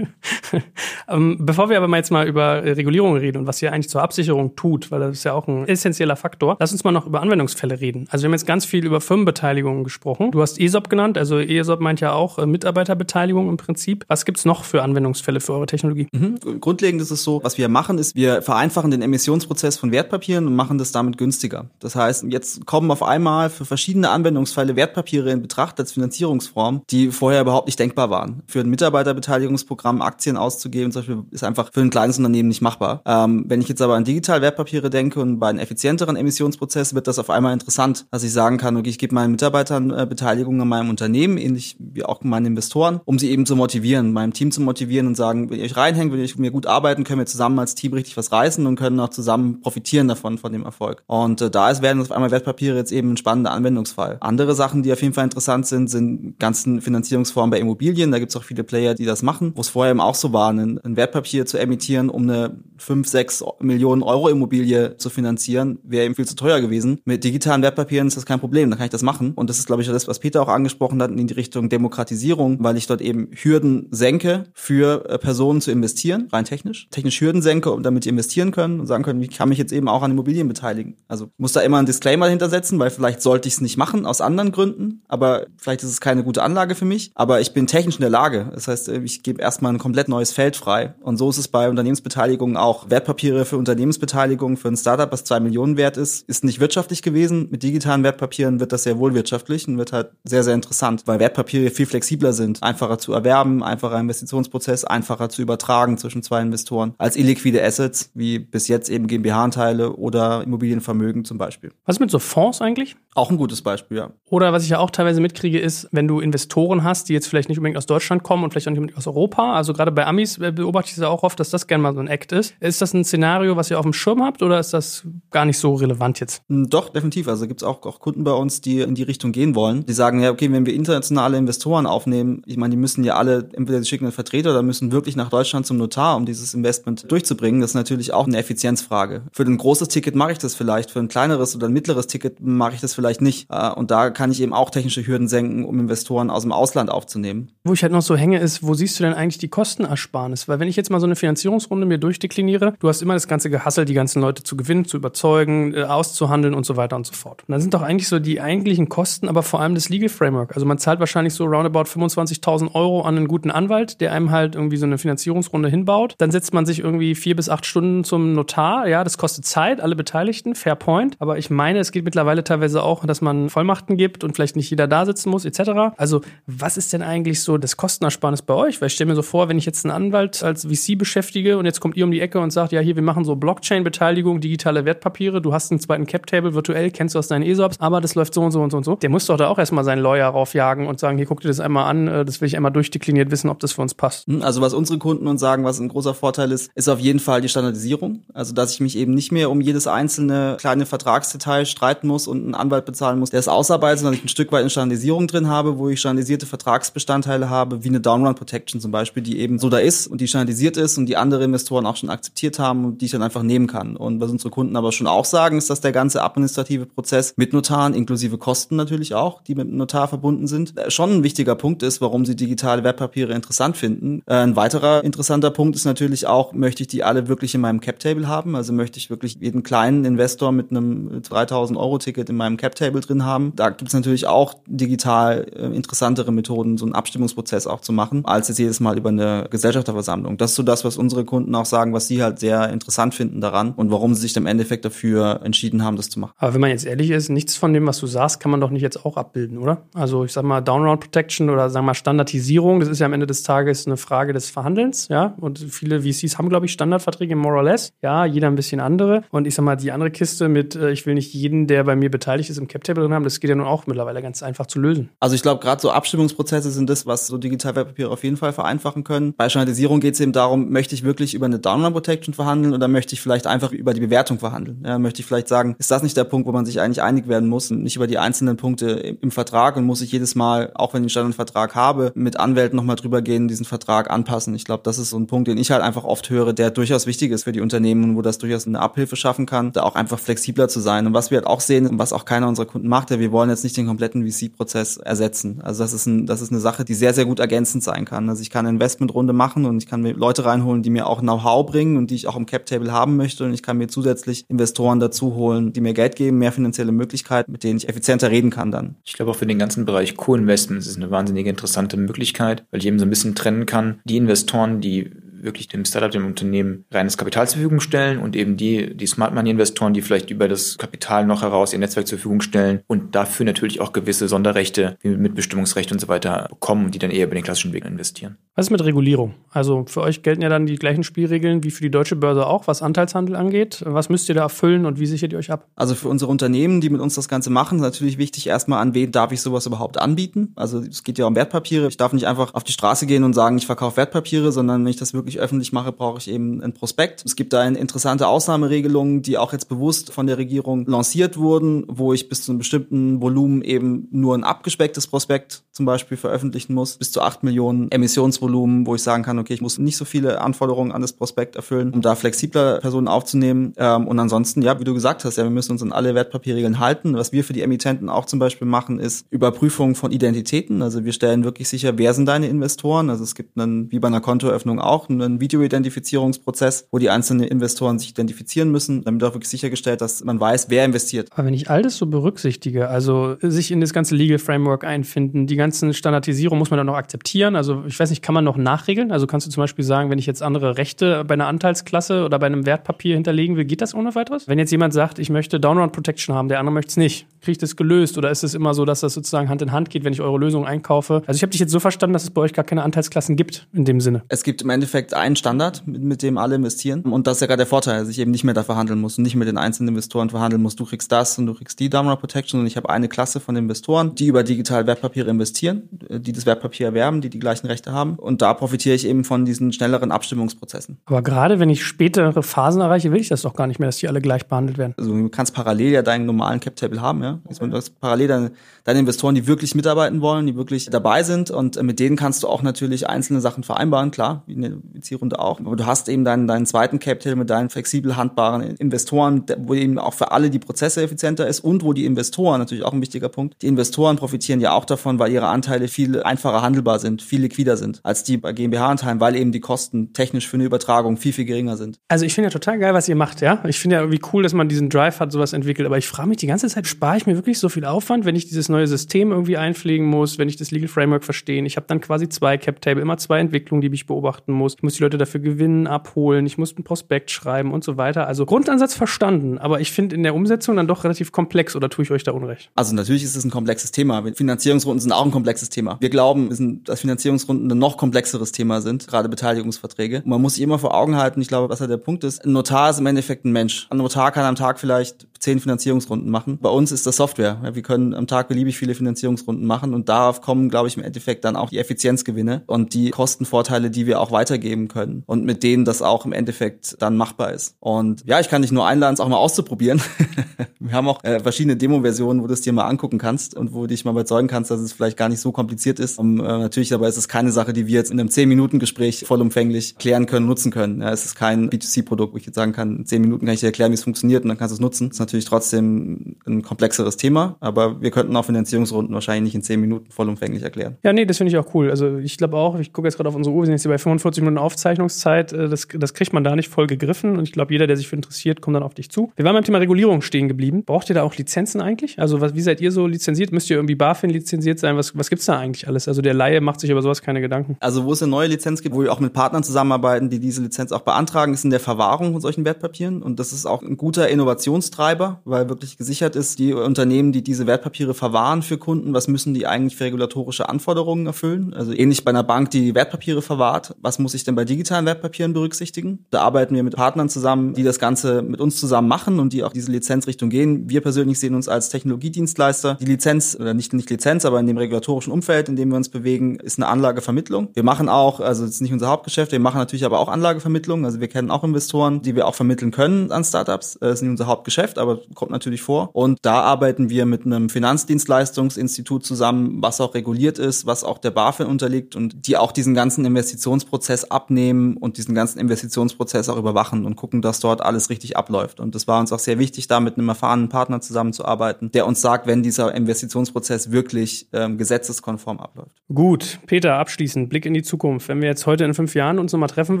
ähm, 1.08 1.38
bevor 1.40 1.70
wir 1.70 1.78
aber 1.78 1.88
mal 1.88 1.96
jetzt 1.96 2.10
mal 2.10 2.28
über 2.28 2.62
Regulierung 2.62 3.16
reden 3.16 3.38
und 3.38 3.46
was 3.46 3.62
ihr 3.62 3.72
eigentlich 3.72 3.88
zur 3.88 4.02
Absicherung 4.02 4.56
tut, 4.56 4.90
weil 4.90 5.00
das 5.00 5.12
ist 5.12 5.24
ja 5.24 5.32
auch 5.32 5.48
ein 5.48 5.66
essentieller 5.66 6.16
Faktor, 6.16 6.58
lass 6.60 6.72
uns 6.72 6.84
mal 6.84 6.92
noch 6.92 7.06
über 7.06 7.22
Anwendungsfälle 7.22 7.80
reden. 7.80 8.06
Also 8.10 8.24
wir 8.24 8.28
haben 8.28 8.34
jetzt 8.34 8.46
ganz 8.46 8.66
viel 8.66 8.84
über 8.84 9.00
Firmenbeteiligungen 9.00 9.84
gesprochen. 9.84 10.32
Du 10.32 10.42
hast 10.42 10.60
ESOP 10.60 10.90
genannt, 10.90 11.16
also 11.16 11.38
ESOP 11.38 11.80
meint 11.80 12.00
ja 12.00 12.12
auch 12.12 12.38
äh, 12.38 12.44
Mitarbeiterbeteiligung 12.44 13.48
im 13.48 13.56
Prinzip. 13.56 14.04
Was 14.08 14.26
gibt's 14.26 14.44
noch 14.44 14.62
für 14.62 14.82
Anwendungsfälle 14.82 15.40
für 15.40 15.54
eure 15.54 15.66
Technologie? 15.66 16.08
Mhm. 16.12 16.60
Grundlegend 16.60 17.00
ist 17.00 17.10
es 17.10 17.24
so, 17.24 17.42
was 17.42 17.56
wir 17.56 17.70
machen, 17.70 17.96
ist, 17.96 18.14
wir 18.14 18.42
vereinfachen 18.42 18.90
den 18.90 19.00
Emissionsprozess 19.00 19.78
von 19.78 19.92
Wertpapieren 19.92 20.46
und 20.46 20.54
machen 20.54 20.76
das 20.76 20.92
damit 20.92 21.16
günstiger. 21.16 21.70
Das 21.80 21.96
heißt, 21.96 22.26
jetzt 22.28 22.66
kommen 22.66 22.90
auf 22.90 23.02
einmal 23.02 23.48
für 23.48 23.64
verschiedene 23.64 24.10
Anwendungsfälle 24.10 24.76
Wertpapiere 24.76 25.30
in 25.30 25.40
Betracht 25.40 25.80
als 25.80 25.92
Finanzierungsform 25.92 26.65
Form, 26.66 26.82
die 26.90 27.10
vorher 27.10 27.42
überhaupt 27.42 27.66
nicht 27.66 27.78
denkbar 27.78 28.10
waren. 28.10 28.42
Für 28.46 28.60
ein 28.60 28.68
Mitarbeiterbeteiligungsprogramm 28.68 30.02
Aktien 30.02 30.36
auszugeben, 30.36 30.90
zum 30.90 31.02
Beispiel, 31.02 31.22
ist 31.30 31.44
einfach 31.44 31.70
für 31.72 31.80
ein 31.80 31.90
kleines 31.90 32.18
Unternehmen 32.18 32.48
nicht 32.48 32.60
machbar. 32.60 33.02
Ähm, 33.06 33.44
wenn 33.46 33.60
ich 33.60 33.68
jetzt 33.68 33.82
aber 33.82 33.94
an 33.94 34.04
digital 34.04 34.42
Wertpapiere 34.42 34.90
denke 34.90 35.20
und 35.20 35.38
bei 35.38 35.48
einem 35.48 35.60
effizienteren 35.60 36.16
Emissionsprozess 36.16 36.94
wird 36.94 37.06
das 37.06 37.18
auf 37.18 37.30
einmal 37.30 37.52
interessant, 37.52 38.06
dass 38.10 38.24
ich 38.24 38.32
sagen 38.32 38.58
kann, 38.58 38.76
okay, 38.76 38.90
ich 38.90 38.98
gebe 38.98 39.14
meinen 39.14 39.32
Mitarbeitern 39.32 39.90
äh, 39.90 40.06
Beteiligung 40.08 40.60
an 40.60 40.68
meinem 40.68 40.90
Unternehmen, 40.90 41.38
ähnlich 41.38 41.76
wie 41.78 42.04
auch 42.04 42.22
meinen 42.22 42.46
Investoren, 42.46 43.00
um 43.04 43.18
sie 43.18 43.30
eben 43.30 43.46
zu 43.46 43.54
motivieren, 43.54 44.12
meinem 44.12 44.32
Team 44.32 44.50
zu 44.50 44.60
motivieren 44.60 45.06
und 45.06 45.16
sagen, 45.16 45.50
wenn 45.50 45.58
ihr 45.58 45.64
euch 45.64 45.76
reinhängt, 45.76 46.12
wenn 46.12 46.20
ihr 46.20 46.28
mir 46.38 46.50
gut 46.50 46.66
arbeiten, 46.66 47.04
können 47.04 47.20
wir 47.20 47.26
zusammen 47.26 47.58
als 47.58 47.74
Team 47.74 47.92
richtig 47.92 48.16
was 48.16 48.32
reißen 48.32 48.66
und 48.66 48.76
können 48.76 48.98
auch 48.98 49.10
zusammen 49.10 49.60
profitieren 49.60 50.08
davon, 50.08 50.38
von 50.38 50.52
dem 50.52 50.64
Erfolg. 50.64 51.04
Und 51.06 51.40
äh, 51.40 51.50
da 51.50 51.70
ist, 51.70 51.82
werden 51.82 52.02
auf 52.02 52.10
einmal 52.10 52.30
Wertpapiere 52.30 52.76
jetzt 52.76 52.92
eben 52.92 53.12
ein 53.12 53.16
spannender 53.16 53.52
Anwendungsfall. 53.52 54.16
Andere 54.20 54.54
Sachen, 54.54 54.82
die 54.82 54.92
auf 54.92 55.02
jeden 55.02 55.14
Fall 55.14 55.24
interessant 55.24 55.66
sind, 55.66 55.88
sind 55.88 56.38
ganz 56.38 56.55
ganzen 56.56 56.80
Finanzierungsformen 56.80 57.50
bei 57.50 57.58
Immobilien. 57.58 58.10
Da 58.10 58.18
gibt 58.18 58.30
es 58.30 58.36
auch 58.36 58.42
viele 58.42 58.64
Player, 58.64 58.94
die 58.94 59.04
das 59.04 59.22
machen, 59.22 59.52
wo 59.54 59.60
es 59.60 59.68
vorher 59.68 59.90
eben 59.90 60.00
auch 60.00 60.14
so 60.14 60.32
war, 60.32 60.50
ein, 60.50 60.80
ein 60.82 60.96
Wertpapier 60.96 61.44
zu 61.44 61.58
emittieren, 61.58 62.08
um 62.08 62.22
eine 62.22 62.56
5, 62.78 63.06
6 63.06 63.44
Millionen 63.60 64.02
Euro 64.02 64.28
Immobilie 64.28 64.96
zu 64.96 65.10
finanzieren, 65.10 65.78
wäre 65.82 66.06
eben 66.06 66.14
viel 66.14 66.26
zu 66.26 66.34
teuer 66.34 66.60
gewesen. 66.60 67.00
Mit 67.04 67.24
digitalen 67.24 67.62
Wertpapieren 67.62 68.06
ist 68.08 68.16
das 68.16 68.24
kein 68.24 68.40
Problem, 68.40 68.70
da 68.70 68.76
kann 68.76 68.86
ich 68.86 68.90
das 68.90 69.02
machen. 69.02 69.32
Und 69.34 69.50
das 69.50 69.58
ist, 69.58 69.66
glaube 69.66 69.82
ich, 69.82 69.88
das, 69.88 70.08
was 70.08 70.18
Peter 70.18 70.40
auch 70.40 70.48
angesprochen 70.48 71.02
hat, 71.02 71.10
in 71.10 71.26
die 71.26 71.34
Richtung 71.34 71.68
Demokratisierung, 71.68 72.56
weil 72.60 72.76
ich 72.76 72.86
dort 72.86 73.02
eben 73.02 73.28
Hürden 73.34 73.88
senke, 73.90 74.44
für 74.54 75.08
äh, 75.08 75.18
Personen 75.18 75.60
zu 75.60 75.70
investieren, 75.70 76.28
rein 76.32 76.44
technisch. 76.44 76.88
Technisch 76.90 77.20
Hürden 77.20 77.42
senke, 77.42 77.70
um 77.70 77.82
damit 77.82 78.04
die 78.04 78.08
investieren 78.08 78.50
können 78.50 78.80
und 78.80 78.86
sagen 78.86 79.04
können, 79.04 79.20
wie 79.20 79.28
kann 79.28 79.48
mich 79.48 79.58
jetzt 79.58 79.72
eben 79.72 79.88
auch 79.88 80.02
an 80.02 80.10
Immobilien 80.10 80.48
beteiligen. 80.48 80.96
Also 81.08 81.28
muss 81.36 81.52
da 81.52 81.60
immer 81.60 81.78
ein 81.78 81.86
Disclaimer 81.86 82.28
hintersetzen, 82.28 82.78
weil 82.78 82.90
vielleicht 82.90 83.20
sollte 83.20 83.48
ich 83.48 83.54
es 83.54 83.60
nicht 83.60 83.76
machen, 83.76 84.06
aus 84.06 84.20
anderen 84.20 84.52
Gründen, 84.52 85.02
aber 85.08 85.46
vielleicht 85.56 85.82
ist 85.82 85.90
es 85.90 86.00
keine 86.00 86.22
gute 86.22 86.42
Anlage 86.46 86.74
für 86.74 86.84
mich, 86.84 87.10
aber 87.14 87.40
ich 87.40 87.52
bin 87.52 87.66
technisch 87.66 87.96
in 87.96 88.00
der 88.00 88.10
Lage. 88.10 88.50
Das 88.54 88.68
heißt, 88.68 88.88
äh, 88.88 89.00
ich 89.00 89.22
gebe 89.22 89.42
erstmal 89.42 89.74
ein 89.74 89.78
komplett 89.78 90.08
neues 90.08 90.32
Feld 90.32 90.56
frei. 90.56 90.94
Und 91.00 91.18
so 91.18 91.28
ist 91.28 91.38
es 91.38 91.48
bei 91.48 91.68
Unternehmensbeteiligungen 91.68 92.56
auch. 92.56 92.88
Wertpapiere 92.88 93.44
für 93.44 93.58
Unternehmensbeteiligung 93.58 94.56
für 94.56 94.68
ein 94.68 94.76
Startup, 94.76 95.10
was 95.10 95.24
zwei 95.24 95.40
Millionen 95.40 95.76
wert 95.76 95.96
ist, 95.96 96.28
ist 96.28 96.44
nicht 96.44 96.60
wirtschaftlich 96.60 97.02
gewesen. 97.02 97.48
Mit 97.50 97.62
digitalen 97.62 98.02
Wertpapieren 98.02 98.60
wird 98.60 98.72
das 98.72 98.84
sehr 98.84 98.98
wohl 98.98 99.14
wirtschaftlich 99.14 99.68
und 99.68 99.78
wird 99.78 99.92
halt 99.92 100.10
sehr, 100.24 100.42
sehr 100.42 100.54
interessant, 100.54 101.02
weil 101.06 101.18
Wertpapiere 101.18 101.70
viel 101.70 101.86
flexibler 101.86 102.32
sind, 102.32 102.62
einfacher 102.62 102.98
zu 102.98 103.12
erwerben, 103.12 103.62
einfacher 103.62 103.98
Investitionsprozess, 103.98 104.84
einfacher 104.84 105.28
zu 105.28 105.42
übertragen 105.42 105.98
zwischen 105.98 106.22
zwei 106.22 106.40
Investoren 106.40 106.94
als 106.98 107.16
illiquide 107.16 107.62
Assets, 107.62 108.10
wie 108.14 108.38
bis 108.38 108.68
jetzt 108.68 108.88
eben 108.88 109.06
GmbH-Anteile 109.06 109.92
oder 109.96 110.42
Immobilienvermögen 110.42 111.24
zum 111.24 111.38
Beispiel. 111.38 111.72
Was 111.84 112.00
mit 112.00 112.10
so 112.10 112.18
Fonds 112.18 112.60
eigentlich? 112.60 112.96
Auch 113.14 113.30
ein 113.30 113.36
gutes 113.36 113.62
Beispiel, 113.62 113.96
ja. 113.96 114.10
Oder 114.30 114.52
was 114.52 114.62
ich 114.64 114.70
ja 114.70 114.78
auch 114.78 114.90
teilweise 114.90 115.20
mitkriege, 115.20 115.58
ist, 115.58 115.88
wenn 115.90 116.06
du 116.06 116.20
Investoren 116.36 116.84
hast, 116.84 117.08
die 117.08 117.14
jetzt 117.14 117.28
vielleicht 117.28 117.48
nicht 117.48 117.56
unbedingt 117.56 117.78
aus 117.78 117.86
Deutschland 117.86 118.22
kommen 118.22 118.44
und 118.44 118.50
vielleicht 118.50 118.68
auch 118.68 118.72
nicht 118.72 118.78
unbedingt 118.78 118.98
aus 118.98 119.06
Europa, 119.06 119.54
also 119.54 119.72
gerade 119.72 119.90
bei 119.90 120.06
Amis 120.06 120.36
äh, 120.36 120.52
beobachte 120.52 120.88
ich 120.90 120.96
es 120.96 121.02
ja 121.02 121.08
auch 121.08 121.22
oft, 121.22 121.40
dass 121.40 121.48
das 121.48 121.66
gerne 121.66 121.82
mal 121.82 121.94
so 121.94 122.00
ein 122.00 122.08
Act 122.08 122.32
ist. 122.32 122.54
Ist 122.60 122.82
das 122.82 122.92
ein 122.92 123.04
Szenario, 123.04 123.56
was 123.56 123.70
ihr 123.70 123.78
auf 123.78 123.84
dem 123.84 123.94
Schirm 123.94 124.22
habt 124.22 124.42
oder 124.42 124.60
ist 124.60 124.74
das 124.74 125.06
gar 125.30 125.46
nicht 125.46 125.58
so 125.58 125.74
relevant 125.74 126.20
jetzt? 126.20 126.42
Hm, 126.50 126.68
doch, 126.68 126.90
definitiv. 126.90 127.26
Also 127.28 127.46
gibt 127.46 127.62
es 127.62 127.66
auch, 127.66 127.82
auch 127.86 128.00
Kunden 128.00 128.22
bei 128.22 128.32
uns, 128.32 128.60
die 128.60 128.80
in 128.80 128.94
die 128.94 129.02
Richtung 129.02 129.32
gehen 129.32 129.54
wollen. 129.54 129.86
Die 129.86 129.94
sagen, 129.94 130.20
ja, 130.20 130.30
okay, 130.30 130.52
wenn 130.52 130.66
wir 130.66 130.74
internationale 130.74 131.38
Investoren 131.38 131.86
aufnehmen, 131.86 132.42
ich 132.44 132.58
meine, 132.58 132.72
die 132.72 132.76
müssen 132.76 133.02
ja 133.02 133.14
alle, 133.14 133.48
entweder 133.54 133.78
sie 133.78 133.86
schicken 133.86 134.04
einen 134.04 134.12
Vertreter 134.12 134.50
oder 134.50 134.62
müssen 134.62 134.92
wirklich 134.92 135.16
nach 135.16 135.30
Deutschland 135.30 135.64
zum 135.64 135.78
Notar, 135.78 136.16
um 136.16 136.26
dieses 136.26 136.52
Investment 136.52 137.10
durchzubringen. 137.10 137.62
Das 137.62 137.70
ist 137.70 137.76
natürlich 137.76 138.12
auch 138.12 138.26
eine 138.26 138.36
Effizienzfrage. 138.36 139.22
Für 139.32 139.44
ein 139.44 139.56
großes 139.56 139.88
Ticket 139.88 140.14
mache 140.14 140.32
ich 140.32 140.38
das 140.38 140.54
vielleicht, 140.54 140.90
für 140.90 140.98
ein 140.98 141.08
kleineres 141.08 141.56
oder 141.56 141.68
ein 141.68 141.72
mittleres 141.72 142.06
Ticket 142.06 142.40
mache 142.40 142.74
ich 142.74 142.82
das 142.82 142.94
vielleicht 142.94 143.22
nicht. 143.22 143.46
Äh, 143.50 143.70
und 143.70 143.90
da 143.90 144.10
kann 144.10 144.30
ich 144.30 144.42
eben 144.42 144.52
auch 144.52 144.68
technische 144.68 145.06
Hürden 145.06 145.28
senken, 145.28 145.64
um 145.64 145.80
Investoren 145.80 146.25
aus 146.30 146.42
dem 146.42 146.52
Ausland 146.52 146.90
aufzunehmen. 146.90 147.52
Wo 147.64 147.72
ich 147.72 147.82
halt 147.82 147.92
noch 147.92 148.02
so 148.02 148.16
hänge, 148.16 148.38
ist, 148.38 148.62
wo 148.62 148.74
siehst 148.74 148.98
du 148.98 149.04
denn 149.04 149.14
eigentlich 149.14 149.38
die 149.38 149.48
Kostenersparnis? 149.48 150.48
Weil 150.48 150.60
wenn 150.60 150.68
ich 150.68 150.76
jetzt 150.76 150.90
mal 150.90 151.00
so 151.00 151.06
eine 151.06 151.16
Finanzierungsrunde 151.16 151.86
mir 151.86 151.98
durchdekliniere, 151.98 152.74
du 152.78 152.88
hast 152.88 153.02
immer 153.02 153.14
das 153.14 153.28
ganze 153.28 153.50
Gehassel, 153.50 153.84
die 153.84 153.94
ganzen 153.94 154.20
Leute 154.20 154.42
zu 154.42 154.56
gewinnen, 154.56 154.84
zu 154.84 154.96
überzeugen, 154.96 155.74
äh, 155.74 155.84
auszuhandeln 155.84 156.54
und 156.54 156.66
so 156.66 156.76
weiter 156.76 156.96
und 156.96 157.06
so 157.06 157.12
fort. 157.12 157.42
Und 157.46 157.52
dann 157.52 157.60
sind 157.60 157.74
doch 157.74 157.82
eigentlich 157.82 158.08
so 158.08 158.18
die 158.18 158.40
eigentlichen 158.40 158.88
Kosten, 158.88 159.28
aber 159.28 159.42
vor 159.42 159.60
allem 159.60 159.74
das 159.74 159.88
Legal 159.88 160.08
Framework. 160.08 160.54
Also 160.54 160.66
man 160.66 160.78
zahlt 160.78 161.00
wahrscheinlich 161.00 161.34
so 161.34 161.44
roundabout 161.44 161.84
25.000 161.84 162.74
Euro 162.74 163.02
an 163.02 163.16
einen 163.16 163.28
guten 163.28 163.50
Anwalt, 163.50 164.00
der 164.00 164.12
einem 164.12 164.30
halt 164.30 164.54
irgendwie 164.54 164.76
so 164.76 164.86
eine 164.86 164.98
Finanzierungsrunde 164.98 165.68
hinbaut. 165.68 166.14
Dann 166.18 166.30
setzt 166.30 166.54
man 166.54 166.66
sich 166.66 166.80
irgendwie 166.80 167.14
vier 167.14 167.36
bis 167.36 167.48
acht 167.48 167.66
Stunden 167.66 168.04
zum 168.04 168.32
Notar. 168.32 168.88
Ja, 168.88 169.04
das 169.04 169.18
kostet 169.18 169.44
Zeit, 169.44 169.80
alle 169.80 169.96
Beteiligten, 169.96 170.54
fair 170.54 170.76
point. 170.76 171.16
Aber 171.18 171.38
ich 171.38 171.50
meine, 171.50 171.78
es 171.78 171.92
geht 171.92 172.04
mittlerweile 172.04 172.44
teilweise 172.44 172.82
auch, 172.82 173.04
dass 173.04 173.20
man 173.20 173.50
Vollmachten 173.50 173.96
gibt 173.96 174.24
und 174.24 174.34
vielleicht 174.34 174.56
nicht 174.56 174.70
jeder 174.70 174.86
da 174.86 175.06
sitzen 175.06 175.30
muss, 175.30 175.44
etc. 175.44 175.94
Also 175.96 176.15
was 176.46 176.76
ist 176.76 176.92
denn 176.92 177.02
eigentlich 177.02 177.42
so 177.42 177.58
das 177.58 177.76
Kostenersparnis 177.76 178.42
bei 178.42 178.54
euch? 178.54 178.80
Weil 178.80 178.88
ich 178.88 178.94
stelle 178.94 179.08
mir 179.08 179.16
so 179.16 179.22
vor, 179.22 179.48
wenn 179.48 179.58
ich 179.58 179.66
jetzt 179.66 179.84
einen 179.84 179.92
Anwalt 179.92 180.42
als 180.42 180.66
VC 180.66 180.96
beschäftige 180.98 181.58
und 181.58 181.64
jetzt 181.64 181.80
kommt 181.80 181.96
ihr 181.96 182.04
um 182.04 182.10
die 182.10 182.20
Ecke 182.20 182.40
und 182.40 182.50
sagt, 182.50 182.72
ja, 182.72 182.80
hier, 182.80 182.96
wir 182.96 183.02
machen 183.02 183.24
so 183.24 183.36
Blockchain-Beteiligung, 183.36 184.40
digitale 184.40 184.84
Wertpapiere, 184.84 185.40
du 185.40 185.52
hast 185.52 185.70
einen 185.70 185.80
zweiten 185.80 186.06
Cap-Table 186.06 186.54
virtuell, 186.54 186.90
kennst 186.90 187.14
du 187.14 187.18
aus 187.18 187.28
deinen 187.28 187.42
ESOPs, 187.42 187.80
aber 187.80 188.00
das 188.00 188.14
läuft 188.14 188.34
so 188.34 188.42
und 188.42 188.52
so 188.52 188.62
und 188.62 188.70
so 188.70 188.76
und 188.76 188.84
so. 188.84 188.96
Der 188.96 189.10
muss 189.10 189.26
doch 189.26 189.36
da 189.36 189.48
auch 189.48 189.58
erstmal 189.58 189.84
seinen 189.84 190.02
Lawyer 190.02 190.28
raufjagen 190.28 190.86
und 190.86 191.00
sagen, 191.00 191.16
hier, 191.16 191.26
guck 191.26 191.40
dir 191.40 191.48
das 191.48 191.60
einmal 191.60 191.90
an, 191.90 192.08
äh, 192.08 192.24
das 192.24 192.40
will 192.40 192.48
ich 192.48 192.56
einmal 192.56 192.72
durchdekliniert 192.72 193.30
wissen, 193.30 193.50
ob 193.50 193.60
das 193.60 193.72
für 193.72 193.82
uns 193.82 193.94
passt. 193.94 194.26
Hm, 194.26 194.42
also 194.42 194.60
was 194.60 194.74
unsere 194.74 194.98
Kunden 194.98 195.26
uns 195.26 195.40
sagen, 195.40 195.64
was 195.64 195.78
ein 195.80 195.88
großer 195.88 196.14
Vorteil 196.14 196.52
ist, 196.52 196.70
ist 196.74 196.88
auf 196.88 197.00
jeden 197.00 197.20
Fall 197.20 197.40
die 197.40 197.48
Standardisierung. 197.48 198.22
Also 198.34 198.54
dass 198.54 198.72
ich 198.72 198.80
mich 198.80 198.96
eben 198.96 199.14
nicht 199.14 199.32
mehr 199.32 199.50
um 199.50 199.60
jedes 199.60 199.86
einzelne 199.86 200.56
kleine 200.58 200.86
Vertragsdetail 200.86 201.66
streiten 201.66 202.06
muss 202.06 202.26
und 202.26 202.42
einen 202.42 202.54
Anwalt 202.54 202.84
bezahlen 202.84 203.18
muss, 203.18 203.30
der 203.30 203.40
es 203.40 203.48
ausarbeitet, 203.48 204.00
sondern 204.00 204.14
ich 204.14 204.24
ein 204.24 204.28
Stück 204.28 204.52
weit 204.52 204.60
eine 204.60 204.70
Standardisierung 204.70 205.26
drin 205.26 205.48
habe, 205.48 205.78
wo 205.78 205.88
ich 205.88 206.00
standardisierte 206.06 206.46
Vertragsbestandteile 206.46 207.50
habe, 207.50 207.82
wie 207.82 207.88
eine 207.88 208.00
Downrun 208.00 208.36
Protection 208.36 208.80
zum 208.80 208.92
Beispiel, 208.92 209.24
die 209.24 209.40
eben 209.40 209.58
so 209.58 209.68
da 209.68 209.78
ist 209.78 210.06
und 210.06 210.20
die 210.20 210.28
standardisiert 210.28 210.76
ist 210.76 210.98
und 210.98 211.06
die 211.06 211.16
andere 211.16 211.42
Investoren 211.42 211.84
auch 211.84 211.96
schon 211.96 212.10
akzeptiert 212.10 212.60
haben 212.60 212.84
und 212.84 213.00
die 213.00 213.06
ich 213.06 213.10
dann 213.10 213.22
einfach 213.22 213.42
nehmen 213.42 213.66
kann. 213.66 213.96
Und 213.96 214.20
was 214.20 214.30
unsere 214.30 214.50
Kunden 214.50 214.76
aber 214.76 214.92
schon 214.92 215.08
auch 215.08 215.24
sagen, 215.24 215.58
ist, 215.58 215.68
dass 215.68 215.80
der 215.80 215.90
ganze 215.90 216.22
administrative 216.22 216.86
Prozess 216.86 217.34
mit 217.36 217.52
Notaren, 217.52 217.92
inklusive 217.92 218.38
Kosten 218.38 218.76
natürlich 218.76 219.14
auch, 219.14 219.42
die 219.42 219.56
mit 219.56 219.68
dem 219.68 219.76
Notar 219.78 220.06
verbunden 220.06 220.46
sind, 220.46 220.78
äh, 220.78 220.90
schon 220.92 221.10
ein 221.10 221.22
wichtiger 221.24 221.56
Punkt 221.56 221.82
ist, 221.82 222.00
warum 222.00 222.24
sie 222.24 222.36
digitale 222.36 222.84
Wertpapiere 222.84 223.32
interessant 223.32 223.76
finden. 223.76 224.22
Äh, 224.26 224.34
ein 224.34 224.54
weiterer 224.54 225.02
interessanter 225.02 225.50
Punkt 225.50 225.74
ist 225.74 225.86
natürlich 225.86 226.28
auch, 226.28 226.52
möchte 226.52 226.84
ich 226.84 226.88
die 226.88 227.02
alle 227.02 227.26
wirklich 227.26 227.52
in 227.56 227.60
meinem 227.60 227.80
Cap-Table 227.80 228.28
haben? 228.28 228.54
Also 228.54 228.72
möchte 228.72 228.98
ich 228.98 229.10
wirklich 229.10 229.38
jeden 229.40 229.64
kleinen 229.64 230.04
Investor 230.04 230.52
mit 230.52 230.70
einem 230.70 231.20
3000 231.22 231.76
Euro 231.76 231.98
Ticket 231.98 232.30
in 232.30 232.36
meinem 232.36 232.56
Cap-Table 232.56 233.00
drin 233.00 233.24
haben? 233.24 233.52
Da 233.56 233.70
gibt 233.70 233.88
es 233.88 233.94
natürlich 233.94 234.28
auch 234.28 234.54
digital 234.66 235.46
äh, 235.56 235.74
interessantere 235.86 236.32
Methoden, 236.32 236.78
so 236.78 236.84
einen 236.84 236.94
Abstimmungsprozess 236.94 237.66
auch 237.66 237.80
zu 237.80 237.92
machen, 237.92 238.24
als 238.24 238.48
jetzt 238.48 238.58
jedes 238.58 238.80
Mal 238.80 238.98
über 238.98 239.10
eine 239.10 239.46
Gesellschafterversammlung. 239.50 240.36
Das 240.36 240.50
ist 240.50 240.56
so 240.56 240.62
das, 240.64 240.84
was 240.84 240.96
unsere 240.96 241.24
Kunden 241.24 241.54
auch 241.54 241.64
sagen, 241.64 241.92
was 241.92 242.08
sie 242.08 242.22
halt 242.22 242.40
sehr 242.40 242.70
interessant 242.70 243.14
finden 243.14 243.40
daran 243.40 243.72
und 243.72 243.92
warum 243.92 244.14
sie 244.14 244.22
sich 244.22 244.36
im 244.36 244.46
Endeffekt 244.46 244.84
dafür 244.84 245.40
entschieden 245.44 245.84
haben, 245.84 245.96
das 245.96 246.10
zu 246.10 246.18
machen. 246.18 246.32
Aber 246.38 246.54
wenn 246.54 246.60
man 246.60 246.70
jetzt 246.70 246.84
ehrlich 246.84 247.10
ist, 247.10 247.28
nichts 247.28 247.56
von 247.56 247.72
dem, 247.72 247.86
was 247.86 247.98
du 248.00 248.06
sagst, 248.08 248.40
kann 248.40 248.50
man 248.50 248.60
doch 248.60 248.70
nicht 248.70 248.82
jetzt 248.82 249.04
auch 249.06 249.16
abbilden, 249.16 249.58
oder? 249.58 249.82
Also 249.94 250.24
ich 250.24 250.32
sag 250.32 250.42
mal 250.44 250.60
Downround 250.60 251.00
Protection 251.00 251.50
oder 251.50 251.70
sagen 251.70 251.84
wir 251.84 251.90
mal 251.90 251.94
Standardisierung, 251.94 252.80
das 252.80 252.88
ist 252.88 252.98
ja 252.98 253.06
am 253.06 253.12
Ende 253.12 253.26
des 253.28 253.44
Tages 253.44 253.86
eine 253.86 253.96
Frage 253.96 254.32
des 254.32 254.50
Verhandelns, 254.50 255.06
ja? 255.08 255.34
Und 255.40 255.60
viele 255.60 256.02
VCs 256.02 256.36
haben, 256.38 256.48
glaube 256.48 256.66
ich, 256.66 256.72
Standardverträge 256.72 257.36
more 257.36 257.54
or 257.56 257.62
less. 257.62 257.92
Ja, 258.02 258.24
jeder 258.24 258.48
ein 258.48 258.56
bisschen 258.56 258.80
andere. 258.80 259.22
Und 259.30 259.46
ich 259.46 259.54
sag 259.54 259.64
mal, 259.64 259.76
die 259.76 259.92
andere 259.92 260.10
Kiste 260.10 260.48
mit, 260.48 260.74
äh, 260.74 260.90
ich 260.90 261.06
will 261.06 261.14
nicht 261.14 261.32
jeden, 261.32 261.68
der 261.68 261.84
bei 261.84 261.94
mir 261.94 262.10
beteiligt 262.10 262.50
ist, 262.50 262.58
im 262.58 262.66
Cap-Table 262.66 263.04
drin 263.04 263.14
haben, 263.14 263.24
das 263.24 263.38
geht 263.38 263.50
ja 263.50 263.54
nun 263.54 263.66
auch 263.66 263.86
mittlerweile 263.86 264.20
ganz 264.20 264.42
einfach 264.42 264.66
zu 264.66 264.80
lösen. 264.80 265.10
Also 265.20 265.36
ich 265.36 265.42
glaube, 265.42 265.60
gerade 265.60 265.75
so 265.80 265.90
Abstimmungsprozesse 265.90 266.70
sind 266.70 266.90
das, 266.90 267.06
was 267.06 267.26
so 267.26 267.38
Digitalwertpapiere 267.38 268.10
auf 268.10 268.24
jeden 268.24 268.36
Fall 268.36 268.52
vereinfachen 268.52 269.04
können. 269.04 269.34
Bei 269.36 269.48
Standardisierung 269.48 270.00
geht 270.00 270.14
es 270.14 270.20
eben 270.20 270.32
darum, 270.32 270.70
möchte 270.70 270.94
ich 270.94 271.02
wirklich 271.02 271.34
über 271.34 271.46
eine 271.46 271.58
Download 271.58 271.92
Protection 271.92 272.34
verhandeln 272.34 272.74
oder 272.74 272.88
möchte 272.88 273.14
ich 273.14 273.20
vielleicht 273.20 273.46
einfach 273.46 273.72
über 273.72 273.94
die 273.94 274.00
Bewertung 274.00 274.38
verhandeln? 274.38 274.82
Ja, 274.84 274.98
möchte 274.98 275.20
ich 275.20 275.26
vielleicht 275.26 275.48
sagen, 275.48 275.76
ist 275.78 275.90
das 275.90 276.02
nicht 276.02 276.16
der 276.16 276.24
Punkt, 276.24 276.46
wo 276.46 276.52
man 276.52 276.66
sich 276.66 276.80
eigentlich 276.80 277.02
einig 277.02 277.28
werden 277.28 277.48
muss 277.48 277.70
und 277.70 277.82
nicht 277.82 277.96
über 277.96 278.06
die 278.06 278.18
einzelnen 278.18 278.56
Punkte 278.56 278.86
im, 279.20 279.30
Vertrag 279.36 279.76
und 279.76 279.84
muss 279.84 280.00
ich 280.00 280.12
jedes 280.12 280.34
Mal, 280.34 280.70
auch 280.74 280.94
wenn 280.94 281.02
ich 281.02 281.04
einen 281.04 281.10
Standardvertrag 281.10 281.74
habe, 281.74 282.12
mit 282.14 282.38
Anwälten 282.38 282.76
nochmal 282.76 282.96
drüber 282.96 283.20
gehen, 283.20 283.48
diesen 283.48 283.66
Vertrag 283.66 284.10
anpassen. 284.10 284.54
Ich 284.54 284.64
glaube, 284.64 284.82
das 284.82 284.98
ist 284.98 285.10
so 285.10 285.18
ein 285.18 285.26
Punkt, 285.26 285.48
den 285.48 285.58
ich 285.58 285.70
halt 285.70 285.82
einfach 285.82 286.04
oft 286.04 286.30
höre, 286.30 286.52
der 286.52 286.70
durchaus 286.70 287.06
wichtig 287.06 287.32
ist 287.32 287.44
für 287.44 287.52
die 287.52 287.60
Unternehmen 287.60 288.04
und 288.04 288.16
wo 288.16 288.22
das 288.22 288.38
durchaus 288.38 288.66
eine 288.66 288.80
Abhilfe 288.80 289.16
schaffen 289.16 289.44
kann, 289.44 289.72
da 289.72 289.82
auch 289.82 289.94
einfach 289.94 290.18
flexibler 290.18 290.68
zu 290.68 290.80
sein. 290.80 291.06
Und 291.06 291.12
was 291.12 291.30
wir 291.30 291.38
halt 291.38 291.46
auch 291.46 291.60
sehen, 291.60 291.98
was 291.98 292.12
auch 292.12 292.24
keiner 292.24 292.48
unserer 292.48 292.66
Kunden 292.66 292.88
macht, 292.88 293.10
ja, 293.10 293.18
wir 293.18 293.32
wollen 293.32 293.50
jetzt 293.50 293.64
nicht 293.64 293.76
den 293.76 293.86
kompletten 293.86 294.26
VC-Prozess 294.26 294.96
ersetzen. 294.96 295.60
Also 295.66 295.82
das 295.82 295.92
ist, 295.92 296.06
ein, 296.06 296.26
das 296.26 296.42
ist 296.42 296.52
eine 296.52 296.60
Sache, 296.60 296.84
die 296.84 296.94
sehr, 296.94 297.12
sehr 297.12 297.24
gut 297.24 297.40
ergänzend 297.40 297.82
sein 297.82 298.04
kann. 298.04 298.28
Also 298.28 298.40
ich 298.40 298.50
kann 298.50 298.66
eine 298.66 298.76
Investmentrunde 298.76 299.32
machen 299.32 299.64
und 299.64 299.78
ich 299.78 299.88
kann 299.88 300.00
mir 300.00 300.12
Leute 300.12 300.44
reinholen, 300.44 300.84
die 300.84 300.90
mir 300.90 301.08
auch 301.08 301.20
Know-how 301.20 301.66
bringen 301.66 301.96
und 301.96 302.10
die 302.10 302.14
ich 302.14 302.28
auch 302.28 302.36
im 302.36 302.46
Cap-Table 302.46 302.92
haben 302.92 303.16
möchte 303.16 303.44
und 303.44 303.52
ich 303.52 303.64
kann 303.64 303.76
mir 303.76 303.88
zusätzlich 303.88 304.44
Investoren 304.48 305.00
dazu 305.00 305.34
holen, 305.34 305.72
die 305.72 305.80
mir 305.80 305.92
Geld 305.92 306.14
geben, 306.14 306.38
mehr 306.38 306.52
finanzielle 306.52 306.92
Möglichkeiten, 306.92 307.50
mit 307.50 307.64
denen 307.64 307.78
ich 307.78 307.88
effizienter 307.88 308.30
reden 308.30 308.50
kann 308.50 308.70
dann. 308.70 308.94
Ich 309.02 309.14
glaube 309.14 309.32
auch 309.32 309.36
für 309.36 309.46
den 309.46 309.58
ganzen 309.58 309.84
Bereich 309.84 310.16
Co-Investments 310.16 310.86
ist 310.86 310.98
eine 310.98 311.10
wahnsinnige 311.10 311.50
interessante 311.50 311.96
Möglichkeit, 311.96 312.64
weil 312.70 312.78
ich 312.78 312.86
eben 312.86 313.00
so 313.00 313.04
ein 313.04 313.10
bisschen 313.10 313.34
trennen 313.34 313.66
kann, 313.66 313.98
die 314.04 314.18
Investoren, 314.18 314.80
die 314.80 315.10
wirklich 315.46 315.68
dem 315.68 315.86
Startup, 315.86 316.10
dem 316.10 316.26
Unternehmen 316.26 316.84
reines 316.90 317.16
Kapital 317.16 317.48
zur 317.48 317.60
Verfügung 317.60 317.80
stellen 317.80 318.18
und 318.18 318.36
eben 318.36 318.58
die, 318.58 318.94
die 318.94 319.06
Smart 319.06 319.34
Money 319.34 319.50
Investoren, 319.50 319.94
die 319.94 320.02
vielleicht 320.02 320.30
über 320.30 320.48
das 320.48 320.76
Kapital 320.76 321.24
noch 321.24 321.40
heraus 321.40 321.72
ihr 321.72 321.78
Netzwerk 321.78 322.06
zur 322.06 322.18
Verfügung 322.18 322.42
stellen 322.42 322.82
und 322.86 323.14
dafür 323.14 323.46
natürlich 323.46 323.80
auch 323.80 323.92
gewisse 323.92 324.28
Sonderrechte 324.28 324.98
wie 325.00 325.16
Mitbestimmungsrecht 325.16 325.90
und 325.92 326.00
so 326.00 326.08
weiter 326.08 326.48
bekommen 326.50 326.84
und 326.84 326.94
die 326.94 326.98
dann 326.98 327.10
eher 327.10 327.24
über 327.24 327.34
den 327.34 327.44
klassischen 327.44 327.72
Weg 327.72 327.84
investieren. 327.86 328.36
Was 328.54 328.66
ist 328.66 328.70
mit 328.70 328.84
Regulierung? 328.84 329.34
Also 329.50 329.84
für 329.86 330.00
euch 330.00 330.22
gelten 330.22 330.42
ja 330.42 330.48
dann 330.48 330.66
die 330.66 330.76
gleichen 330.76 331.04
Spielregeln 331.04 331.62
wie 331.62 331.70
für 331.70 331.82
die 331.82 331.90
deutsche 331.90 332.16
Börse 332.16 332.46
auch, 332.46 332.66
was 332.66 332.82
Anteilshandel 332.82 333.36
angeht. 333.36 333.82
Was 333.86 334.08
müsst 334.08 334.28
ihr 334.28 334.34
da 334.34 334.42
erfüllen 334.42 334.86
und 334.86 334.98
wie 334.98 335.06
sichert 335.06 335.32
ihr 335.32 335.38
euch 335.38 335.50
ab? 335.50 335.68
Also 335.76 335.94
für 335.94 336.08
unsere 336.08 336.30
Unternehmen, 336.30 336.80
die 336.80 336.90
mit 336.90 337.00
uns 337.00 337.14
das 337.14 337.28
Ganze 337.28 337.50
machen, 337.50 337.76
ist 337.76 337.82
natürlich 337.82 338.18
wichtig 338.18 338.46
erstmal 338.46 338.80
an 338.80 338.94
wen 338.94 339.12
darf 339.12 339.30
ich 339.32 339.42
sowas 339.42 339.66
überhaupt 339.66 339.98
anbieten. 339.98 340.52
Also 340.56 340.80
es 340.80 341.04
geht 341.04 341.18
ja 341.18 341.26
um 341.26 341.36
Wertpapiere. 341.36 341.88
Ich 341.88 341.98
darf 341.98 342.12
nicht 342.12 342.26
einfach 342.26 342.54
auf 342.54 342.64
die 342.64 342.72
Straße 342.72 343.06
gehen 343.06 343.24
und 343.24 343.34
sagen, 343.34 343.58
ich 343.58 343.66
verkaufe 343.66 343.98
Wertpapiere, 343.98 344.50
sondern 344.52 344.82
wenn 344.84 344.90
ich 344.90 344.96
das 344.96 345.12
wirklich 345.12 345.35
öffentlich 345.38 345.72
mache, 345.72 345.92
brauche 345.92 346.18
ich 346.18 346.28
eben 346.28 346.62
ein 346.62 346.72
Prospekt. 346.72 347.24
Es 347.24 347.36
gibt 347.36 347.52
da 347.52 347.64
interessante 347.64 348.28
Ausnahmeregelung, 348.28 349.22
die 349.22 349.38
auch 349.38 349.52
jetzt 349.52 349.68
bewusst 349.68 350.12
von 350.12 350.26
der 350.26 350.38
Regierung 350.38 350.86
lanciert 350.86 351.36
wurden, 351.36 351.84
wo 351.88 352.12
ich 352.12 352.28
bis 352.28 352.42
zu 352.42 352.52
einem 352.52 352.58
bestimmten 352.58 353.20
Volumen 353.20 353.62
eben 353.62 354.08
nur 354.10 354.34
ein 354.34 354.44
abgespecktes 354.44 355.06
Prospekt 355.06 355.62
zum 355.72 355.84
Beispiel 355.84 356.16
veröffentlichen 356.16 356.72
muss, 356.72 356.96
bis 356.96 357.12
zu 357.12 357.20
acht 357.20 357.42
Millionen 357.42 357.90
Emissionsvolumen, 357.90 358.86
wo 358.86 358.94
ich 358.94 359.02
sagen 359.02 359.22
kann, 359.22 359.38
okay, 359.38 359.52
ich 359.52 359.60
muss 359.60 359.78
nicht 359.78 359.98
so 359.98 360.06
viele 360.06 360.40
Anforderungen 360.40 360.90
an 360.90 361.02
das 361.02 361.12
Prospekt 361.12 361.54
erfüllen, 361.54 361.92
um 361.92 362.00
da 362.00 362.14
flexibler 362.14 362.78
Personen 362.78 363.08
aufzunehmen. 363.08 363.74
Ähm, 363.76 364.08
und 364.08 364.18
ansonsten, 364.18 364.62
ja, 364.62 364.80
wie 364.80 364.84
du 364.84 364.94
gesagt 364.94 365.24
hast, 365.24 365.36
ja, 365.36 365.44
wir 365.44 365.50
müssen 365.50 365.72
uns 365.72 365.82
an 365.82 365.92
alle 365.92 366.14
Wertpapierregeln 366.14 366.78
halten. 366.78 367.14
Was 367.14 367.32
wir 367.32 367.44
für 367.44 367.52
die 367.52 367.60
Emittenten 367.60 368.08
auch 368.08 368.24
zum 368.24 368.38
Beispiel 368.38 368.66
machen, 368.66 368.98
ist 368.98 369.26
Überprüfung 369.30 369.94
von 369.94 370.12
Identitäten. 370.12 370.80
Also 370.80 371.04
wir 371.04 371.12
stellen 371.12 371.44
wirklich 371.44 371.68
sicher, 371.68 371.98
wer 371.98 372.14
sind 372.14 372.26
deine 372.26 372.48
Investoren. 372.48 373.10
Also 373.10 373.24
es 373.24 373.34
gibt 373.34 373.58
einen, 373.58 373.92
wie 373.92 373.98
bei 373.98 374.08
einer 374.08 374.22
Kontoeröffnung 374.22 374.80
auch, 374.80 375.10
einen 375.20 375.40
Video-Identifizierungsprozess, 375.40 376.88
wo 376.90 376.98
die 376.98 377.10
einzelnen 377.10 377.46
Investoren 377.46 377.98
sich 377.98 378.10
identifizieren 378.10 378.70
müssen, 378.70 379.04
damit 379.04 379.22
auch 379.24 379.34
wirklich 379.34 379.48
sichergestellt, 379.48 380.00
dass 380.00 380.24
man 380.24 380.40
weiß, 380.40 380.66
wer 380.70 380.84
investiert. 380.84 381.28
Aber 381.32 381.46
wenn 381.46 381.54
ich 381.54 381.70
all 381.70 381.82
das 381.82 381.96
so 381.96 382.06
berücksichtige, 382.06 382.88
also 382.88 383.36
sich 383.40 383.70
in 383.70 383.80
das 383.80 383.92
ganze 383.92 384.14
Legal 384.14 384.38
Framework 384.38 384.84
einfinden, 384.84 385.46
die 385.46 385.56
ganzen 385.56 385.94
Standardisierung 385.94 386.58
muss 386.58 386.70
man 386.70 386.78
dann 386.78 386.86
noch 386.86 386.94
akzeptieren. 386.94 387.56
Also 387.56 387.84
ich 387.86 387.98
weiß 387.98 388.10
nicht, 388.10 388.22
kann 388.22 388.34
man 388.34 388.44
noch 388.44 388.56
nachregeln? 388.56 389.12
Also 389.12 389.26
kannst 389.26 389.46
du 389.46 389.50
zum 389.50 389.62
Beispiel 389.62 389.84
sagen, 389.84 390.10
wenn 390.10 390.18
ich 390.18 390.26
jetzt 390.26 390.42
andere 390.42 390.76
Rechte 390.76 391.24
bei 391.24 391.34
einer 391.34 391.46
Anteilsklasse 391.46 392.24
oder 392.24 392.38
bei 392.38 392.46
einem 392.46 392.66
Wertpapier 392.66 393.14
hinterlegen 393.14 393.56
will, 393.56 393.64
geht 393.64 393.80
das 393.80 393.94
ohne 393.94 394.14
weiteres? 394.14 394.48
Wenn 394.48 394.58
jetzt 394.58 394.70
jemand 394.70 394.92
sagt, 394.92 395.18
ich 395.18 395.30
möchte 395.30 395.60
Downround 395.60 395.92
Protection 395.92 396.34
haben, 396.34 396.48
der 396.48 396.58
andere 396.58 396.74
möchte 396.74 396.90
es 396.90 396.96
nicht, 396.96 397.26
kriege 397.40 397.52
ich 397.52 397.58
das 397.58 397.76
gelöst 397.76 398.18
oder 398.18 398.30
ist 398.30 398.42
es 398.42 398.54
immer 398.54 398.74
so, 398.74 398.84
dass 398.84 399.00
das 399.00 399.14
sozusagen 399.14 399.48
Hand 399.48 399.62
in 399.62 399.72
Hand 399.72 399.90
geht, 399.90 400.04
wenn 400.04 400.12
ich 400.12 400.20
eure 400.20 400.38
Lösung 400.38 400.66
einkaufe? 400.66 401.22
Also 401.26 401.36
ich 401.36 401.42
habe 401.42 401.50
dich 401.50 401.60
jetzt 401.60 401.70
so 401.70 401.80
verstanden, 401.80 402.12
dass 402.12 402.24
es 402.24 402.30
bei 402.30 402.40
euch 402.40 402.52
gar 402.52 402.64
keine 402.64 402.82
Anteilsklassen 402.82 403.36
gibt 403.36 403.66
in 403.72 403.84
dem 403.84 404.00
Sinne. 404.00 404.22
Es 404.28 404.42
gibt 404.42 404.62
im 404.62 404.70
Endeffekt 404.70 405.05
Endeffekt 405.06 405.14
ein 405.14 405.36
Standard, 405.36 405.86
mit, 405.86 406.02
mit 406.02 406.22
dem 406.22 406.38
alle 406.38 406.54
investieren. 406.56 407.02
Und 407.02 407.26
das 407.26 407.38
ist 407.38 407.40
ja 407.40 407.46
gerade 407.46 407.58
der 407.58 407.66
Vorteil, 407.66 408.00
dass 408.00 408.08
ich 408.08 408.18
eben 408.18 408.30
nicht 408.30 408.44
mehr 408.44 408.54
da 408.54 408.62
verhandeln 408.62 409.00
muss 409.00 409.18
und 409.18 409.24
nicht 409.24 409.36
mit 409.36 409.48
den 409.48 409.58
einzelnen 409.58 409.88
Investoren 409.88 410.30
verhandeln 410.30 410.62
muss. 410.62 410.76
Du 410.76 410.84
kriegst 410.84 411.10
das 411.12 411.38
und 411.38 411.46
du 411.46 411.54
kriegst 411.54 411.78
die 411.80 411.90
Download 411.90 412.18
Protection 412.18 412.60
und 412.60 412.66
ich 412.66 412.76
habe 412.76 412.90
eine 412.90 413.08
Klasse 413.08 413.40
von 413.40 413.56
Investoren, 413.56 414.14
die 414.14 414.26
über 414.26 414.42
digitale 414.42 414.86
Wertpapiere 414.86 415.30
investieren, 415.30 415.88
die 415.90 416.32
das 416.32 416.46
Wertpapier 416.46 416.86
erwerben, 416.86 417.20
die 417.20 417.30
die 417.30 417.38
gleichen 417.38 417.66
Rechte 417.66 417.92
haben. 417.92 418.14
Und 418.14 418.42
da 418.42 418.54
profitiere 418.54 418.94
ich 418.94 419.06
eben 419.06 419.24
von 419.24 419.44
diesen 419.44 419.72
schnelleren 419.72 420.12
Abstimmungsprozessen. 420.12 420.98
Aber 421.06 421.22
gerade 421.22 421.58
wenn 421.58 421.70
ich 421.70 421.84
spätere 421.84 422.42
Phasen 422.42 422.80
erreiche, 422.80 423.12
will 423.12 423.20
ich 423.20 423.28
das 423.28 423.42
doch 423.42 423.54
gar 423.54 423.66
nicht 423.66 423.78
mehr, 423.78 423.88
dass 423.88 423.98
die 423.98 424.08
alle 424.08 424.20
gleich 424.20 424.46
behandelt 424.46 424.78
werden. 424.78 424.94
Also 424.96 425.12
du 425.12 425.28
kannst 425.28 425.54
parallel 425.54 425.92
ja 425.92 426.02
deinen 426.02 426.26
normalen 426.26 426.60
Cap 426.60 426.76
Table 426.76 427.00
haben, 427.00 427.22
ja. 427.22 427.38
Also 427.48 427.66
du 427.66 427.76
hast 427.76 427.98
parallel 428.00 428.28
deine, 428.28 428.52
deine 428.84 428.98
Investoren, 429.00 429.34
die 429.34 429.46
wirklich 429.46 429.74
mitarbeiten 429.74 430.20
wollen, 430.20 430.46
die 430.46 430.56
wirklich 430.56 430.86
dabei 430.90 431.22
sind 431.22 431.50
und 431.50 431.80
mit 431.82 432.00
denen 432.00 432.16
kannst 432.16 432.42
du 432.42 432.48
auch 432.48 432.62
natürlich 432.62 433.08
einzelne 433.08 433.40
Sachen 433.40 433.62
vereinbaren, 433.62 434.10
klar, 434.10 434.42
wie 434.46 434.56
eine 434.56 434.80
VC-Runde 435.00 435.38
auch. 435.38 435.60
Aber 435.60 435.76
du 435.76 435.86
hast 435.86 436.08
eben 436.08 436.24
deinen, 436.24 436.46
deinen 436.46 436.66
zweiten 436.66 436.98
Cap 436.98 437.20
Table 437.20 437.36
mit 437.36 437.50
deinen 437.50 437.70
flexibel 437.70 438.16
handbaren 438.16 438.62
Investoren, 438.62 439.44
wo 439.58 439.74
eben 439.74 439.98
auch 439.98 440.14
für 440.14 440.32
alle 440.32 440.50
die 440.50 440.58
Prozesse 440.58 441.02
effizienter 441.02 441.46
ist 441.46 441.60
und 441.60 441.84
wo 441.84 441.92
die 441.92 442.04
Investoren, 442.04 442.60
natürlich 442.60 442.84
auch 442.84 442.92
ein 442.92 443.00
wichtiger 443.00 443.28
Punkt, 443.28 443.62
die 443.62 443.66
Investoren 443.66 444.16
profitieren 444.16 444.60
ja 444.60 444.72
auch 444.72 444.84
davon, 444.84 445.18
weil 445.18 445.32
ihre 445.32 445.48
Anteile 445.48 445.88
viel 445.88 446.22
einfacher 446.22 446.62
handelbar 446.62 446.98
sind, 446.98 447.22
viel 447.22 447.40
liquider 447.40 447.76
sind 447.76 448.00
als 448.02 448.22
die 448.24 448.36
bei 448.36 448.52
GmbH-Anteilen, 448.52 449.20
weil 449.20 449.36
eben 449.36 449.52
die 449.52 449.60
Kosten 449.60 450.12
technisch 450.12 450.48
für 450.48 450.56
eine 450.56 450.64
Übertragung 450.64 451.16
viel, 451.16 451.32
viel 451.32 451.44
geringer 451.44 451.76
sind. 451.76 451.98
Also 452.08 452.24
ich 452.24 452.34
finde 452.34 452.46
ja 452.46 452.52
total 452.52 452.78
geil, 452.78 452.94
was 452.94 453.08
ihr 453.08 453.16
macht, 453.16 453.40
ja. 453.40 453.62
Ich 453.66 453.78
finde 453.78 453.96
ja 453.96 454.02
irgendwie 454.02 454.20
cool, 454.32 454.42
dass 454.42 454.54
man 454.54 454.68
diesen 454.68 454.88
Drive 454.88 455.20
hat, 455.20 455.32
sowas 455.32 455.52
entwickelt. 455.52 455.86
Aber 455.86 455.98
ich 455.98 456.06
frage 456.06 456.28
mich 456.28 456.38
die 456.38 456.46
ganze 456.46 456.68
Zeit, 456.68 456.86
spare 456.86 457.16
ich 457.16 457.26
mir 457.26 457.34
wirklich 457.34 457.58
so 457.58 457.68
viel 457.68 457.84
Aufwand, 457.84 458.24
wenn 458.24 458.36
ich 458.36 458.46
dieses 458.46 458.68
neue 458.68 458.86
System 458.86 459.32
irgendwie 459.32 459.56
einpflegen 459.56 460.06
muss, 460.06 460.38
wenn 460.38 460.48
ich 460.48 460.56
das 460.56 460.70
Legal 460.70 460.88
Framework 460.88 461.24
verstehe? 461.24 461.64
Ich 461.64 461.76
habe 461.76 461.86
dann 461.88 462.00
quasi 462.00 462.28
zwei 462.28 462.58
Cap 462.58 462.80
Table, 462.80 463.02
immer 463.02 463.16
zwei 463.18 463.40
Entwicklungen, 463.40 463.80
die 463.80 463.88
ich 463.92 464.06
beobachten 464.06 464.52
muss. 464.52 464.76
Muss 464.86 464.94
die 464.94 465.02
Leute 465.02 465.18
dafür 465.18 465.40
gewinnen, 465.40 465.86
abholen, 465.86 466.46
ich 466.46 466.56
muss 466.56 466.74
einen 466.74 466.84
Prospekt 466.84 467.30
schreiben 467.30 467.72
und 467.72 467.84
so 467.84 467.96
weiter. 467.96 468.26
Also 468.26 468.46
Grundansatz 468.46 468.94
verstanden, 468.94 469.58
aber 469.58 469.80
ich 469.80 469.92
finde 469.92 470.14
in 470.14 470.22
der 470.22 470.34
Umsetzung 470.34 470.76
dann 470.76 470.86
doch 470.86 471.04
relativ 471.04 471.32
komplex 471.32 471.76
oder 471.76 471.90
tue 471.90 472.04
ich 472.04 472.10
euch 472.10 472.24
da 472.24 472.32
unrecht? 472.32 472.70
Also 472.74 472.94
natürlich 472.94 473.24
ist 473.24 473.36
es 473.36 473.44
ein 473.44 473.50
komplexes 473.50 473.90
Thema. 473.90 474.24
Finanzierungsrunden 474.34 475.00
sind 475.00 475.12
auch 475.12 475.24
ein 475.24 475.30
komplexes 475.30 475.68
Thema. 475.68 475.98
Wir 476.00 476.10
glauben, 476.10 476.82
dass 476.84 477.00
Finanzierungsrunden 477.00 477.70
ein 477.70 477.78
noch 477.78 477.96
komplexeres 477.96 478.52
Thema 478.52 478.80
sind, 478.80 479.06
gerade 479.06 479.28
Beteiligungsverträge. 479.28 480.18
Und 480.18 480.28
man 480.28 480.40
muss 480.40 480.54
sich 480.54 480.62
immer 480.62 480.78
vor 480.78 480.94
Augen 480.94 481.16
halten, 481.16 481.40
ich 481.40 481.48
glaube, 481.48 481.68
was 481.68 481.80
ja 481.80 481.86
der 481.86 481.96
Punkt 481.96 482.24
ist, 482.24 482.44
ein 482.44 482.52
Notar 482.52 482.90
ist 482.90 482.98
im 482.98 483.06
Endeffekt 483.06 483.44
ein 483.44 483.52
Mensch. 483.52 483.86
Ein 483.90 483.98
Notar 483.98 484.30
kann 484.32 484.44
am 484.44 484.54
Tag 484.54 484.78
vielleicht 484.78 485.26
zehn 485.38 485.60
Finanzierungsrunden 485.60 486.30
machen. 486.30 486.58
Bei 486.60 486.68
uns 486.68 486.92
ist 486.92 487.06
das 487.06 487.16
Software. 487.16 487.60
Wir 487.72 487.82
können 487.82 488.14
am 488.14 488.26
Tag 488.26 488.48
beliebig 488.48 488.76
viele 488.76 488.94
Finanzierungsrunden 488.94 489.66
machen 489.66 489.94
und 489.94 490.08
darauf 490.08 490.40
kommen, 490.40 490.68
glaube 490.68 490.88
ich, 490.88 490.96
im 490.96 491.02
Endeffekt 491.02 491.44
dann 491.44 491.56
auch 491.56 491.70
die 491.70 491.78
Effizienzgewinne 491.78 492.62
und 492.66 492.94
die 492.94 493.10
Kostenvorteile, 493.10 493.90
die 493.90 494.06
wir 494.06 494.20
auch 494.20 494.30
weitergeben 494.30 494.75
können 494.88 495.22
und 495.26 495.44
mit 495.44 495.62
denen 495.62 495.84
das 495.84 496.02
auch 496.02 496.24
im 496.26 496.32
Endeffekt 496.32 496.96
dann 497.00 497.16
machbar 497.16 497.52
ist. 497.52 497.76
Und 497.80 498.22
ja, 498.26 498.40
ich 498.40 498.48
kann 498.48 498.62
dich 498.62 498.72
nur 498.72 498.86
einladen, 498.86 499.14
es 499.14 499.20
auch 499.20 499.28
mal 499.28 499.36
auszuprobieren. 499.36 500.00
wir 500.78 500.92
haben 500.92 501.08
auch 501.08 501.24
äh, 501.24 501.40
verschiedene 501.40 501.76
Demo-Versionen, 501.76 502.42
wo 502.42 502.46
du 502.46 502.52
es 502.52 502.60
dir 502.60 502.72
mal 502.72 502.86
angucken 502.86 503.18
kannst 503.18 503.56
und 503.56 503.72
wo 503.72 503.82
du 503.82 503.88
dich 503.88 504.04
mal 504.04 504.12
überzeugen 504.12 504.48
kannst, 504.48 504.70
dass 504.70 504.80
es 504.80 504.92
vielleicht 504.92 505.16
gar 505.16 505.28
nicht 505.28 505.40
so 505.40 505.52
kompliziert 505.52 505.98
ist. 505.98 506.18
Um, 506.18 506.40
äh, 506.40 506.42
natürlich 506.42 506.92
aber 506.94 507.08
ist 507.08 507.16
es 507.16 507.28
keine 507.28 507.52
Sache, 507.52 507.72
die 507.72 507.86
wir 507.86 507.94
jetzt 507.94 508.10
in 508.10 508.20
einem 508.20 508.28
10-Minuten-Gespräch 508.28 509.24
vollumfänglich 509.26 509.96
klären 509.96 510.26
können, 510.26 510.46
nutzen 510.46 510.70
können. 510.70 511.00
Ja, 511.00 511.10
es 511.10 511.24
ist 511.24 511.34
kein 511.34 511.70
B2C-Produkt, 511.70 512.34
wo 512.34 512.36
ich 512.36 512.46
jetzt 512.46 512.56
sagen 512.56 512.72
kann, 512.72 512.98
in 512.98 513.06
10 513.06 513.22
Minuten 513.22 513.46
kann 513.46 513.54
ich 513.54 513.60
dir 513.60 513.66
erklären, 513.66 513.90
wie 513.90 513.94
es 513.94 514.04
funktioniert 514.04 514.42
und 514.44 514.48
dann 514.48 514.58
kannst 514.58 514.72
du 514.72 514.76
es 514.76 514.80
nutzen. 514.80 515.08
Das 515.08 515.16
ist 515.16 515.20
natürlich 515.20 515.44
trotzdem 515.44 516.36
ein 516.46 516.62
komplexeres 516.62 517.16
Thema, 517.16 517.56
aber 517.60 518.00
wir 518.00 518.10
könnten 518.10 518.36
auch 518.36 518.44
Finanzierungsrunden 518.44 519.14
wahrscheinlich 519.14 519.46
nicht 519.46 519.54
in 519.54 519.62
10 519.62 519.80
Minuten 519.80 520.10
vollumfänglich 520.10 520.62
erklären. 520.62 520.96
Ja, 521.02 521.12
nee, 521.12 521.24
das 521.24 521.38
finde 521.38 521.50
ich 521.50 521.58
auch 521.58 521.74
cool. 521.74 521.90
Also 521.90 522.18
ich 522.18 522.36
glaube 522.36 522.56
auch, 522.56 522.78
ich 522.78 522.92
gucke 522.92 523.08
jetzt 523.08 523.16
gerade 523.16 523.28
auf 523.28 523.34
unsere 523.34 523.54
Uhr, 523.54 523.62
wir 523.62 523.66
sind 523.66 523.74
jetzt 523.74 523.82
hier 523.82 523.90
bei 523.90 523.98
45 523.98 524.42
Minuten 524.42 524.58
Aufzeichnungszeit. 524.66 525.52
Äh, 525.52 525.68
das, 525.68 525.86
das 525.92 526.12
kriegt 526.12 526.32
man 526.32 526.44
da 526.44 526.56
nicht 526.56 526.68
voll 526.68 526.86
gegriffen 526.86 527.36
und 527.36 527.44
ich 527.44 527.52
glaube, 527.52 527.72
jeder, 527.72 527.86
der 527.86 527.96
sich 527.96 528.08
für 528.08 528.16
interessiert, 528.16 528.60
kommt 528.60 528.74
dann 528.74 528.82
auf 528.82 528.94
dich 528.94 529.10
zu. 529.10 529.32
Wir 529.36 529.44
waren 529.44 529.54
beim 529.54 529.64
Thema 529.64 529.78
Regulierung 529.78 530.22
stehen 530.22 530.48
geblieben. 530.48 530.84
Braucht 530.84 531.08
ihr 531.08 531.14
da 531.14 531.22
auch 531.22 531.34
Lizenzen 531.36 531.80
eigentlich? 531.80 532.18
Also 532.18 532.40
was, 532.40 532.54
wie 532.54 532.60
seid 532.60 532.80
ihr 532.80 532.90
so 532.90 533.06
lizenziert? 533.06 533.52
Müsst 533.52 533.70
ihr 533.70 533.76
irgendwie 533.76 533.94
BaFin 533.94 534.30
lizenziert 534.30 534.78
sein? 534.78 534.96
Was, 534.96 535.16
was 535.16 535.30
gibt's 535.30 535.46
da 535.46 535.58
eigentlich 535.58 535.86
alles? 535.86 536.08
Also 536.08 536.20
der 536.20 536.34
Laie 536.34 536.60
macht 536.60 536.80
sich 536.80 536.90
über 536.90 537.02
sowas 537.02 537.22
keine 537.22 537.40
Gedanken. 537.40 537.76
Also 537.80 538.04
wo 538.04 538.12
es 538.12 538.22
eine 538.22 538.30
neue 538.30 538.48
Lizenz 538.48 538.82
gibt, 538.82 538.94
wo 538.94 539.02
wir 539.02 539.12
auch 539.12 539.20
mit 539.20 539.32
Partnern 539.32 539.62
zusammenarbeiten, 539.62 540.30
die 540.30 540.40
diese 540.40 540.62
Lizenz 540.62 540.92
auch 540.92 541.02
beantragen, 541.02 541.54
ist 541.54 541.64
in 541.64 541.70
der 541.70 541.80
Verwahrung 541.80 542.32
von 542.32 542.40
solchen 542.40 542.64
Wertpapieren. 542.64 543.22
Und 543.22 543.38
das 543.38 543.52
ist 543.52 543.66
auch 543.66 543.82
ein 543.82 543.96
guter 543.96 544.28
Innovationstreiber, 544.28 545.40
weil 545.44 545.68
wirklich 545.68 545.96
gesichert 545.96 546.36
ist, 546.36 546.58
die 546.58 546.72
Unternehmen, 546.72 547.32
die 547.32 547.42
diese 547.42 547.66
Wertpapiere 547.66 548.14
verwahren 548.14 548.62
für 548.62 548.78
Kunden, 548.78 549.14
was 549.14 549.28
müssen 549.28 549.54
die 549.54 549.66
eigentlich 549.66 549.96
für 549.96 550.04
regulatorische 550.04 550.68
Anforderungen 550.68 551.26
erfüllen? 551.26 551.74
Also 551.74 551.92
ähnlich 551.92 552.24
bei 552.24 552.30
einer 552.30 552.42
Bank, 552.42 552.70
die 552.70 552.94
Wertpapiere 552.94 553.42
verwahrt, 553.42 553.94
was 554.00 554.18
muss 554.18 554.34
ich 554.34 554.44
denn 554.44 554.55
bei 554.56 554.64
digitalen 554.64 555.06
Wertpapieren 555.06 555.52
berücksichtigen? 555.52 556.26
Da 556.30 556.40
arbeiten 556.40 556.74
wir 556.74 556.82
mit 556.82 556.96
Partnern 556.96 557.28
zusammen, 557.28 557.74
die 557.74 557.84
das 557.84 557.98
Ganze 557.98 558.42
mit 558.42 558.60
uns 558.60 558.80
zusammen 558.80 559.06
machen 559.06 559.38
und 559.38 559.52
die 559.52 559.62
auch 559.62 559.72
diese 559.72 559.92
Lizenzrichtung 559.92 560.50
gehen. 560.50 560.90
Wir 560.90 561.00
persönlich 561.00 561.38
sehen 561.38 561.54
uns 561.54 561.68
als 561.68 561.88
Technologiedienstleister. 561.90 562.96
Die 563.00 563.04
Lizenz, 563.04 563.56
oder 563.58 563.74
nicht, 563.74 563.92
nicht 563.92 564.10
Lizenz, 564.10 564.44
aber 564.44 564.58
in 564.58 564.66
dem 564.66 564.78
regulatorischen 564.78 565.32
Umfeld, 565.32 565.68
in 565.68 565.76
dem 565.76 565.90
wir 565.90 565.96
uns 565.96 566.08
bewegen, 566.08 566.58
ist 566.58 566.78
eine 566.78 566.88
Anlagevermittlung. 566.88 567.68
Wir 567.74 567.84
machen 567.84 568.08
auch, 568.08 568.40
also 568.40 568.64
das 568.64 568.72
ist 568.72 568.80
nicht 568.80 568.92
unser 568.92 569.08
Hauptgeschäft, 569.08 569.52
wir 569.52 569.60
machen 569.60 569.78
natürlich 569.78 570.04
aber 570.04 570.18
auch 570.18 570.28
Anlagevermittlung. 570.28 571.04
Also 571.04 571.20
wir 571.20 571.28
kennen 571.28 571.50
auch 571.50 571.62
Investoren, 571.62 572.22
die 572.22 572.34
wir 572.34 572.46
auch 572.46 572.54
vermitteln 572.54 572.90
können 572.90 573.30
an 573.30 573.44
Startups. 573.44 573.98
Das 574.00 574.14
ist 574.14 574.22
nicht 574.22 574.30
unser 574.30 574.46
Hauptgeschäft, 574.46 574.98
aber 574.98 575.20
kommt 575.34 575.50
natürlich 575.50 575.82
vor. 575.82 576.10
Und 576.12 576.38
da 576.42 576.62
arbeiten 576.62 577.10
wir 577.10 577.26
mit 577.26 577.44
einem 577.44 577.68
Finanzdienstleistungsinstitut 577.68 579.24
zusammen, 579.24 579.82
was 579.82 580.00
auch 580.00 580.14
reguliert 580.14 580.58
ist, 580.58 580.86
was 580.86 581.04
auch 581.04 581.18
der 581.18 581.30
BaFin 581.30 581.66
unterliegt 581.66 582.16
und 582.16 582.46
die 582.46 582.56
auch 582.56 582.72
diesen 582.72 582.94
ganzen 582.94 583.24
Investitionsprozess 583.24 584.30
abnehmen 584.46 584.96
und 584.96 585.16
diesen 585.16 585.34
ganzen 585.34 585.58
Investitionsprozess 585.58 586.48
auch 586.48 586.56
überwachen 586.56 587.04
und 587.04 587.16
gucken, 587.16 587.42
dass 587.42 587.58
dort 587.58 587.80
alles 587.80 588.10
richtig 588.10 588.36
abläuft. 588.36 588.78
Und 588.78 588.94
das 588.94 589.08
war 589.08 589.18
uns 589.18 589.32
auch 589.32 589.40
sehr 589.40 589.58
wichtig, 589.58 589.88
da 589.88 589.98
mit 589.98 590.16
einem 590.16 590.28
erfahrenen 590.28 590.68
Partner 590.68 591.00
zusammenzuarbeiten, 591.00 591.90
der 591.90 592.06
uns 592.06 592.20
sagt, 592.20 592.46
wenn 592.46 592.62
dieser 592.62 592.94
Investitionsprozess 592.94 593.90
wirklich 593.90 594.48
ähm, 594.52 594.78
gesetzeskonform 594.78 595.58
abläuft. 595.58 595.96
Gut, 596.14 596.60
Peter, 596.66 596.94
abschließend, 596.94 597.50
Blick 597.50 597.66
in 597.66 597.74
die 597.74 597.82
Zukunft. 597.82 598.28
Wenn 598.28 598.40
wir 598.40 598.48
jetzt 598.48 598.66
heute 598.66 598.84
in 598.84 598.94
fünf 598.94 599.14
Jahren 599.14 599.40
uns 599.40 599.52
nochmal 599.52 599.68
treffen 599.68 600.00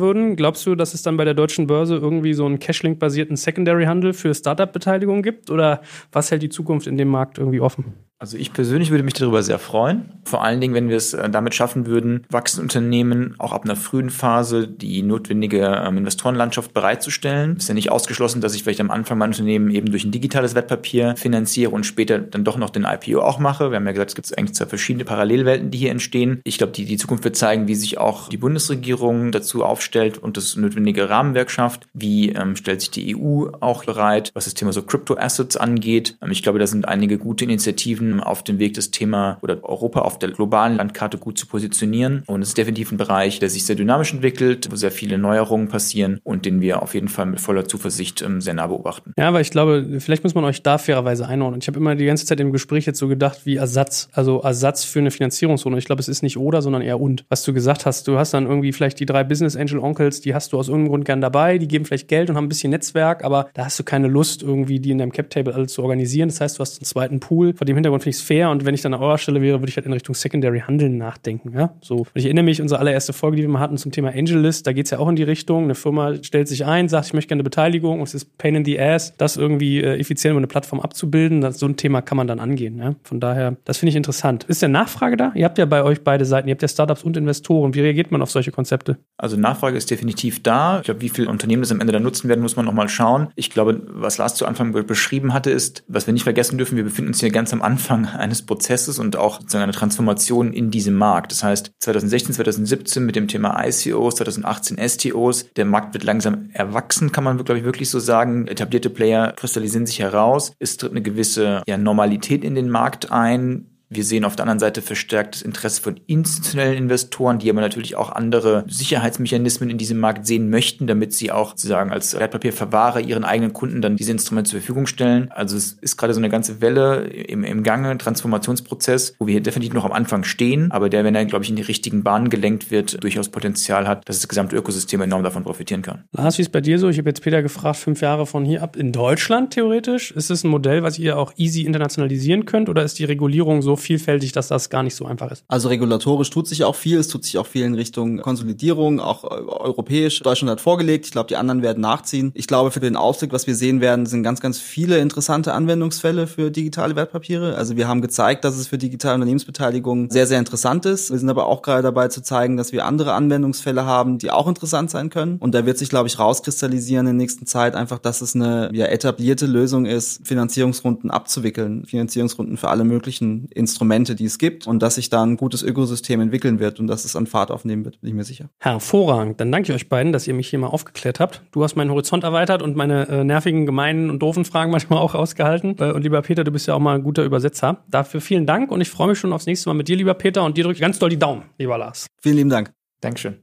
würden, 0.00 0.36
glaubst 0.36 0.64
du, 0.66 0.76
dass 0.76 0.94
es 0.94 1.02
dann 1.02 1.16
bei 1.16 1.24
der 1.24 1.34
deutschen 1.34 1.66
Börse 1.66 1.96
irgendwie 1.96 2.34
so 2.34 2.46
einen 2.46 2.60
Cashlink-basierten 2.60 3.36
Secondary-Handel 3.36 4.12
für 4.12 4.32
Startup-Beteiligung 4.32 5.22
gibt? 5.22 5.50
Oder 5.50 5.80
was 6.12 6.30
hält 6.30 6.42
die 6.42 6.48
Zukunft 6.48 6.86
in 6.86 6.96
dem 6.96 7.08
Markt 7.08 7.38
irgendwie 7.38 7.60
offen? 7.60 7.94
Also 8.18 8.38
ich 8.38 8.54
persönlich 8.54 8.90
würde 8.90 9.04
mich 9.04 9.12
darüber 9.12 9.42
sehr 9.42 9.58
freuen. 9.58 10.10
Vor 10.24 10.42
allen 10.42 10.58
Dingen, 10.58 10.72
wenn 10.72 10.88
wir 10.88 10.96
es 10.96 11.12
äh, 11.12 11.28
damit 11.28 11.54
schaffen 11.54 11.84
würden, 11.84 12.24
wachsende 12.30 12.62
Unternehmen 12.62 13.34
auch 13.38 13.52
ab 13.52 13.64
einer 13.64 13.76
frühen 13.76 14.08
Phase 14.08 14.66
die 14.66 15.02
notwendige 15.02 15.82
ähm, 15.86 15.98
Investorenlandschaft 15.98 16.72
bereitzustellen. 16.72 17.56
Ist 17.56 17.68
ja 17.68 17.74
nicht 17.74 17.92
ausgeschlossen, 17.92 18.40
dass 18.40 18.54
ich 18.54 18.62
vielleicht 18.62 18.80
am 18.80 18.90
Anfang 18.90 19.18
mein 19.18 19.30
Unternehmen 19.30 19.70
eben 19.70 19.90
durch 19.90 20.04
ein 20.04 20.12
digitales 20.12 20.54
Wertpapier 20.54 21.14
finanziere 21.16 21.72
und 21.72 21.84
später 21.84 22.18
dann 22.18 22.42
doch 22.42 22.56
noch 22.56 22.70
den 22.70 22.84
IPO 22.84 23.20
auch 23.20 23.38
mache. 23.38 23.70
Wir 23.70 23.76
haben 23.76 23.86
ja 23.86 23.92
gesagt, 23.92 24.12
es 24.12 24.14
gibt 24.14 24.38
eigentlich 24.38 24.54
zwei 24.54 24.66
verschiedene 24.66 25.04
Parallelwelten, 25.04 25.70
die 25.70 25.78
hier 25.78 25.90
entstehen. 25.90 26.40
Ich 26.44 26.56
glaube, 26.56 26.72
die, 26.72 26.86
die 26.86 26.96
Zukunft 26.96 27.24
wird 27.24 27.36
zeigen, 27.36 27.68
wie 27.68 27.74
sich 27.74 27.98
auch 27.98 28.30
die 28.30 28.38
Bundesregierung 28.38 29.30
dazu 29.30 29.62
aufstellt 29.62 30.16
und 30.16 30.38
das 30.38 30.56
notwendige 30.56 31.10
Rahmenwerk 31.10 31.50
schafft. 31.50 31.86
Wie 31.92 32.30
ähm, 32.30 32.56
stellt 32.56 32.80
sich 32.80 32.90
die 32.90 33.14
EU 33.14 33.48
auch 33.60 33.84
bereit, 33.84 34.30
was 34.32 34.46
das 34.46 34.54
Thema 34.54 34.72
so 34.72 34.82
Crypto 34.82 35.18
Assets 35.18 35.58
angeht. 35.58 36.16
Ähm, 36.22 36.30
ich 36.30 36.42
glaube, 36.42 36.58
da 36.58 36.66
sind 36.66 36.88
einige 36.88 37.18
gute 37.18 37.44
Initiativen 37.44 38.05
auf 38.20 38.42
dem 38.42 38.58
Weg, 38.58 38.74
das 38.74 38.90
Thema 38.90 39.38
oder 39.42 39.62
Europa 39.62 40.00
auf 40.00 40.18
der 40.18 40.30
globalen 40.30 40.76
Landkarte 40.76 41.18
gut 41.18 41.38
zu 41.38 41.46
positionieren. 41.46 42.22
Und 42.26 42.42
es 42.42 42.48
ist 42.48 42.58
definitiv 42.58 42.92
ein 42.92 42.96
Bereich, 42.96 43.38
der 43.38 43.50
sich 43.50 43.64
sehr 43.64 43.76
dynamisch 43.76 44.12
entwickelt, 44.12 44.68
wo 44.70 44.76
sehr 44.76 44.90
viele 44.90 45.18
Neuerungen 45.18 45.68
passieren 45.68 46.20
und 46.24 46.44
den 46.44 46.60
wir 46.60 46.82
auf 46.82 46.94
jeden 46.94 47.08
Fall 47.08 47.26
mit 47.26 47.40
voller 47.40 47.66
Zuversicht 47.66 48.22
ähm, 48.22 48.40
sehr 48.40 48.54
nah 48.54 48.66
beobachten. 48.66 49.12
Ja, 49.18 49.28
aber 49.28 49.40
ich 49.40 49.50
glaube, 49.50 50.00
vielleicht 50.00 50.22
muss 50.22 50.34
man 50.34 50.44
euch 50.44 50.62
da 50.62 50.78
fairerweise 50.78 51.26
einordnen. 51.26 51.60
Ich 51.60 51.68
habe 51.68 51.78
immer 51.78 51.94
die 51.94 52.06
ganze 52.06 52.26
Zeit 52.26 52.40
im 52.40 52.52
Gespräch 52.52 52.86
jetzt 52.86 52.98
so 52.98 53.08
gedacht 53.08 53.40
wie 53.44 53.56
Ersatz, 53.56 54.08
also 54.12 54.40
Ersatz 54.40 54.84
für 54.84 54.98
eine 54.98 55.10
Finanzierungsrunde. 55.10 55.78
Ich 55.78 55.84
glaube, 55.84 56.00
es 56.00 56.08
ist 56.08 56.22
nicht 56.22 56.38
oder, 56.38 56.62
sondern 56.62 56.82
eher 56.82 57.00
und. 57.00 57.24
Was 57.28 57.42
du 57.42 57.52
gesagt 57.52 57.86
hast, 57.86 58.08
du 58.08 58.18
hast 58.18 58.34
dann 58.34 58.46
irgendwie 58.46 58.72
vielleicht 58.72 59.00
die 59.00 59.06
drei 59.06 59.24
Business 59.24 59.56
Angel 59.56 59.78
Onkels, 59.78 60.20
die 60.20 60.34
hast 60.34 60.52
du 60.52 60.58
aus 60.58 60.68
irgendeinem 60.68 60.90
Grund 60.90 61.04
gern 61.04 61.20
dabei, 61.20 61.58
die 61.58 61.68
geben 61.68 61.84
vielleicht 61.84 62.08
Geld 62.08 62.30
und 62.30 62.36
haben 62.36 62.46
ein 62.46 62.48
bisschen 62.48 62.70
Netzwerk, 62.70 63.24
aber 63.24 63.48
da 63.54 63.64
hast 63.64 63.78
du 63.78 63.84
keine 63.84 64.08
Lust, 64.08 64.42
irgendwie 64.42 64.80
die 64.80 64.90
in 64.90 64.98
deinem 64.98 65.12
Cap 65.12 65.30
Table 65.30 65.54
alles 65.54 65.72
zu 65.72 65.82
organisieren. 65.82 66.28
Das 66.28 66.40
heißt, 66.40 66.58
du 66.58 66.60
hast 66.60 66.78
einen 66.78 66.86
zweiten 66.86 67.20
Pool. 67.20 67.54
Vor 67.54 67.64
dem 67.64 67.76
Hintergrund 67.76 67.95
finde 68.00 68.10
ich 68.10 68.16
es 68.16 68.22
fair 68.22 68.50
und 68.50 68.64
wenn 68.64 68.74
ich 68.74 68.82
dann 68.82 68.94
an 68.94 69.00
eurer 69.00 69.18
Stelle 69.18 69.40
wäre, 69.40 69.60
würde 69.60 69.68
ich 69.68 69.76
halt 69.76 69.86
in 69.86 69.92
Richtung 69.92 70.14
Secondary 70.14 70.60
Handeln 70.60 70.98
nachdenken. 70.98 71.52
Ja? 71.54 71.74
So. 71.80 71.98
Und 71.98 72.08
ich 72.14 72.24
erinnere 72.24 72.44
mich, 72.44 72.60
unsere 72.60 72.80
allererste 72.80 73.12
Folge, 73.12 73.36
die 73.36 73.42
wir 73.42 73.48
mal 73.48 73.60
hatten 73.60 73.76
zum 73.78 73.92
Thema 73.92 74.10
AngelList, 74.10 74.66
da 74.66 74.72
geht 74.72 74.86
es 74.86 74.90
ja 74.90 74.98
auch 74.98 75.08
in 75.08 75.16
die 75.16 75.22
Richtung. 75.22 75.64
Eine 75.64 75.74
Firma 75.74 76.14
stellt 76.22 76.48
sich 76.48 76.64
ein, 76.64 76.88
sagt, 76.88 77.06
ich 77.06 77.12
möchte 77.14 77.28
gerne 77.28 77.40
eine 77.40 77.44
Beteiligung 77.44 78.00
und 78.00 78.08
es 78.08 78.14
ist 78.14 78.38
Pain 78.38 78.54
in 78.54 78.64
the 78.64 78.78
Ass, 78.80 79.14
das 79.16 79.36
irgendwie 79.36 79.80
äh, 79.80 79.98
effizient 79.98 80.32
über 80.32 80.38
eine 80.38 80.46
Plattform 80.46 80.80
abzubilden. 80.80 81.40
Das, 81.40 81.58
so 81.58 81.66
ein 81.66 81.76
Thema 81.76 82.02
kann 82.02 82.16
man 82.16 82.26
dann 82.26 82.40
angehen. 82.40 82.78
Ja? 82.78 82.94
Von 83.02 83.20
daher, 83.20 83.56
das 83.64 83.78
finde 83.78 83.90
ich 83.90 83.96
interessant. 83.96 84.44
Ist 84.44 84.62
der 84.62 84.68
Nachfrage 84.68 85.16
da? 85.16 85.32
Ihr 85.34 85.44
habt 85.44 85.58
ja 85.58 85.64
bei 85.64 85.82
euch 85.82 86.02
beide 86.02 86.24
Seiten, 86.24 86.48
ihr 86.48 86.52
habt 86.52 86.62
ja 86.62 86.68
Startups 86.68 87.02
und 87.02 87.16
Investoren. 87.16 87.74
Wie 87.74 87.80
reagiert 87.80 88.10
man 88.10 88.22
auf 88.22 88.30
solche 88.30 88.52
Konzepte? 88.52 88.98
Also 89.16 89.36
Nachfrage 89.36 89.76
ist 89.76 89.90
definitiv 89.90 90.42
da. 90.42 90.78
Ich 90.78 90.84
glaube, 90.84 91.00
wie 91.00 91.08
viele 91.08 91.28
Unternehmen 91.28 91.62
das 91.62 91.72
am 91.72 91.80
Ende 91.80 91.92
dann 91.92 92.02
nutzen 92.02 92.28
werden, 92.28 92.40
muss 92.42 92.56
man 92.56 92.64
nochmal 92.64 92.88
schauen. 92.88 93.28
Ich 93.34 93.50
glaube, 93.50 93.80
was 93.86 94.18
Lars 94.18 94.34
zu 94.34 94.46
Anfang 94.46 94.72
beschrieben 94.72 95.32
hatte, 95.32 95.50
ist, 95.50 95.84
was 95.88 96.06
wir 96.06 96.12
nicht 96.12 96.24
vergessen 96.24 96.58
dürfen, 96.58 96.76
wir 96.76 96.84
befinden 96.84 97.10
uns 97.10 97.20
hier 97.20 97.30
ganz 97.30 97.52
am 97.52 97.62
Anfang 97.62 97.85
Anfang 97.86 98.06
eines 98.06 98.44
Prozesses 98.44 98.98
und 98.98 99.16
auch 99.16 99.40
sozusagen 99.40 99.62
eine 99.62 99.72
Transformation 99.72 100.52
in 100.52 100.70
diesem 100.72 100.94
Markt. 100.94 101.30
Das 101.30 101.44
heißt, 101.44 101.70
2016, 101.78 102.34
2017 102.34 103.04
mit 103.04 103.14
dem 103.14 103.28
Thema 103.28 103.64
ICOs, 103.64 104.16
2018 104.16 104.76
STOs, 104.88 105.52
der 105.54 105.66
Markt 105.66 105.94
wird 105.94 106.02
langsam 106.02 106.50
erwachsen, 106.52 107.12
kann 107.12 107.22
man 107.22 107.36
glaube 107.36 107.58
ich 107.58 107.64
wirklich 107.64 107.88
so 107.88 108.00
sagen. 108.00 108.48
Etablierte 108.48 108.90
Player 108.90 109.32
kristallisieren 109.32 109.86
sich 109.86 110.00
heraus. 110.00 110.52
Es 110.58 110.76
tritt 110.76 110.90
eine 110.90 111.02
gewisse 111.02 111.62
ja, 111.66 111.78
Normalität 111.78 112.42
in 112.42 112.56
den 112.56 112.70
Markt 112.70 113.12
ein 113.12 113.75
wir 113.88 114.04
sehen 114.04 114.24
auf 114.24 114.34
der 114.34 114.44
anderen 114.44 114.58
Seite 114.58 114.82
verstärktes 114.82 115.42
Interesse 115.42 115.80
von 115.80 116.00
institutionellen 116.06 116.76
Investoren, 116.76 117.38
die 117.38 117.50
aber 117.50 117.60
natürlich 117.60 117.96
auch 117.96 118.10
andere 118.10 118.64
Sicherheitsmechanismen 118.66 119.70
in 119.70 119.78
diesem 119.78 119.98
Markt 119.98 120.26
sehen 120.26 120.50
möchten, 120.50 120.86
damit 120.86 121.12
sie 121.12 121.30
auch 121.30 121.50
sozusagen 121.50 121.92
als 121.92 122.18
Wertpapierverwahrer 122.18 123.00
ihren 123.00 123.24
eigenen 123.24 123.52
Kunden 123.52 123.82
dann 123.82 123.96
diese 123.96 124.10
Instrumente 124.10 124.50
zur 124.50 124.60
Verfügung 124.60 124.86
stellen. 124.86 125.30
Also 125.30 125.56
es 125.56 125.72
ist 125.72 125.96
gerade 125.96 126.14
so 126.14 126.20
eine 126.20 126.28
ganze 126.28 126.60
Welle 126.60 127.04
im, 127.06 127.44
im 127.44 127.62
Gange, 127.62 127.96
Transformationsprozess, 127.96 129.14
wo 129.18 129.26
wir 129.26 129.40
definitiv 129.40 129.74
noch 129.74 129.84
am 129.84 129.92
Anfang 129.92 130.24
stehen, 130.24 130.70
aber 130.72 130.88
der, 130.88 131.04
wenn 131.04 131.14
er, 131.14 131.24
glaube 131.24 131.44
ich, 131.44 131.50
in 131.50 131.56
die 131.56 131.62
richtigen 131.62 132.02
Bahnen 132.02 132.28
gelenkt 132.28 132.70
wird, 132.70 133.02
durchaus 133.02 133.28
Potenzial 133.28 133.86
hat, 133.86 134.08
dass 134.08 134.18
das 134.18 134.28
gesamte 134.28 134.56
Ökosystem 134.56 135.00
enorm 135.00 135.22
davon 135.22 135.44
profitieren 135.44 135.82
kann. 135.82 136.04
Lars, 136.12 136.38
wie 136.38 136.42
ist 136.42 136.50
bei 136.50 136.60
dir 136.60 136.78
so? 136.78 136.88
Ich 136.88 136.98
habe 136.98 137.08
jetzt 137.08 137.22
Peter 137.22 137.42
gefragt, 137.42 137.76
fünf 137.76 138.00
Jahre 138.00 138.26
von 138.26 138.44
hier 138.44 138.62
ab 138.62 138.76
in 138.76 138.90
Deutschland 138.90 139.52
theoretisch. 139.52 140.10
Ist 140.10 140.30
es 140.30 140.42
ein 140.42 140.48
Modell, 140.48 140.82
was 140.82 140.98
ihr 140.98 141.16
auch 141.16 141.32
easy 141.36 141.62
internationalisieren 141.62 142.46
könnt 142.46 142.68
oder 142.68 142.82
ist 142.82 142.98
die 142.98 143.04
Regulierung 143.04 143.62
so 143.62 143.76
vielfältig, 143.86 144.32
dass 144.32 144.48
das 144.48 144.70
gar 144.70 144.82
nicht 144.82 144.94
so 144.94 145.06
einfach 145.06 145.30
ist. 145.30 145.44
Also 145.48 145.68
regulatorisch 145.68 146.30
tut 146.30 146.46
sich 146.46 146.64
auch 146.64 146.74
viel. 146.74 146.98
Es 146.98 147.08
tut 147.08 147.24
sich 147.24 147.38
auch 147.38 147.46
viel 147.46 147.64
in 147.64 147.74
Richtung 147.74 148.18
Konsolidierung, 148.18 149.00
auch 149.00 149.24
äh, 149.24 149.28
europäisch. 149.28 150.20
Deutschland 150.20 150.50
hat 150.50 150.60
vorgelegt. 150.60 151.06
Ich 151.06 151.12
glaube, 151.12 151.28
die 151.28 151.36
anderen 151.36 151.62
werden 151.62 151.80
nachziehen. 151.80 152.32
Ich 152.34 152.46
glaube, 152.46 152.70
für 152.70 152.80
den 152.80 152.96
Ausblick, 152.96 153.32
was 153.32 153.46
wir 153.46 153.54
sehen 153.54 153.80
werden, 153.80 154.06
sind 154.06 154.22
ganz, 154.22 154.40
ganz 154.40 154.58
viele 154.58 154.98
interessante 154.98 155.54
Anwendungsfälle 155.54 156.26
für 156.26 156.50
digitale 156.50 156.96
Wertpapiere. 156.96 157.56
Also 157.56 157.76
wir 157.76 157.88
haben 157.88 158.02
gezeigt, 158.02 158.44
dass 158.44 158.56
es 158.56 158.66
für 158.66 158.78
digitale 158.78 159.14
Unternehmensbeteiligung 159.14 160.10
sehr, 160.10 160.26
sehr 160.26 160.38
interessant 160.38 160.86
ist. 160.86 161.10
Wir 161.10 161.18
sind 161.18 161.30
aber 161.30 161.46
auch 161.46 161.62
gerade 161.62 161.82
dabei 161.82 162.08
zu 162.08 162.22
zeigen, 162.22 162.56
dass 162.56 162.72
wir 162.72 162.84
andere 162.84 163.14
Anwendungsfälle 163.14 163.84
haben, 163.84 164.18
die 164.18 164.30
auch 164.30 164.48
interessant 164.48 164.90
sein 164.90 165.10
können. 165.10 165.36
Und 165.38 165.54
da 165.54 165.66
wird 165.66 165.78
sich, 165.78 165.88
glaube 165.88 166.08
ich, 166.08 166.18
rauskristallisieren 166.18 167.06
in 167.06 167.18
der 167.18 167.22
nächsten 167.22 167.46
Zeit 167.46 167.74
einfach, 167.74 167.98
dass 167.98 168.20
es 168.20 168.34
eine 168.34 168.70
ja, 168.72 168.86
etablierte 168.86 169.46
Lösung 169.46 169.86
ist, 169.86 170.26
Finanzierungsrunden 170.26 171.10
abzuwickeln, 171.10 171.84
Finanzierungsrunden 171.86 172.56
für 172.56 172.68
alle 172.68 172.84
möglichen 172.84 173.48
Instrumente, 173.66 174.14
die 174.14 174.26
es 174.26 174.38
gibt 174.38 174.66
und 174.68 174.80
dass 174.80 174.94
sich 174.94 175.10
da 175.10 175.24
ein 175.24 175.36
gutes 175.36 175.62
Ökosystem 175.62 176.20
entwickeln 176.20 176.60
wird 176.60 176.78
und 176.78 176.86
dass 176.86 177.04
es 177.04 177.16
an 177.16 177.26
Fahrt 177.26 177.50
aufnehmen 177.50 177.84
wird, 177.84 178.00
bin 178.00 178.10
ich 178.10 178.14
mir 178.14 178.22
sicher. 178.22 178.48
Hervorragend. 178.60 179.40
Dann 179.40 179.50
danke 179.50 179.72
ich 179.72 179.74
euch 179.74 179.88
beiden, 179.88 180.12
dass 180.12 180.28
ihr 180.28 180.34
mich 180.34 180.48
hier 180.48 180.60
mal 180.60 180.68
aufgeklärt 180.68 181.18
habt. 181.18 181.42
Du 181.50 181.64
hast 181.64 181.74
meinen 181.74 181.90
Horizont 181.90 182.22
erweitert 182.22 182.62
und 182.62 182.76
meine 182.76 183.08
äh, 183.08 183.24
nervigen, 183.24 183.66
gemeinen 183.66 184.08
und 184.08 184.20
doofen 184.20 184.44
Fragen 184.44 184.70
manchmal 184.76 185.00
auch 185.00 185.14
ausgehalten. 185.14 185.76
Äh, 185.80 185.90
und 185.90 186.02
lieber 186.02 186.22
Peter, 186.22 186.44
du 186.44 186.52
bist 186.52 186.68
ja 186.68 186.74
auch 186.74 186.80
mal 186.80 186.94
ein 186.94 187.02
guter 187.02 187.24
Übersetzer. 187.24 187.84
Dafür 187.88 188.20
vielen 188.20 188.46
Dank 188.46 188.70
und 188.70 188.80
ich 188.80 188.88
freue 188.88 189.08
mich 189.08 189.18
schon 189.18 189.32
aufs 189.32 189.46
nächste 189.46 189.68
Mal 189.68 189.74
mit 189.74 189.88
dir, 189.88 189.96
lieber 189.96 190.14
Peter, 190.14 190.44
und 190.44 190.56
dir 190.56 190.64
drücke 190.64 190.76
ich 190.76 190.80
ganz 190.80 190.98
doll 190.98 191.10
die 191.10 191.18
Daumen, 191.18 191.42
lieber 191.58 191.76
Lars. 191.76 192.06
Vielen 192.22 192.36
lieben 192.36 192.50
Dank. 192.50 192.72
Dankeschön. 193.00 193.36